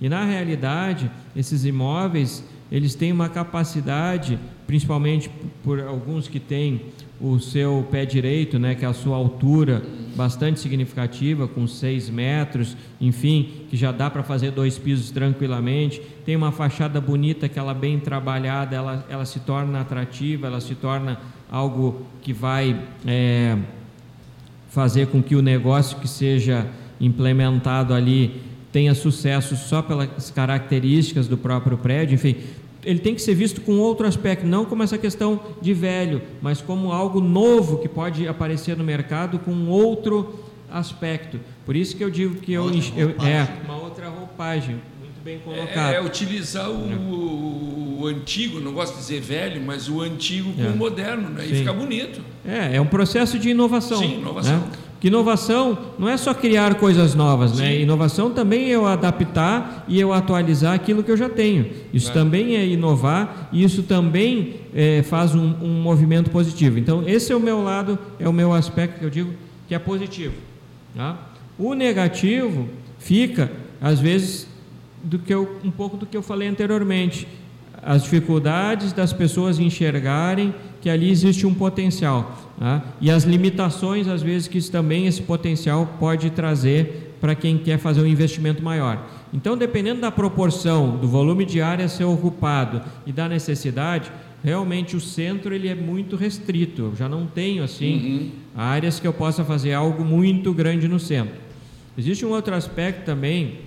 E 0.00 0.08
na 0.08 0.24
realidade, 0.24 1.10
esses 1.34 1.64
imóveis 1.64 2.44
eles 2.70 2.94
têm 2.94 3.12
uma 3.12 3.28
capacidade, 3.28 4.38
principalmente 4.66 5.30
por 5.62 5.80
alguns 5.80 6.28
que 6.28 6.40
têm 6.40 6.80
o 7.20 7.38
seu 7.38 7.86
pé 7.90 8.04
direito, 8.04 8.58
né, 8.58 8.74
que 8.74 8.84
é 8.84 8.88
a 8.88 8.92
sua 8.92 9.16
altura 9.16 9.82
bastante 10.14 10.60
significativa, 10.60 11.46
com 11.48 11.66
6 11.66 12.10
metros, 12.10 12.76
enfim, 13.00 13.48
que 13.70 13.76
já 13.76 13.92
dá 13.92 14.10
para 14.10 14.22
fazer 14.22 14.50
dois 14.50 14.78
pisos 14.78 15.10
tranquilamente. 15.10 16.00
Tem 16.24 16.36
uma 16.36 16.52
fachada 16.52 17.00
bonita 17.00 17.48
que 17.48 17.58
ela 17.58 17.72
bem 17.72 17.98
trabalhada, 17.98 18.76
ela, 18.76 19.06
ela 19.08 19.24
se 19.24 19.40
torna 19.40 19.80
atrativa, 19.80 20.46
ela 20.46 20.60
se 20.60 20.74
torna 20.74 21.18
algo 21.50 22.02
que 22.20 22.32
vai 22.32 22.78
é, 23.06 23.56
fazer 24.68 25.06
com 25.06 25.22
que 25.22 25.36
o 25.36 25.42
negócio 25.42 25.98
que 25.98 26.08
seja 26.08 26.66
implementado 27.00 27.94
ali 27.94 28.42
tenha 28.72 28.94
sucesso 28.94 29.56
só 29.56 29.80
pelas 29.82 30.30
características 30.30 31.28
do 31.28 31.36
próprio 31.36 31.78
prédio, 31.78 32.14
enfim, 32.14 32.36
ele 32.86 33.00
tem 33.00 33.14
que 33.14 33.20
ser 33.20 33.34
visto 33.34 33.60
com 33.60 33.78
outro 33.78 34.06
aspecto, 34.06 34.46
não 34.46 34.64
como 34.64 34.82
essa 34.82 34.96
questão 34.96 35.40
de 35.60 35.74
velho, 35.74 36.22
mas 36.40 36.60
como 36.60 36.92
algo 36.92 37.20
novo 37.20 37.78
que 37.78 37.88
pode 37.88 38.28
aparecer 38.28 38.76
no 38.76 38.84
mercado 38.84 39.40
com 39.40 39.66
outro 39.66 40.44
aspecto. 40.70 41.40
Por 41.64 41.74
isso 41.74 41.96
que 41.96 42.04
eu 42.04 42.10
digo 42.10 42.36
que 42.36 42.52
eu, 42.52 42.70
eu 42.96 43.10
é 43.20 43.48
uma 43.64 43.76
outra 43.82 44.08
roupagem, 44.08 44.80
muito 45.00 45.20
bem 45.24 45.40
colocado. 45.40 45.94
É, 45.94 45.96
é 45.96 46.00
utilizar 46.00 46.70
o, 46.70 48.02
o, 48.02 48.06
antigo, 48.06 48.60
não 48.60 48.72
gosto 48.72 48.92
de 48.92 49.00
dizer 49.00 49.20
velho, 49.20 49.60
mas 49.60 49.88
o 49.88 50.00
antigo 50.00 50.52
com 50.52 50.62
é. 50.62 50.68
o 50.68 50.76
moderno, 50.76 51.30
né? 51.30 51.44
E 51.44 51.56
fica 51.56 51.72
bonito. 51.72 52.20
É, 52.46 52.76
é 52.76 52.80
um 52.80 52.86
processo 52.86 53.36
de 53.36 53.48
inovação. 53.48 53.98
Sim, 53.98 54.18
inovação. 54.20 54.58
Né? 54.58 54.70
Inovação 55.06 55.78
não 55.98 56.08
é 56.08 56.16
só 56.16 56.34
criar 56.34 56.74
coisas 56.76 57.14
novas, 57.14 57.52
né? 57.52 57.56
Sim. 57.56 57.62
né? 57.62 57.80
Inovação 57.80 58.30
também 58.30 58.70
é 58.70 58.74
eu 58.74 58.86
adaptar 58.86 59.84
e 59.86 60.00
eu 60.00 60.12
atualizar 60.12 60.74
aquilo 60.74 61.02
que 61.02 61.10
eu 61.10 61.16
já 61.16 61.28
tenho. 61.28 61.70
Isso 61.92 62.10
é. 62.10 62.12
também 62.12 62.56
é 62.56 62.66
inovar 62.66 63.48
e 63.52 63.62
isso 63.62 63.82
também 63.82 64.56
é, 64.74 65.02
faz 65.02 65.34
um, 65.34 65.54
um, 65.62 65.80
movimento 65.80 66.30
positivo. 66.30 66.78
Então, 66.78 67.06
esse 67.06 67.32
é 67.32 67.36
o 67.36 67.40
meu 67.40 67.62
lado, 67.62 67.98
é 68.18 68.28
o 68.28 68.32
meu 68.32 68.52
aspecto 68.52 68.98
que 68.98 69.04
eu 69.04 69.10
digo 69.10 69.32
que 69.68 69.74
é 69.74 69.78
positivo. 69.78 70.34
Tá? 70.94 71.16
O 71.58 71.74
negativo 71.74 72.68
fica, 72.98 73.50
às 73.80 74.00
vezes, 74.00 74.46
do 75.02 75.18
que 75.18 75.32
eu, 75.32 75.58
um 75.64 75.70
pouco 75.70 75.96
do 75.96 76.06
que 76.06 76.16
eu 76.16 76.22
falei 76.22 76.48
anteriormente. 76.48 77.28
As 77.82 78.02
dificuldades 78.02 78.92
das 78.92 79.12
pessoas 79.12 79.58
enxergarem 79.58 80.54
que 80.80 80.90
ali 80.90 81.10
existe 81.10 81.46
um 81.46 81.54
potencial. 81.54 82.45
E 83.00 83.10
as 83.10 83.24
limitações, 83.24 84.08
às 84.08 84.22
vezes, 84.22 84.48
que 84.48 84.60
também 84.70 85.06
esse 85.06 85.22
potencial 85.22 85.86
pode 85.98 86.30
trazer 86.30 87.14
para 87.20 87.34
quem 87.34 87.58
quer 87.58 87.78
fazer 87.78 88.00
um 88.00 88.06
investimento 88.06 88.62
maior. 88.62 89.06
Então, 89.32 89.56
dependendo 89.56 90.00
da 90.00 90.10
proporção 90.10 90.96
do 90.96 91.08
volume 91.08 91.44
de 91.44 91.60
área 91.60 91.84
a 91.84 91.88
ser 91.88 92.04
ocupado 92.04 92.82
e 93.06 93.12
da 93.12 93.28
necessidade, 93.28 94.10
realmente 94.42 94.96
o 94.96 95.00
centro 95.00 95.54
ele 95.54 95.68
é 95.68 95.74
muito 95.74 96.16
restrito. 96.16 96.82
Eu 96.82 96.96
já 96.96 97.08
não 97.08 97.26
tenho 97.26 97.64
assim 97.64 97.94
uhum. 97.94 98.30
áreas 98.56 99.00
que 99.00 99.06
eu 99.06 99.12
possa 99.12 99.44
fazer 99.44 99.72
algo 99.72 100.04
muito 100.04 100.52
grande 100.52 100.88
no 100.88 101.00
centro. 101.00 101.34
Existe 101.98 102.24
um 102.24 102.30
outro 102.30 102.54
aspecto 102.54 103.04
também 103.04 103.60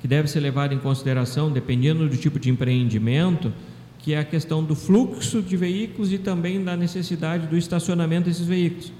que 0.00 0.08
deve 0.08 0.28
ser 0.28 0.40
levado 0.40 0.72
em 0.74 0.78
consideração, 0.78 1.50
dependendo 1.50 2.08
do 2.08 2.16
tipo 2.16 2.38
de 2.38 2.50
empreendimento, 2.50 3.52
que 4.02 4.14
é 4.14 4.18
a 4.18 4.24
questão 4.24 4.64
do 4.64 4.74
fluxo 4.74 5.42
de 5.42 5.56
veículos 5.56 6.12
e 6.12 6.18
também 6.18 6.62
da 6.62 6.76
necessidade 6.76 7.46
do 7.46 7.56
estacionamento 7.56 8.28
desses 8.28 8.46
veículos. 8.46 8.92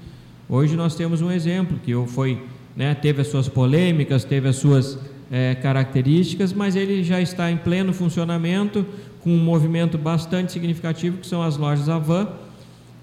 Hoje 0.47 0.75
nós 0.75 0.95
temos 0.95 1.21
um 1.21 1.31
exemplo 1.31 1.79
que 1.83 1.93
foi, 2.07 2.41
né, 2.75 2.93
teve 2.93 3.21
as 3.21 3.27
suas 3.27 3.47
polêmicas, 3.47 4.23
teve 4.23 4.49
as 4.49 4.57
suas 4.57 4.99
é, 5.31 5.55
características, 5.55 6.53
mas 6.53 6.75
ele 6.75 7.03
já 7.03 7.21
está 7.21 7.49
em 7.49 7.57
pleno 7.57 7.93
funcionamento 7.93 8.85
com 9.21 9.31
um 9.31 9.37
movimento 9.37 9.97
bastante 9.97 10.51
significativo 10.51 11.17
que 11.17 11.27
são 11.27 11.41
as 11.41 11.57
lojas 11.57 11.87
Avan, 11.89 12.27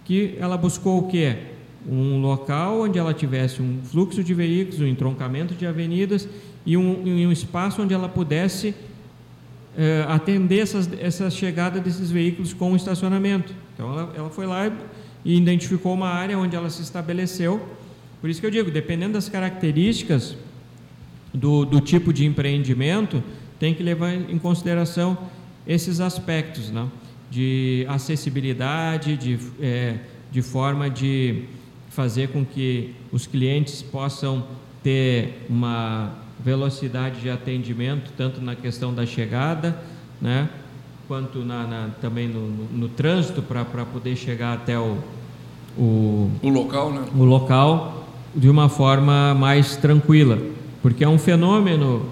que 0.05 0.37
ela 0.39 0.57
buscou 0.57 0.99
o 0.99 1.09
quê? 1.09 1.37
Um 1.89 2.21
local 2.21 2.83
onde 2.83 2.99
ela 2.99 3.15
tivesse 3.15 3.63
um 3.63 3.79
fluxo 3.83 4.23
de 4.23 4.35
veículos, 4.35 4.81
um 4.81 4.87
entroncamento 4.87 5.55
de 5.55 5.67
avenidas 5.67 6.29
e 6.67 6.77
um, 6.77 7.03
um 7.03 7.33
espaço 7.33 7.83
onde 7.83 7.95
ela 7.95 8.09
pudesse 8.09 8.75
é, 9.79 10.05
atender 10.09 10.59
essas, 10.59 10.91
essa 11.01 11.31
chegada 11.31 11.79
desses 11.79 12.11
veículos 12.11 12.53
com 12.53 12.73
o 12.73 12.77
estacionamento. 12.77 13.55
Então 13.75 13.93
ela, 13.93 14.13
ela 14.17 14.31
foi 14.31 14.45
lá 14.45 14.71
e 15.25 15.37
identificou 15.37 15.95
uma 15.95 16.09
área 16.09 16.37
onde 16.37 16.57
ela 16.57 16.69
se 16.69 16.83
estabeleceu. 16.83 17.65
Por 18.21 18.29
isso 18.29 18.41
que 18.41 18.47
eu 18.47 18.51
digo, 18.51 18.73
dependendo 18.73 19.13
das 19.13 19.29
características 19.29 20.37
do, 21.33 21.65
do 21.65 21.81
tipo 21.81 22.13
de 22.13 22.27
empreendimento, 22.27 23.23
tem 23.57 23.73
que 23.73 23.83
levar 23.83 24.13
em 24.13 24.39
consideração 24.39 25.17
esses 25.65 26.01
aspectos, 26.01 26.71
né? 26.71 26.89
de 27.31 27.87
acessibilidade, 27.89 29.17
de, 29.17 29.39
é, 29.61 29.99
de 30.33 30.43
forma 30.43 30.91
de 30.91 31.45
fazer 31.91 32.29
com 32.29 32.45
que 32.45 32.95
os 33.13 33.27
clientes 33.27 33.83
possam 33.83 34.47
ter 34.83 35.45
uma 35.49 36.17
velocidade 36.45 37.21
de 37.21 37.31
atendimento, 37.31 38.13
tanto 38.17 38.41
na 38.41 38.55
questão 38.55 38.95
da 38.95 39.05
chegada, 39.05 39.77
né, 40.21 40.49
quanto 41.07 41.41
na, 41.41 41.67
na 41.67 41.89
também 42.01 42.29
no, 42.29 42.49
no, 42.49 42.65
no 42.73 42.89
trânsito 42.89 43.43
para 43.43 43.65
poder 43.65 44.15
chegar 44.17 44.55
até 44.55 44.79
o, 44.79 44.99
o, 45.77 46.31
o 46.43 46.49
local, 46.49 46.93
né? 46.93 47.05
o 47.17 47.25
local 47.25 48.05
de 48.35 48.49
uma 48.49 48.69
forma 48.69 49.35
mais 49.35 49.77
tranquila, 49.77 50.39
porque 50.83 51.03
é 51.03 51.09
um 51.09 51.19
fenômeno 51.19 52.07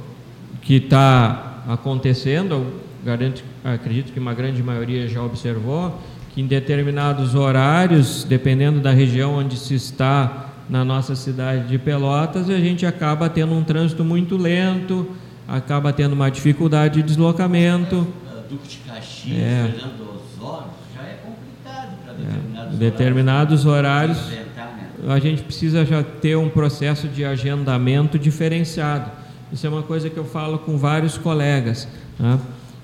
que 0.62 0.74
está 0.76 1.62
acontecendo, 1.68 2.66
garanto, 3.04 3.44
acredito 3.62 4.12
que 4.12 4.18
uma 4.18 4.34
grande 4.34 4.62
maioria 4.62 5.06
já 5.08 5.22
observou, 5.22 6.00
que 6.34 6.40
em 6.40 6.46
determinados 6.46 7.34
horários, 7.34 8.24
dependendo 8.24 8.80
da 8.80 8.90
região 8.90 9.34
onde 9.34 9.56
se 9.56 9.74
está 9.74 10.45
na 10.68 10.84
nossa 10.84 11.14
cidade 11.14 11.68
de 11.68 11.78
Pelotas 11.78 12.48
e 12.48 12.52
a 12.52 12.60
gente 12.60 12.84
acaba 12.84 13.28
tendo 13.28 13.54
um 13.54 13.62
trânsito 13.62 14.04
muito 14.04 14.36
lento, 14.36 15.08
acaba 15.46 15.92
tendo 15.92 16.12
uma 16.12 16.30
dificuldade 16.30 17.00
de 17.00 17.02
deslocamento. 17.02 18.06
Duque 18.48 18.68
de 18.68 18.76
Caxias, 18.78 19.38
é. 19.38 19.72
Fernando 19.72 20.22
Osório, 20.38 20.68
já 20.94 21.02
é 21.02 21.18
complicado 21.24 21.96
para 22.04 22.12
determinados, 22.12 22.74
é. 22.74 22.76
determinados 22.76 23.66
horários. 23.66 24.18
horários 24.18 24.46
né? 24.98 25.12
a 25.12 25.18
gente 25.18 25.42
precisa 25.42 25.84
já 25.84 26.02
ter 26.02 26.36
um 26.36 26.48
processo 26.48 27.08
de 27.08 27.24
agendamento 27.24 28.18
diferenciado. 28.18 29.10
Isso 29.52 29.66
é 29.66 29.70
uma 29.70 29.82
coisa 29.82 30.08
que 30.08 30.16
eu 30.16 30.24
falo 30.24 30.58
com 30.58 30.76
vários 30.76 31.18
colegas, 31.18 31.88
né? 32.18 32.38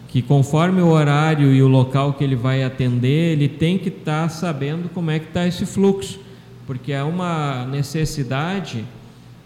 que 0.08 0.20
conforme 0.20 0.82
o 0.82 0.88
horário 0.88 1.52
e 1.52 1.62
o 1.62 1.68
local 1.68 2.12
que 2.12 2.22
ele 2.22 2.36
vai 2.36 2.62
atender, 2.62 3.32
ele 3.32 3.48
tem 3.48 3.78
que 3.78 3.88
estar 3.88 4.24
tá 4.24 4.28
sabendo 4.28 4.88
como 4.90 5.10
é 5.10 5.18
que 5.18 5.26
está 5.26 5.46
esse 5.46 5.64
fluxo 5.64 6.20
porque 6.66 6.92
é 6.92 7.02
uma 7.02 7.66
necessidade 7.66 8.84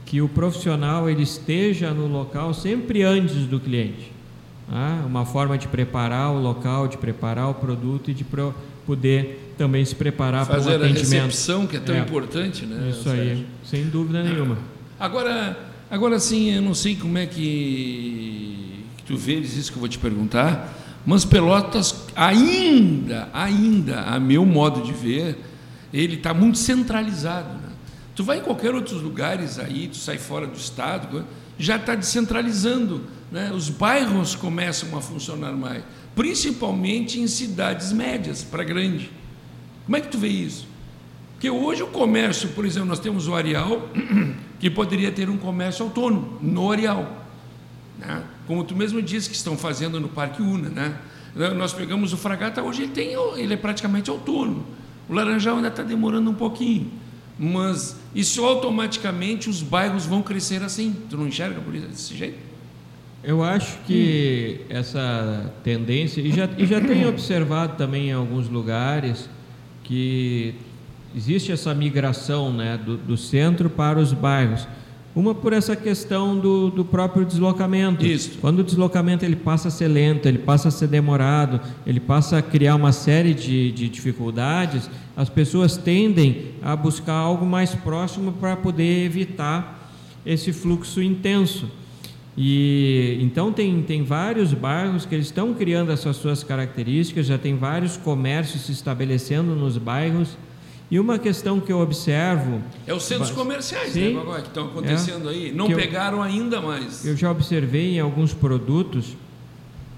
que 0.04 0.22
o 0.22 0.28
profissional 0.28 1.10
ele 1.10 1.22
esteja 1.22 1.92
no 1.92 2.06
local 2.06 2.54
sempre 2.54 3.02
antes 3.02 3.46
do 3.46 3.58
cliente. 3.58 4.12
Tá? 4.70 5.02
Uma 5.06 5.24
forma 5.24 5.58
de 5.58 5.68
preparar 5.68 6.32
o 6.32 6.40
local, 6.40 6.88
de 6.88 6.96
preparar 6.96 7.50
o 7.50 7.54
produto 7.54 8.10
e 8.10 8.14
de 8.14 8.24
poder 8.86 9.54
também 9.56 9.84
se 9.84 9.94
preparar 9.94 10.46
para 10.46 10.58
o 10.58 10.60
atendimento. 10.60 10.98
Fazer 10.98 11.18
a 11.18 11.24
recepção 11.24 11.66
que 11.66 11.76
é 11.76 11.80
tão 11.80 11.94
é, 11.94 12.00
importante, 12.00 12.66
né? 12.66 12.90
Isso 12.90 13.08
aí, 13.08 13.46
sem 13.64 13.84
dúvida 13.84 14.22
nenhuma. 14.22 14.58
Agora, 14.98 15.58
agora 15.90 16.18
sim, 16.18 16.52
eu 16.52 16.62
não 16.62 16.74
sei 16.74 16.94
como 16.94 17.18
é 17.18 17.26
que, 17.26 18.84
que 18.98 19.02
tu 19.04 19.16
vês 19.16 19.56
isso 19.56 19.70
que 19.70 19.78
eu 19.78 19.80
vou 19.80 19.88
te 19.88 19.98
perguntar, 19.98 20.74
mas 21.04 21.24
Pelotas 21.24 22.04
ainda, 22.14 23.28
ainda, 23.32 24.02
a 24.02 24.18
meu 24.18 24.44
modo 24.44 24.82
de 24.82 24.92
ver, 24.92 25.38
ele 26.00 26.16
está 26.16 26.34
muito 26.34 26.58
centralizado. 26.58 27.54
Né? 27.54 27.70
Tu 28.14 28.22
vai 28.22 28.38
em 28.38 28.42
qualquer 28.42 28.74
outros 28.74 29.00
lugares 29.00 29.58
aí, 29.58 29.88
tu 29.88 29.96
sai 29.96 30.18
fora 30.18 30.46
do 30.46 30.56
estado, 30.56 31.24
já 31.58 31.76
está 31.76 31.94
descentralizando. 31.94 33.04
Né? 33.30 33.50
Os 33.52 33.68
bairros 33.68 34.34
começam 34.34 34.96
a 34.96 35.00
funcionar 35.00 35.52
mais, 35.52 35.82
principalmente 36.14 37.20
em 37.20 37.26
cidades 37.26 37.92
médias 37.92 38.42
para 38.42 38.62
grande. 38.62 39.10
Como 39.84 39.96
é 39.96 40.00
que 40.00 40.08
tu 40.08 40.18
vê 40.18 40.28
isso? 40.28 40.66
Porque 41.32 41.50
hoje 41.50 41.82
o 41.82 41.88
comércio, 41.88 42.48
por 42.50 42.64
exemplo, 42.64 42.88
nós 42.88 42.98
temos 42.98 43.28
o 43.28 43.34
Areal, 43.34 43.88
que 44.58 44.70
poderia 44.70 45.12
ter 45.12 45.28
um 45.28 45.36
comércio 45.36 45.84
autônomo 45.84 46.38
no 46.40 46.72
Areal. 46.72 47.26
Né? 47.98 48.22
Como 48.46 48.64
tu 48.64 48.74
mesmo 48.74 49.00
disse 49.02 49.28
que 49.28 49.36
estão 49.36 49.56
fazendo 49.56 50.00
no 50.00 50.08
Parque 50.08 50.42
Una. 50.42 50.68
Né? 50.68 50.96
Nós 51.54 51.72
pegamos 51.72 52.12
o 52.12 52.16
Fragata, 52.16 52.62
hoje 52.62 52.84
ele, 52.84 52.92
tem, 52.92 53.12
ele 53.36 53.54
é 53.54 53.56
praticamente 53.56 54.08
autônomo. 54.08 54.64
O 55.08 55.14
Laranjal 55.14 55.56
ainda 55.56 55.68
está 55.68 55.82
demorando 55.82 56.30
um 56.30 56.34
pouquinho, 56.34 56.90
mas 57.38 57.96
isso 58.14 58.44
automaticamente 58.44 59.48
os 59.48 59.62
bairros 59.62 60.06
vão 60.06 60.22
crescer 60.22 60.62
assim. 60.62 60.94
Tu 61.08 61.16
não 61.16 61.28
enxerga 61.28 61.60
por 61.60 61.74
isso 61.74 61.86
desse 61.86 62.16
jeito? 62.16 62.38
Eu 63.22 63.42
acho 63.42 63.78
que 63.80 64.60
hum. 64.60 64.64
essa 64.70 65.52
tendência, 65.64 66.20
e 66.20 66.30
já, 66.30 66.48
e 66.56 66.66
já 66.66 66.80
tenho 66.80 67.08
observado 67.10 67.76
também 67.76 68.08
em 68.08 68.12
alguns 68.12 68.48
lugares, 68.48 69.28
que 69.82 70.54
existe 71.14 71.50
essa 71.50 71.74
migração 71.74 72.52
né, 72.52 72.76
do, 72.76 72.96
do 72.96 73.16
centro 73.16 73.70
para 73.70 73.98
os 73.98 74.12
bairros. 74.12 74.66
Uma 75.16 75.34
por 75.34 75.54
essa 75.54 75.74
questão 75.74 76.38
do, 76.38 76.68
do 76.68 76.84
próprio 76.84 77.24
deslocamento. 77.24 78.04
Isso. 78.04 78.36
Quando 78.38 78.58
o 78.58 78.62
deslocamento 78.62 79.24
ele 79.24 79.34
passa 79.34 79.68
a 79.68 79.70
ser 79.70 79.88
lento, 79.88 80.28
ele 80.28 80.36
passa 80.36 80.68
a 80.68 80.70
ser 80.70 80.88
demorado, 80.88 81.58
ele 81.86 81.98
passa 81.98 82.36
a 82.36 82.42
criar 82.42 82.74
uma 82.74 82.92
série 82.92 83.32
de, 83.32 83.72
de 83.72 83.88
dificuldades, 83.88 84.90
as 85.16 85.30
pessoas 85.30 85.78
tendem 85.78 86.48
a 86.60 86.76
buscar 86.76 87.14
algo 87.14 87.46
mais 87.46 87.74
próximo 87.74 88.30
para 88.32 88.56
poder 88.56 89.06
evitar 89.06 89.90
esse 90.26 90.52
fluxo 90.52 91.00
intenso. 91.00 91.66
E 92.36 93.16
então 93.22 93.50
tem, 93.50 93.80
tem 93.84 94.04
vários 94.04 94.52
bairros 94.52 95.06
que 95.06 95.14
eles 95.14 95.28
estão 95.28 95.54
criando 95.54 95.90
essas 95.90 96.16
suas 96.16 96.44
características, 96.44 97.24
já 97.24 97.38
tem 97.38 97.56
vários 97.56 97.96
comércios 97.96 98.66
se 98.66 98.72
estabelecendo 98.72 99.54
nos 99.54 99.78
bairros 99.78 100.36
E 100.88 101.00
uma 101.00 101.18
questão 101.18 101.58
que 101.58 101.72
eu 101.72 101.80
observo. 101.80 102.62
É 102.86 102.94
os 102.94 103.02
centros 103.02 103.32
comerciais, 103.32 103.92
Sim, 103.92 104.14
né, 104.14 104.40
que 104.40 104.48
estão 104.48 104.66
acontecendo 104.66 105.28
é, 105.28 105.32
aí. 105.32 105.52
Não 105.52 105.68
eu, 105.68 105.76
pegaram 105.76 106.22
ainda 106.22 106.60
mais. 106.60 107.04
Eu 107.04 107.16
já 107.16 107.30
observei 107.30 107.96
em 107.96 108.00
alguns 108.00 108.32
produtos, 108.32 109.16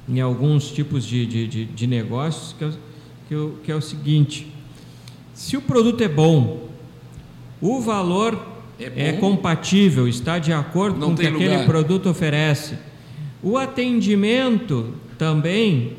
em 0.09 0.21
alguns 0.21 0.71
tipos 0.71 1.05
de, 1.05 1.27
de, 1.27 1.47
de, 1.47 1.65
de 1.67 1.87
negócios, 1.87 2.55
que 2.59 2.65
é, 2.65 2.71
que, 3.29 3.35
eu, 3.35 3.59
que 3.63 3.71
é 3.71 3.75
o 3.75 3.83
seguinte: 3.83 4.51
se 5.35 5.59
o 5.59 5.61
produto 5.61 6.03
é 6.03 6.09
bom, 6.09 6.69
o 7.61 7.81
valor 7.81 8.41
é, 8.81 9.11
é 9.11 9.13
compatível, 9.13 10.09
está 10.09 10.39
de 10.39 10.55
acordo 10.55 10.99
Não 10.99 11.09
com 11.09 11.15
o 11.15 11.17
que 11.19 11.29
lugar. 11.29 11.49
aquele 11.49 11.65
produto 11.67 12.09
oferece. 12.09 12.79
O 13.43 13.59
atendimento 13.59 14.95
também, 15.19 15.99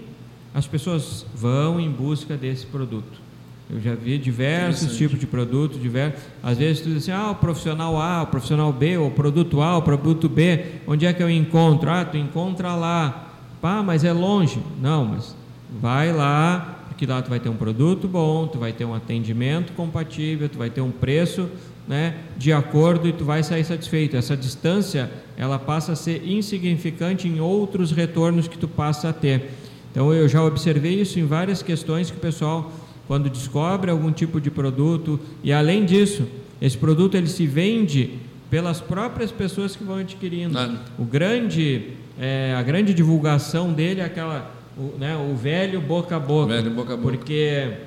as 0.53 0.65
pessoas 0.65 1.25
vão 1.35 1.79
em 1.79 1.89
busca 1.89 2.35
desse 2.35 2.65
produto. 2.65 3.28
Eu 3.71 3.79
já 3.79 3.93
vi 3.93 4.17
diversos 4.17 4.97
tipos 4.97 5.19
de 5.19 5.27
produtos, 5.27 5.79
diversos. 5.79 6.19
Às 6.41 6.57
vezes 6.57 6.81
tu 6.81 6.89
diz 6.89 7.03
assim, 7.03 7.11
ah, 7.11 7.29
o 7.29 7.35
profissional 7.35 8.01
A, 8.01 8.23
o 8.23 8.27
profissional 8.27 8.73
B, 8.73 8.97
o 8.97 9.11
produto 9.11 9.61
A, 9.61 9.77
o 9.77 9.81
produto 9.83 10.27
B, 10.27 10.65
onde 10.87 11.05
é 11.05 11.13
que 11.13 11.21
eu 11.21 11.29
encontro? 11.29 11.87
Ah, 11.87 12.03
tu 12.03 12.17
encontra 12.17 12.73
lá. 12.73 13.31
Pá, 13.61 13.83
mas 13.83 14.03
é 14.03 14.11
longe. 14.11 14.59
Não, 14.81 15.05
mas 15.05 15.35
vai 15.79 16.11
lá, 16.11 16.79
porque 16.87 17.05
lá 17.05 17.21
tu 17.21 17.29
vai 17.29 17.39
ter 17.39 17.49
um 17.49 17.55
produto 17.55 18.07
bom, 18.07 18.47
tu 18.47 18.57
vai 18.57 18.73
ter 18.73 18.85
um 18.85 18.93
atendimento 18.95 19.71
compatível, 19.73 20.49
tu 20.49 20.57
vai 20.57 20.71
ter 20.71 20.81
um 20.81 20.91
preço 20.91 21.47
né, 21.87 22.15
de 22.37 22.51
acordo 22.51 23.07
e 23.07 23.13
tu 23.13 23.23
vai 23.23 23.43
sair 23.43 23.63
satisfeito. 23.63 24.17
Essa 24.17 24.35
distância, 24.35 25.11
ela 25.37 25.59
passa 25.59 25.91
a 25.91 25.95
ser 25.95 26.27
insignificante 26.27 27.27
em 27.27 27.39
outros 27.39 27.91
retornos 27.91 28.47
que 28.47 28.57
tu 28.57 28.67
passa 28.67 29.09
a 29.09 29.13
ter. 29.13 29.51
Então 29.91 30.11
eu 30.11 30.27
já 30.27 30.43
observei 30.43 30.99
isso 30.99 31.19
em 31.19 31.25
várias 31.25 31.61
questões 31.61 32.09
que 32.09 32.17
o 32.17 32.19
pessoal 32.19 32.71
quando 33.09 33.27
descobre 33.27 33.89
algum 33.89 34.11
tipo 34.11 34.39
de 34.39 34.51
produto 34.51 35.19
e 35.43 35.51
além 35.51 35.83
disso, 35.83 36.27
esse 36.61 36.77
produto 36.77 37.17
ele 37.17 37.25
se 37.25 37.47
vende 37.47 38.19
pelas 38.51 38.79
próprias 38.79 39.31
pessoas 39.31 39.75
que 39.75 39.83
vão 39.83 39.95
adquirindo. 39.95 40.55
O 40.95 41.05
grande, 41.05 41.93
é, 42.19 42.53
a 42.55 42.61
grande 42.61 42.93
divulgação 42.93 43.73
dele 43.73 44.01
é 44.01 44.05
aquela, 44.05 44.53
o, 44.77 44.95
né, 44.99 45.17
o 45.17 45.35
velho 45.35 45.81
boca 45.81 46.17
a 46.17 46.19
boca. 46.19 46.53
Velho 46.53 46.69
boca 46.69 46.93
a 46.93 46.97
boca. 46.97 47.17
Porque 47.17 47.77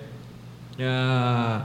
é, 0.76 1.60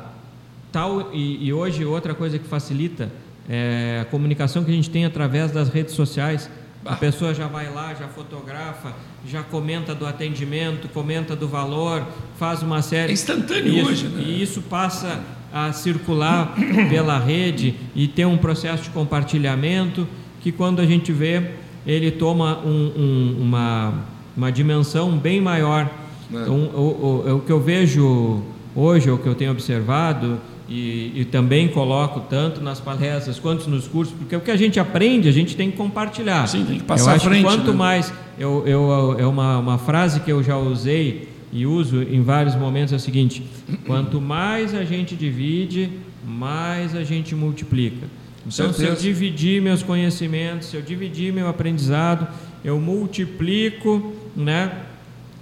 tal 0.71 1.09
e, 1.11 1.47
e, 1.47 1.51
hoje 1.51 1.83
outra 1.83 2.13
coisa 2.13 2.37
que 2.37 2.47
facilita 2.47 3.11
é 3.49 4.01
a 4.03 4.05
comunicação 4.05 4.63
que 4.63 4.69
a 4.69 4.75
gente 4.75 4.91
tem 4.91 5.03
através 5.03 5.51
das 5.51 5.69
redes 5.69 5.95
sociais. 5.95 6.47
A 6.87 6.95
pessoa 6.95 7.33
já 7.33 7.47
vai 7.47 7.71
lá, 7.71 7.93
já 7.93 8.07
fotografa, 8.07 8.93
já 9.25 9.43
comenta 9.43 9.93
do 9.93 10.05
atendimento, 10.05 10.87
comenta 10.89 11.35
do 11.35 11.47
valor, 11.47 12.05
faz 12.37 12.63
uma 12.63 12.81
série. 12.81 13.11
É 13.11 13.13
instantâneo 13.13 13.73
isso, 13.73 13.89
hoje, 13.89 14.07
né? 14.07 14.23
E 14.23 14.41
isso 14.41 14.61
passa 14.61 15.21
a 15.53 15.71
circular 15.73 16.53
pela 16.89 17.19
rede 17.19 17.75
e 17.95 18.07
ter 18.07 18.25
um 18.25 18.37
processo 18.37 18.83
de 18.83 18.89
compartilhamento 18.89 20.07
que 20.41 20.51
quando 20.51 20.81
a 20.81 20.85
gente 20.85 21.11
vê 21.11 21.51
ele 21.87 22.11
toma 22.11 22.59
um, 22.59 22.91
um, 22.97 23.37
uma, 23.41 23.93
uma 24.35 24.51
dimensão 24.51 25.17
bem 25.17 25.39
maior. 25.39 25.89
É. 26.31 26.41
Então, 26.41 26.55
o, 26.55 27.23
o, 27.25 27.35
o 27.37 27.39
que 27.39 27.51
eu 27.51 27.61
vejo 27.61 28.43
hoje, 28.75 29.09
o 29.09 29.17
que 29.17 29.27
eu 29.27 29.33
tenho 29.33 29.51
observado, 29.51 30.37
e, 30.67 31.13
e, 31.15 31.25
também 31.25 31.67
coloco 31.67 32.21
tanto 32.29 32.61
nas 32.61 32.79
palestras 32.79 33.39
quanto 33.39 33.69
nos 33.69 33.87
cursos, 33.87 34.13
porque 34.17 34.35
o 34.35 34.41
que 34.41 34.51
a 34.51 34.57
gente 34.57 34.79
aprende, 34.79 35.29
a 35.29 35.31
gente 35.31 35.55
tem 35.55 35.71
que 35.71 35.77
compartilhar. 35.77 36.45
Sim, 36.47 36.65
tem 36.65 36.77
que 36.77 36.83
passar 36.83 37.11
eu 37.11 37.15
acho 37.15 37.25
frente. 37.25 37.37
Que 37.37 37.43
quanto 37.43 37.71
né? 37.71 37.77
mais, 37.77 38.13
eu, 38.37 38.63
eu, 38.67 39.15
é 39.17 39.25
uma, 39.25 39.59
uma 39.59 39.77
frase 39.77 40.19
que 40.19 40.31
eu 40.31 40.43
já 40.43 40.57
usei 40.57 41.29
e 41.51 41.65
uso 41.65 42.03
em 42.03 42.21
vários 42.21 42.55
momentos 42.55 42.93
é 42.93 42.97
o 42.97 42.99
seguinte: 42.99 43.43
quanto 43.85 44.19
mais 44.19 44.73
a 44.73 44.83
gente 44.83 45.15
divide, 45.15 45.89
mais 46.25 46.95
a 46.95 47.03
gente 47.03 47.33
multiplica. 47.33 48.07
Então, 48.45 48.71
se 48.71 48.85
eu 48.85 48.95
dividir 48.95 49.61
meus 49.61 49.83
conhecimentos, 49.83 50.69
se 50.69 50.75
eu 50.75 50.81
dividir 50.81 51.33
meu 51.33 51.47
aprendizado, 51.47 52.27
eu 52.63 52.79
multiplico, 52.79 54.13
né? 54.35 54.71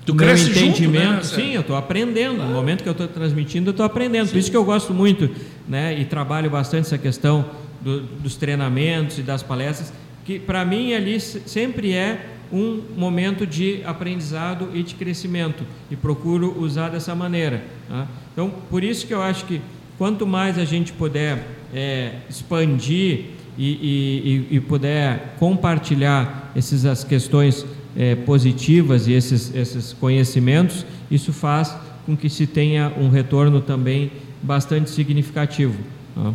Tu 0.05 0.13
meu 0.13 0.25
cresce 0.25 0.51
entendimento, 0.51 1.23
junto, 1.25 1.37
né, 1.37 1.43
sim, 1.43 1.53
eu 1.53 1.61
estou 1.61 1.75
aprendendo. 1.75 2.37
No 2.43 2.53
momento 2.53 2.83
que 2.83 2.89
eu 2.89 2.91
estou 2.91 3.07
transmitindo, 3.07 3.69
eu 3.69 3.71
estou 3.71 3.85
aprendendo. 3.85 4.27
Sim. 4.27 4.33
Por 4.33 4.37
isso 4.39 4.51
que 4.51 4.57
eu 4.57 4.63
gosto 4.63 4.93
muito, 4.93 5.29
né, 5.67 5.99
e 5.99 6.05
trabalho 6.05 6.49
bastante 6.49 6.85
essa 6.85 6.97
questão 6.97 7.45
do, 7.81 8.01
dos 8.01 8.35
treinamentos 8.35 9.17
e 9.17 9.23
das 9.23 9.41
palestras, 9.41 9.91
que 10.23 10.39
para 10.39 10.63
mim 10.63 10.93
ali 10.93 11.19
sempre 11.19 11.93
é 11.93 12.33
um 12.51 12.81
momento 12.95 13.45
de 13.45 13.81
aprendizado 13.83 14.69
e 14.73 14.83
de 14.83 14.95
crescimento 14.95 15.63
e 15.89 15.95
procuro 15.95 16.55
usar 16.59 16.89
dessa 16.89 17.15
maneira. 17.15 17.63
Tá? 17.89 18.07
Então, 18.31 18.51
por 18.69 18.83
isso 18.83 19.07
que 19.07 19.13
eu 19.13 19.21
acho 19.21 19.45
que 19.45 19.61
quanto 19.97 20.27
mais 20.27 20.57
a 20.57 20.65
gente 20.65 20.93
puder 20.93 21.45
é, 21.73 22.13
expandir 22.29 23.25
e, 23.57 24.47
e, 24.49 24.55
e, 24.57 24.59
puder 24.59 25.35
compartilhar 25.39 26.51
essas 26.55 26.85
as 26.85 27.05
questões 27.05 27.65
é, 27.95 28.15
positivas 28.15 29.07
e 29.07 29.13
esses, 29.13 29.53
esses 29.55 29.93
conhecimentos, 29.93 30.85
isso 31.09 31.31
faz 31.31 31.75
com 32.05 32.15
que 32.15 32.29
se 32.29 32.45
tenha 32.45 32.93
um 32.97 33.09
retorno 33.09 33.61
também 33.61 34.11
bastante 34.41 34.89
significativo. 34.89 35.77
Tá? 36.13 36.33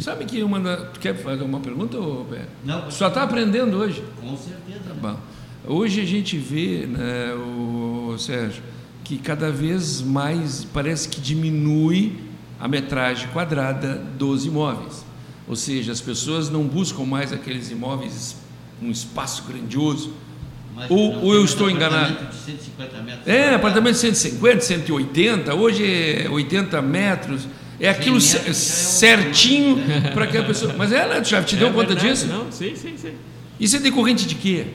Sabe 0.00 0.24
que 0.24 0.42
uma 0.42 0.58
da... 0.58 0.76
Tu 0.76 1.00
quer 1.00 1.14
fazer 1.14 1.42
uma 1.42 1.60
pergunta, 1.60 1.98
Roberto? 1.98 2.48
Não. 2.64 2.90
Só 2.90 3.08
está 3.08 3.22
aprendendo 3.22 3.76
hoje? 3.76 4.02
Com 4.20 4.36
certeza. 4.36 4.80
Tá 4.88 4.94
bom. 4.94 5.16
Hoje 5.66 6.00
a 6.00 6.04
gente 6.04 6.36
vê, 6.38 6.86
né, 6.86 7.34
o 7.34 8.16
Sérgio, 8.18 8.62
que 9.04 9.18
cada 9.18 9.50
vez 9.50 10.00
mais 10.00 10.64
parece 10.64 11.08
que 11.08 11.20
diminui 11.20 12.16
a 12.58 12.66
metragem 12.66 13.28
quadrada 13.28 13.96
dos 14.18 14.46
imóveis. 14.46 15.04
Ou 15.46 15.54
seja, 15.54 15.92
as 15.92 16.00
pessoas 16.00 16.48
não 16.48 16.64
buscam 16.64 17.04
mais 17.04 17.32
aqueles 17.32 17.70
imóveis, 17.70 18.36
um 18.80 18.90
espaço 18.90 19.44
grandioso, 19.44 20.12
ou, 20.88 21.24
ou 21.24 21.34
eu 21.34 21.44
estou 21.44 21.70
enganado? 21.70 22.26
De 22.26 22.36
150 22.36 23.02
metros 23.02 23.26
é, 23.26 23.54
apartamento 23.54 23.94
de 23.94 24.00
150, 24.00 24.60
180, 24.60 25.54
hoje 25.54 25.84
é 25.84 26.28
80 26.28 26.82
metros. 26.82 27.48
É 27.80 27.88
aquilo 27.88 28.20
metros 28.20 28.56
certinho 28.56 29.82
é 29.90 30.10
um... 30.10 30.12
para 30.14 30.24
aquela 30.24 30.46
pessoa. 30.46 30.74
Mas 30.76 30.92
é, 30.92 31.06
né? 31.06 31.20
Tu 31.20 31.30
já 31.30 31.42
te 31.42 31.56
deu 31.56 31.68
é 31.68 31.72
conta 31.72 31.94
verdade, 31.94 32.08
disso? 32.08 32.26
Não, 32.26 32.50
sim, 32.52 32.74
sim, 32.76 32.94
sim. 32.96 33.12
Isso 33.58 33.76
é 33.76 33.78
decorrente 33.80 34.26
de 34.26 34.34
quê? 34.34 34.66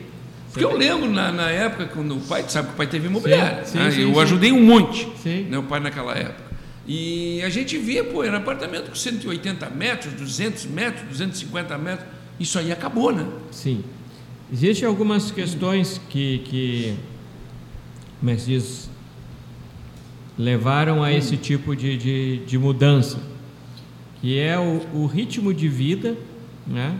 Porque 0.52 0.64
eu 0.64 0.76
lembro 0.76 1.10
na, 1.10 1.32
na, 1.32 1.50
época, 1.52 1.86
quando 1.86 2.18
o 2.18 2.22
pai, 2.22 2.44
sabe 2.48 2.70
que 2.70 2.74
o 2.74 2.78
pai 2.78 2.88
teve 2.88 3.08
imobiliário. 3.08 3.66
Sim, 3.66 3.74
sim, 3.74 3.78
né? 3.78 3.92
sim, 3.92 4.02
eu 4.02 4.20
ajudei 4.20 4.52
um 4.52 4.64
monte, 4.64 5.08
né, 5.50 5.58
o 5.58 5.64
pai 5.64 5.80
naquela 5.80 6.18
época. 6.18 6.48
E 6.88 7.42
a 7.44 7.50
gente 7.50 7.78
via, 7.78 8.04
pô, 8.04 8.24
era 8.24 8.38
apartamento 8.38 8.90
com 8.90 8.96
180 8.96 9.70
metros, 9.70 10.14
200 10.14 10.66
metros, 10.66 11.04
250 11.10 11.78
metros. 11.78 12.08
Isso 12.40 12.58
aí 12.58 12.72
acabou, 12.72 13.12
né? 13.12 13.26
Sim. 13.52 13.84
Existem 14.52 14.88
algumas 14.88 15.30
questões 15.30 16.00
que, 16.10 16.40
que 16.46 16.96
como 18.20 18.32
é 18.32 18.36
que 18.36 18.46
diz, 18.46 18.90
levaram 20.38 21.04
a 21.04 21.12
esse 21.12 21.36
tipo 21.38 21.76
de, 21.76 21.98
de, 21.98 22.38
de 22.46 22.58
mudança, 22.58 23.20
que 24.22 24.40
é 24.40 24.58
o, 24.58 24.82
o, 24.94 25.06
ritmo 25.06 25.54
de 25.54 25.68
vida, 25.68 26.16
né? 26.66 26.98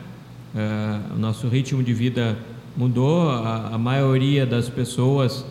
Uh, 0.54 1.16
o 1.16 1.20
nosso 1.20 1.48
ritmo 1.48 1.82
de 1.82 1.94
vida 1.94 2.38
mudou, 2.76 3.30
a, 3.30 3.70
a 3.74 3.78
maioria 3.78 4.46
das 4.46 4.70
pessoas 4.70 5.46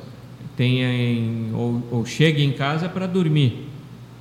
tem 0.57 0.82
em, 0.82 1.55
ou, 1.55 1.82
ou 1.90 2.07
chega 2.07 2.40
em 2.40 2.53
casa 2.53 2.88
para 2.88 3.07
dormir. 3.07 3.68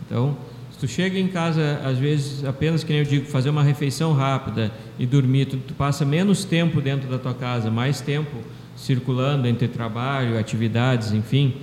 Então, 0.06 0.38
se 0.76 0.80
tu 0.80 0.88
chega 0.90 1.18
em 1.18 1.30
casa, 1.30 1.80
às 1.86 1.98
vezes, 1.98 2.44
apenas, 2.44 2.84
que 2.84 2.92
nem 2.92 3.02
eu 3.02 3.08
digo, 3.08 3.26
fazer 3.28 3.50
uma 3.50 3.64
refeição 3.64 4.12
rápida 4.12 4.70
e 5.00 5.06
dormir, 5.06 5.46
tu, 5.46 5.56
tu 5.56 5.74
passa 5.74 6.04
menos 6.04 6.44
tempo 6.44 6.82
dentro 6.82 7.10
da 7.10 7.18
tua 7.18 7.34
casa, 7.34 7.72
mais 7.72 8.02
tempo 8.02 8.36
circulando 8.76 9.48
entre 9.48 9.70
trabalho, 9.70 10.38
atividades, 10.38 11.14
enfim. 11.14 11.54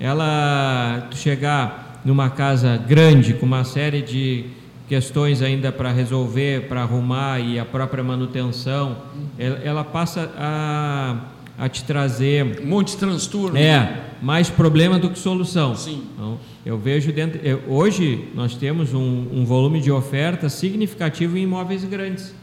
Ela, 0.00 1.06
tu 1.08 1.16
chegar 1.16 2.02
numa 2.04 2.30
casa 2.30 2.76
grande, 2.76 3.34
com 3.34 3.46
uma 3.46 3.62
série 3.62 4.02
de 4.02 4.46
questões 4.88 5.40
ainda 5.40 5.70
para 5.70 5.92
resolver, 5.92 6.66
para 6.66 6.82
arrumar 6.82 7.38
e 7.38 7.60
a 7.60 7.64
própria 7.64 8.02
manutenção, 8.02 8.96
ela, 9.38 9.58
ela 9.58 9.84
passa 9.84 10.32
a 10.36 11.16
a 11.58 11.68
te 11.68 11.82
trazer. 11.82 12.60
Um 12.62 12.68
monte 12.68 12.92
de 12.92 12.98
transtorno. 12.98 13.58
É, 13.58 14.04
mais 14.22 14.48
problema 14.48 14.98
do 14.98 15.10
que 15.10 15.18
solução. 15.18 15.74
Sim. 15.74 16.04
Então, 16.14 16.38
eu 16.68 16.76
vejo 16.76 17.10
dentro. 17.10 17.40
Eu, 17.42 17.62
hoje 17.66 18.28
nós 18.34 18.54
temos 18.54 18.92
um, 18.92 19.26
um, 19.32 19.42
volume 19.42 19.80
de 19.80 19.90
oferta 19.90 20.50
significativo 20.50 21.38
em 21.38 21.44
imóveis 21.44 21.82
grandes. 21.82 22.34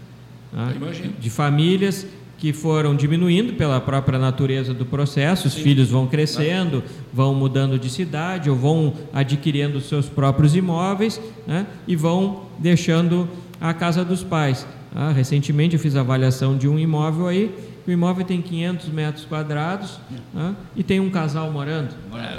Tá? 0.52 0.74
De 1.20 1.30
famílias 1.30 2.08
que 2.36 2.52
foram 2.52 2.96
diminuindo 2.96 3.54
pela 3.54 3.80
própria 3.80 4.18
natureza 4.18 4.74
do 4.74 4.84
processo, 4.84 5.48
os 5.48 5.54
Sim. 5.54 5.62
filhos 5.62 5.92
vão 5.92 6.08
crescendo, 6.08 6.84
vão 7.14 7.36
mudando 7.36 7.78
de 7.78 7.88
cidade 7.88 8.50
ou 8.50 8.56
vão 8.56 8.96
adquirindo 9.14 9.80
seus 9.80 10.10
próprios 10.10 10.56
imóveis 10.56 11.22
né? 11.46 11.68
e 11.88 11.96
vão 11.96 12.48
deixando 12.58 13.30
a 13.62 13.76
casa 13.76 14.04
dos 14.04 14.24
pais. 14.24 14.66
Ah, 14.96 15.12
recentemente 15.12 15.76
eu 15.76 15.80
fiz 15.80 15.96
a 15.96 16.00
avaliação 16.00 16.58
de 16.58 16.68
um 16.70 16.80
imóvel 16.80 17.28
aí 17.28 17.54
o 17.88 17.91
imóvel 17.91 18.26
tem 18.26 18.41
500 18.41 18.88
metros 18.89 19.26
quadrados 19.26 20.00
né, 20.34 20.56
e 20.76 20.82
tem 20.84 21.00
um 21.00 21.10
casal 21.12 21.52
morando. 21.52 21.89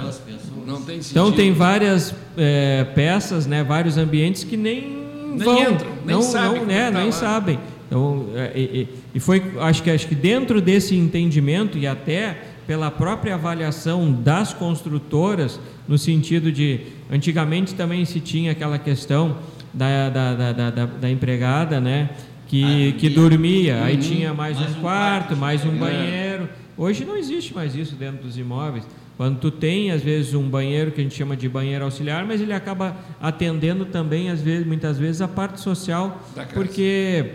Duas 0.01 0.17
pessoas. 0.17 0.85
Tem. 0.85 0.97
Então 0.97 1.31
tem 1.31 1.53
várias 1.53 2.13
é, 2.35 2.83
peças, 2.93 3.45
né, 3.47 3.63
vários 3.63 3.97
ambientes 3.97 4.43
que 4.43 4.57
nem, 4.57 4.81
Nem 5.29 5.37
vão, 5.37 5.61
entram, 5.61 5.87
nem 6.05 6.15
não, 6.15 6.21
sabem 6.21 6.59
não, 6.59 6.65
né, 6.67 6.91
tá 6.91 6.97
nem 6.97 7.05
lá. 7.05 7.11
sabem. 7.13 7.59
Então, 7.87 8.25
é, 8.35 8.51
e, 8.59 8.87
e- 9.15 9.19
foi, 9.21 9.41
acho 9.61 9.81
que 9.81 9.89
acho 9.89 10.05
que 10.07 10.15
dentro 10.15 10.59
desse 10.59 10.93
entendimento 10.97 11.77
e 11.77 11.87
até 11.87 12.37
pela 12.67 12.91
própria 12.91 13.35
avaliação 13.35 14.11
das 14.11 14.51
construtoras, 14.53 15.57
no 15.87 15.97
sentido 15.97 16.51
de 16.51 16.81
antigamente 17.09 17.73
também 17.73 18.03
se 18.03 18.19
tinha 18.19 18.51
aquela 18.51 18.77
questão 18.77 19.37
da, 19.73 20.09
da, 20.09 20.33
da, 20.33 20.51
da, 20.51 20.69
da- 20.71 20.85
da 20.85 21.09
empregada, 21.09 21.79
né? 21.79 22.09
Que, 22.47 22.93
que 22.93 23.09
dormia, 23.09 23.83
aí 23.83 23.95
Uhum. 23.95 24.01
tinha 24.01 24.33
mais, 24.33 24.57
Mais 24.59 24.75
um 24.75 24.79
quarto, 24.81 25.35
mais 25.35 25.65
um 25.65 25.75
é. 25.75 25.79
banheiro. 25.79 26.49
Hoje 26.77 27.03
não 27.03 27.17
existe 27.17 27.53
mais 27.53 27.75
isso 27.75 27.95
dentro 27.95 28.23
dos 28.23 28.37
imóveis. 28.37 28.85
Quando 29.17 29.39
tu 29.39 29.49
tem, 29.49 29.91
às 29.91 30.01
vezes, 30.01 30.33
um 30.35 30.47
banheiro 30.47 30.91
que 30.91 31.01
a 31.01 31.03
gente 31.03 31.15
chama 31.15 31.35
de 31.35 31.49
banheiro 31.49 31.83
auxiliar, 31.83 32.23
mas 32.25 32.39
ele 32.39 32.53
acaba 32.53 32.95
atendendo 33.19 33.85
também, 33.85 34.29
às 34.29 34.39
vezes, 34.41 34.65
muitas 34.65 34.97
vezes, 34.99 35.21
a 35.21 35.27
parte 35.27 35.59
social, 35.59 36.21
porque 36.53 37.31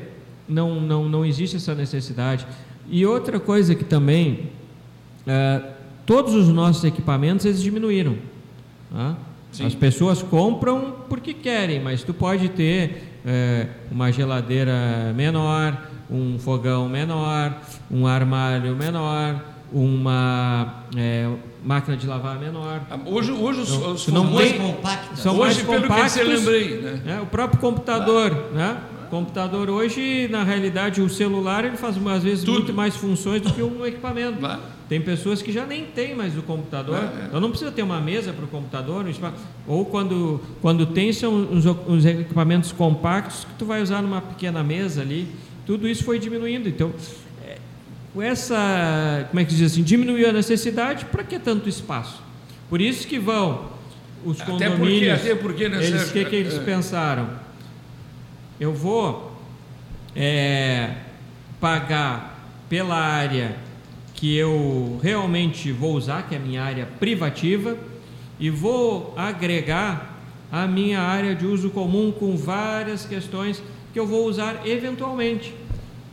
não, 0.48 0.80
não, 0.80 1.08
não 1.08 1.24
existe 1.26 1.56
essa 1.56 1.74
necessidade. 1.74 2.46
E 2.88 3.04
outra 3.04 3.40
coisa 3.40 3.74
que 3.74 3.84
também, 3.84 4.44
eh, 5.26 5.60
todos 6.06 6.34
os 6.34 6.48
nossos 6.48 6.84
equipamentos, 6.84 7.44
eles 7.44 7.60
diminuíram. 7.60 8.16
tá? 8.92 9.16
As 9.64 9.74
pessoas 9.74 10.22
compram 10.22 10.94
porque 11.08 11.34
querem, 11.34 11.80
mas 11.80 12.02
tu 12.04 12.14
pode 12.14 12.48
ter 12.50 13.11
eh, 13.24 13.66
uma 13.90 14.10
geladeira 14.12 15.12
menor, 15.14 15.76
um 16.10 16.38
fogão 16.38 16.88
menor, 16.88 17.54
um 17.90 18.06
armário 18.06 18.74
menor, 18.76 19.40
uma 19.72 20.84
eh, 20.96 21.28
máquina 21.64 21.96
de 21.96 22.06
lavar 22.06 22.38
menor. 22.38 22.80
Ah, 22.90 22.98
Hoje, 23.06 23.32
hoje 23.32 23.60
os, 23.62 23.70
Não, 23.70 23.92
os 23.92 24.08
não 24.08 24.24
Mais 24.24 24.50
tem- 24.52 24.60
compacta. 24.60 25.16
São 25.16 25.32
hoje, 25.38 25.42
mais 25.42 25.56
pelo 25.62 25.82
que 25.82 25.88
compactos. 25.88 26.12
você 26.12 26.22
lembrei, 26.24 26.80
né? 26.80 27.00
né? 27.04 27.20
O 27.22 27.26
próprio 27.26 27.60
computador, 27.60 28.50
né? 28.52 28.76
O 29.06 29.10
computador 29.10 29.68
hoje, 29.70 30.26
na 30.30 30.42
realidade, 30.42 31.00
o 31.02 31.08
celular 31.08 31.64
ele 31.64 31.76
faz 31.76 31.96
às 32.06 32.22
vezes 32.22 32.44
Tudo. 32.44 32.54
muito 32.58 32.72
mais 32.72 32.96
funções 32.96 33.42
do 33.42 33.52
que 33.52 33.62
um 33.62 33.84
equipamento. 33.84 34.40
Tem 34.88 35.00
pessoas 35.00 35.40
que 35.40 35.50
já 35.50 35.64
nem 35.64 35.86
têm 35.86 36.14
mais 36.14 36.36
o 36.36 36.42
computador. 36.42 36.96
É, 36.96 36.98
é. 37.22 37.24
Então 37.28 37.40
não 37.40 37.50
precisa 37.50 37.70
ter 37.72 37.82
uma 37.82 38.00
mesa 38.00 38.32
para 38.32 38.44
o 38.44 38.48
computador. 38.48 39.06
um 39.06 39.32
Ou 39.66 39.84
quando, 39.86 40.40
quando 40.60 40.86
tem, 40.86 41.12
são 41.12 41.48
os, 41.52 41.64
os 41.64 42.04
equipamentos 42.04 42.72
compactos 42.72 43.44
que 43.44 43.54
tu 43.58 43.64
vai 43.64 43.80
usar 43.82 44.02
numa 44.02 44.20
pequena 44.20 44.62
mesa 44.62 45.00
ali. 45.02 45.28
Tudo 45.64 45.88
isso 45.88 46.04
foi 46.04 46.18
diminuindo. 46.18 46.68
Então, 46.68 46.92
é, 47.46 47.56
com 48.12 48.20
essa, 48.20 49.26
como 49.30 49.40
é 49.40 49.44
que 49.44 49.54
diz 49.54 49.72
assim, 49.72 49.82
diminuiu 49.82 50.28
a 50.28 50.32
necessidade, 50.32 51.04
para 51.06 51.24
que 51.24 51.38
tanto 51.38 51.68
espaço? 51.68 52.22
Por 52.68 52.80
isso 52.80 53.06
que 53.06 53.18
vão 53.18 53.70
os 54.24 54.40
Até 54.40 54.50
porque, 54.54 54.70
condomínios. 54.70 55.20
até 55.20 55.34
porque 55.34 55.68
né, 55.68 55.84
Eles, 55.84 56.10
que, 56.10 56.24
que 56.24 56.36
eles 56.36 56.54
É. 56.54 56.58
pensaram? 56.60 57.28
Eu 58.60 58.72
vou 58.72 59.32
é, 60.14 60.90
pagar 61.60 62.38
pela 62.68 62.96
área 62.96 63.56
que 64.22 64.36
eu 64.36 65.00
realmente 65.02 65.72
vou 65.72 65.96
usar, 65.96 66.28
que 66.28 66.36
é 66.36 66.38
a 66.38 66.40
minha 66.40 66.62
área 66.62 66.86
privativa, 66.86 67.76
e 68.38 68.50
vou 68.50 69.12
agregar 69.16 70.16
a 70.48 70.64
minha 70.64 71.00
área 71.00 71.34
de 71.34 71.44
uso 71.44 71.70
comum 71.70 72.12
com 72.12 72.36
várias 72.36 73.04
questões 73.04 73.60
que 73.92 73.98
eu 73.98 74.06
vou 74.06 74.28
usar 74.28 74.62
eventualmente. 74.64 75.52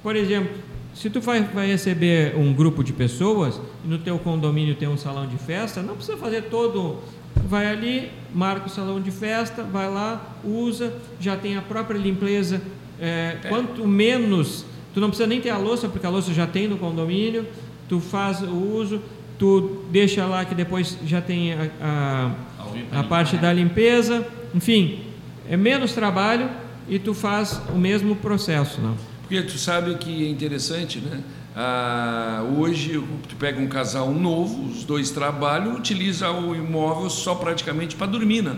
Por 0.01 0.15
exemplo, 0.15 0.57
se 0.91 1.07
tu 1.11 1.21
vai, 1.21 1.43
vai 1.43 1.67
receber 1.67 2.35
um 2.35 2.51
grupo 2.51 2.83
de 2.83 2.93
pessoas 2.93 3.61
e 3.85 3.87
no 3.87 3.99
teu 3.99 4.17
condomínio 4.17 4.73
tem 4.73 4.87
um 4.87 4.97
salão 4.97 5.27
de 5.27 5.37
festa, 5.37 5.83
não 5.83 5.93
precisa 5.93 6.17
fazer 6.17 6.45
todo. 6.45 6.97
Vai 7.35 7.67
ali, 7.67 8.09
marca 8.33 8.65
o 8.65 8.69
salão 8.69 8.99
de 8.99 9.11
festa, 9.11 9.61
vai 9.61 9.87
lá, 9.87 10.35
usa, 10.43 10.95
já 11.19 11.37
tem 11.37 11.57
a 11.57 11.61
própria 11.61 11.99
limpeza. 11.99 12.59
É, 12.99 13.37
quanto 13.47 13.87
menos, 13.87 14.65
tu 14.95 14.99
não 14.99 15.09
precisa 15.09 15.27
nem 15.27 15.39
ter 15.39 15.51
a 15.51 15.59
louça, 15.59 15.87
porque 15.87 16.07
a 16.07 16.09
louça 16.09 16.33
já 16.33 16.47
tem 16.47 16.67
no 16.67 16.79
condomínio, 16.79 17.45
tu 17.89 17.99
faz 17.99 18.41
o 18.41 18.53
uso, 18.53 19.01
tu 19.37 19.83
deixa 19.91 20.25
lá 20.25 20.45
que 20.45 20.53
depois 20.53 20.97
já 21.05 21.19
tem 21.19 21.53
a, 21.53 21.69
a, 21.81 22.99
a 22.99 23.03
parte 23.03 23.35
da 23.35 23.51
limpeza, 23.51 24.25
enfim, 24.53 25.01
é 25.49 25.57
menos 25.57 25.93
trabalho 25.93 26.49
e 26.87 26.99
tu 26.99 27.13
faz 27.13 27.59
o 27.73 27.77
mesmo 27.77 28.15
processo, 28.15 28.79
não? 28.79 28.95
Porque 29.21 29.41
tu 29.41 29.57
sabe 29.57 29.95
que 29.95 30.25
é 30.25 30.29
interessante, 30.29 30.99
né? 30.99 31.21
Ah, 31.55 32.43
hoje 32.57 33.03
tu 33.27 33.35
pega 33.35 33.59
um 33.59 33.67
casal 33.67 34.11
novo, 34.11 34.65
os 34.65 34.83
dois 34.83 35.09
trabalham, 35.09 35.75
utiliza 35.75 36.29
o 36.31 36.55
imóvel 36.55 37.09
só 37.09 37.35
praticamente 37.35 37.95
para 37.95 38.07
dormir, 38.07 38.43
né? 38.43 38.55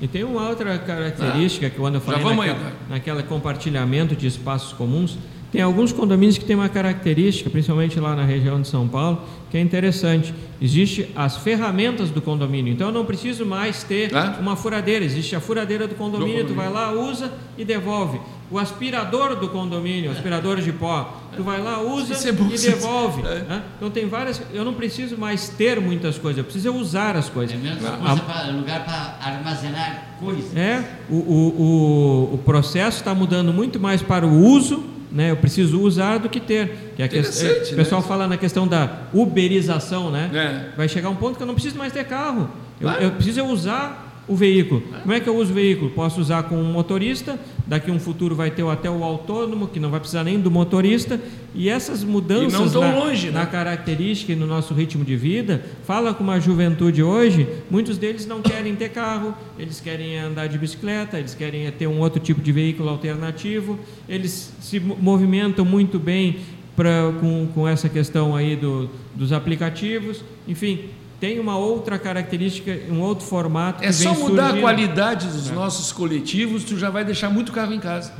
E 0.00 0.08
tem 0.08 0.24
uma 0.24 0.48
outra 0.48 0.76
característica 0.78 1.70
que 1.70 1.76
quando 1.76 1.94
eu 1.94 2.00
falei 2.00 2.24
naquela, 2.24 2.72
naquela 2.90 3.22
compartilhamento 3.22 4.16
de 4.16 4.26
espaços 4.26 4.72
comuns, 4.72 5.16
tem 5.52 5.60
alguns 5.60 5.92
condomínios 5.92 6.38
que 6.38 6.44
têm 6.46 6.56
uma 6.56 6.68
característica, 6.70 7.50
principalmente 7.50 8.00
lá 8.00 8.16
na 8.16 8.24
região 8.24 8.60
de 8.60 8.66
São 8.66 8.88
Paulo, 8.88 9.20
que 9.50 9.58
é 9.58 9.60
interessante. 9.60 10.32
Existe 10.60 11.10
as 11.14 11.36
ferramentas 11.36 12.08
do 12.10 12.22
condomínio. 12.22 12.72
Então 12.72 12.86
eu 12.88 12.92
não 12.92 13.04
preciso 13.04 13.44
mais 13.44 13.84
ter 13.84 14.16
Ah. 14.16 14.38
uma 14.40 14.56
furadeira. 14.56 15.04
Existe 15.04 15.36
a 15.36 15.40
furadeira 15.40 15.86
do 15.86 15.94
condomínio, 15.94 16.44
Do 16.44 16.48
tu 16.48 16.54
vai 16.54 16.70
lá, 16.72 16.90
usa 16.92 17.30
e 17.58 17.64
devolve. 17.66 18.18
O 18.50 18.58
aspirador 18.58 19.36
do 19.36 19.48
condomínio, 19.48 20.10
aspirador 20.10 20.60
de 20.60 20.72
pó, 20.72 21.20
tu 21.36 21.42
vai 21.42 21.60
lá, 21.60 21.80
usa 21.82 22.28
é 22.28 22.32
bom, 22.32 22.46
e 22.50 22.54
isso- 22.54 22.70
devolve. 22.70 23.20
é. 23.22 23.40
né? 23.40 23.62
Então 23.76 23.90
tem 23.90 24.06
várias. 24.08 24.40
Eu 24.54 24.64
não 24.64 24.72
preciso 24.74 25.18
mais 25.18 25.48
ter 25.50 25.78
muitas 25.80 26.16
coisas, 26.16 26.38
eu 26.38 26.44
preciso 26.44 26.72
usar 26.74 27.14
as 27.16 27.28
coisas. 27.28 27.54
É 27.54 27.58
menos 27.58 27.84
A- 27.84 27.90
coisa 27.92 28.20
pra- 28.22 28.46
lugar 28.50 28.84
para 28.86 29.18
armazenar 29.32 30.16
coisas. 30.18 30.56
é, 30.56 30.82
o, 31.10 31.14
o, 31.16 32.28
o, 32.30 32.34
o 32.34 32.38
processo 32.38 32.98
está 32.98 33.14
mudando 33.14 33.52
muito 33.52 33.78
mais 33.80 34.00
para 34.02 34.26
o 34.26 34.30
uso, 34.46 34.84
né? 35.12 35.30
Eu 35.30 35.36
preciso 35.36 35.80
usar 35.80 36.18
do 36.18 36.28
que 36.28 36.40
ter. 36.40 36.92
Que 36.96 37.02
é 37.02 37.04
a 37.04 37.08
questão, 37.08 37.46
Interessante, 37.48 37.72
o 37.74 37.76
pessoal 37.76 38.00
né? 38.00 38.06
fala 38.08 38.26
na 38.26 38.36
questão 38.36 38.66
da 38.66 38.88
uberização, 39.12 40.10
né? 40.10 40.30
É. 40.72 40.76
Vai 40.76 40.88
chegar 40.88 41.08
um 41.10 41.16
ponto 41.16 41.36
que 41.36 41.42
eu 41.42 41.46
não 41.46 41.54
preciso 41.54 41.76
mais 41.76 41.92
ter 41.92 42.04
carro. 42.04 42.50
Eu, 42.80 42.88
Claro. 42.88 43.02
eu 43.04 43.10
preciso 43.12 43.44
usar 43.44 44.11
o 44.28 44.36
veículo. 44.36 44.82
Como 45.02 45.12
é 45.12 45.18
que 45.18 45.28
eu 45.28 45.36
uso 45.36 45.50
o 45.50 45.54
veículo? 45.54 45.90
Posso 45.90 46.20
usar 46.20 46.44
com 46.44 46.54
um 46.56 46.72
motorista, 46.72 47.38
daqui 47.66 47.90
um 47.90 47.98
futuro 47.98 48.36
vai 48.36 48.50
ter 48.52 48.64
até 48.66 48.88
o 48.88 49.02
autônomo, 49.02 49.66
que 49.66 49.80
não 49.80 49.90
vai 49.90 49.98
precisar 49.98 50.22
nem 50.22 50.38
do 50.38 50.50
motorista, 50.50 51.20
e 51.54 51.68
essas 51.68 52.04
mudanças 52.04 52.72
E 52.74 52.78
na, 52.78 52.94
longe, 52.96 53.26
né? 53.26 53.32
na 53.40 53.46
característica 53.46 54.32
e 54.32 54.36
no 54.36 54.46
nosso 54.46 54.72
ritmo 54.74 55.04
de 55.04 55.16
vida, 55.16 55.64
fala 55.84 56.14
com 56.14 56.22
uma 56.22 56.38
juventude 56.40 57.02
hoje, 57.02 57.46
muitos 57.70 57.98
deles 57.98 58.24
não 58.26 58.40
querem 58.40 58.74
ter 58.76 58.90
carro, 58.90 59.34
eles 59.58 59.80
querem 59.80 60.16
andar 60.18 60.46
de 60.46 60.56
bicicleta, 60.56 61.18
eles 61.18 61.34
querem 61.34 61.68
ter 61.72 61.88
um 61.88 61.98
outro 61.98 62.20
tipo 62.20 62.40
de 62.40 62.52
veículo 62.52 62.88
alternativo, 62.88 63.78
eles 64.08 64.52
se 64.60 64.78
mo- 64.78 64.96
movimentam 65.00 65.64
muito 65.64 65.98
bem 65.98 66.36
pra, 66.76 67.12
com, 67.20 67.48
com 67.52 67.68
essa 67.68 67.88
questão 67.88 68.34
aí 68.36 68.54
do, 68.56 68.88
dos 69.14 69.32
aplicativos, 69.32 70.22
enfim, 70.48 70.84
tem 71.22 71.38
uma 71.38 71.56
outra 71.56 72.00
característica, 72.00 72.76
um 72.90 73.00
outro 73.00 73.24
formato 73.24 73.84
É 73.84 73.92
só 73.92 74.12
mudar 74.12 74.42
a 74.42 74.46
surgindo. 74.46 74.60
qualidade 74.62 75.28
dos 75.28 75.48
nossos 75.52 75.92
coletivos, 75.92 76.64
tu 76.64 76.76
já 76.76 76.90
vai 76.90 77.04
deixar 77.04 77.30
muito 77.30 77.52
carro 77.52 77.72
em 77.72 77.78
casa. 77.78 78.12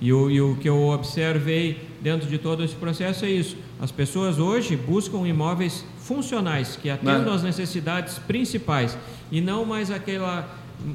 E 0.00 0.10
o, 0.10 0.30
e 0.30 0.40
o 0.40 0.56
que 0.56 0.66
eu 0.66 0.88
observei 0.88 1.78
dentro 2.00 2.26
de 2.26 2.38
todo 2.38 2.64
esse 2.64 2.74
processo 2.74 3.26
é 3.26 3.30
isso. 3.30 3.54
As 3.78 3.92
pessoas 3.92 4.38
hoje 4.38 4.76
buscam 4.76 5.28
imóveis 5.28 5.84
funcionais, 5.98 6.74
que 6.80 6.88
atendam 6.88 7.26
Né? 7.26 7.34
às 7.34 7.42
necessidades 7.42 8.18
principais, 8.20 8.96
e 9.30 9.42
não 9.42 9.66
mais 9.66 9.90
aquela, 9.90 10.48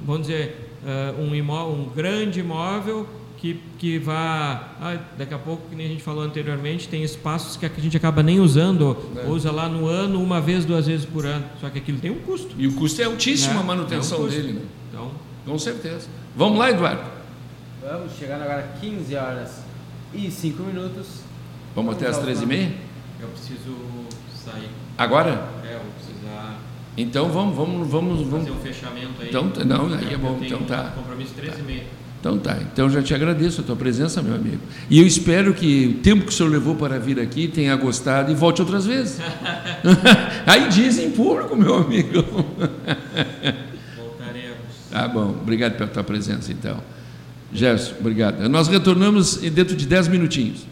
vamos 0.07 0.23
dizer, 0.25 0.71
ah, 0.83 1.13
um, 1.19 1.35
imó 1.35 1.67
um 1.69 1.85
grande 1.95 2.39
imóvel 2.39 3.07
que, 3.43 3.59
que 3.77 3.99
vá. 3.99 4.69
ah, 4.79 4.97
daqui 5.17 5.33
a 5.33 5.37
pouco, 5.37 5.67
que 5.69 5.75
nem 5.75 5.85
a 5.85 5.89
gente 5.89 6.01
falou 6.01 6.23
anteriormente, 6.23 6.87
tem 6.87 7.03
espaços 7.03 7.57
que 7.57 7.65
a 7.65 7.69
gente 7.77 7.97
acaba 7.97 8.23
nem 8.23 8.39
usando, 8.39 8.95
É. 9.17 9.27
usa 9.27 9.51
lá 9.51 9.67
no 9.67 9.85
ano, 9.85 10.23
uma 10.23 10.39
vez, 10.39 10.63
duas 10.63 10.87
vezes 10.87 11.05
por 11.05 11.25
ano. 11.25 11.43
Só 11.59 11.69
que 11.69 11.77
aquilo 11.79 11.99
tem 11.99 12.09
um 12.09 12.19
custo. 12.19 12.55
E 12.57 12.65
o 12.65 12.73
custo 12.73 13.01
é 13.01 13.03
altíssimo 13.03 13.55
né? 13.55 13.59
a 13.59 13.63
manutenção 13.63 14.25
É 14.27 14.29
dele, 14.29 14.53
né? 14.53 14.61
Então, 14.89 15.11
Com 15.45 15.59
certeza. 15.59 16.07
Vamos 16.37 16.57
lá, 16.57 16.71
Eduardo. 16.71 17.01
Vamos 17.81 18.13
chegando 18.17 18.43
agora 18.43 18.75
15 18.79 19.13
horas 19.13 19.61
e 20.13 20.31
5 20.31 20.63
minutos. 20.63 21.07
Vamos 21.75 21.95
até 21.95 22.07
as 22.07 22.17
13h30? 22.23 22.71
eu 23.19 23.27
preciso 23.27 23.75
sair. 24.33 24.69
Agora? 24.97 25.49
É, 25.69 25.73
eu 25.75 25.79
vou 25.79 25.91
precisar. 25.97 26.59
Então 26.95 27.29
vamos, 27.29 27.57
vamos, 27.57 27.89
vamos, 27.89 28.21
vamos. 28.25 28.47
fazer 28.47 28.51
um 28.51 28.61
fechamento 28.61 29.21
aí. 29.21 29.27
Então, 29.27 29.49
tá- 29.49 29.65
não, 29.65 29.87
aí 29.87 30.11
é 30.11 30.13
Eu 30.13 30.19
bom, 30.19 30.35
tenho 30.35 30.45
então 30.45 30.63
tá. 30.63 30.93
um 30.95 31.01
compromisso 31.01 31.33
13 31.33 31.59
e 31.59 31.63
meia. 31.63 31.83
Então 32.23 32.37
tá, 32.37 32.57
então 32.71 32.89
já 32.89 33.03
te 33.03 33.13
agradeço 33.13 33.59
a 33.59 33.65
tua 33.65 33.75
presença, 33.75 34.21
meu 34.21 34.33
amigo. 34.33 34.61
E 34.89 34.97
eu 34.97 35.05
espero 35.05 35.53
que 35.53 35.87
o 35.87 36.01
tempo 36.01 36.23
que 36.23 36.29
o 36.29 36.31
senhor 36.31 36.47
levou 36.47 36.73
para 36.73 36.97
vir 36.97 37.19
aqui 37.19 37.49
tenha 37.49 37.75
gostado 37.75 38.31
e 38.31 38.33
volte 38.33 38.61
outras 38.61 38.85
vezes. 38.85 39.19
Aí 40.47 40.69
dizem 40.69 41.07
em 41.07 41.11
público, 41.11 41.53
meu 41.53 41.75
amigo. 41.75 42.21
Voltaremos. 43.97 44.57
Tá 44.89 45.05
bom, 45.05 45.31
obrigado 45.31 45.75
pela 45.75 45.89
tua 45.89 46.01
presença 46.01 46.49
então. 46.49 46.81
Gerson, 47.51 47.95
obrigado. 47.99 48.47
Nós 48.47 48.69
retornamos 48.69 49.35
dentro 49.35 49.75
de 49.75 49.85
10 49.85 50.07
minutinhos. 50.07 50.65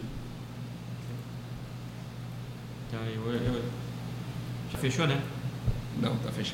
Tá, 2.90 2.96
eu... 3.14 3.60
Já 4.72 4.78
fechou, 4.78 5.06
né? 5.06 5.20
Não, 6.00 6.16
tá 6.16 6.32
fechado. 6.32 6.50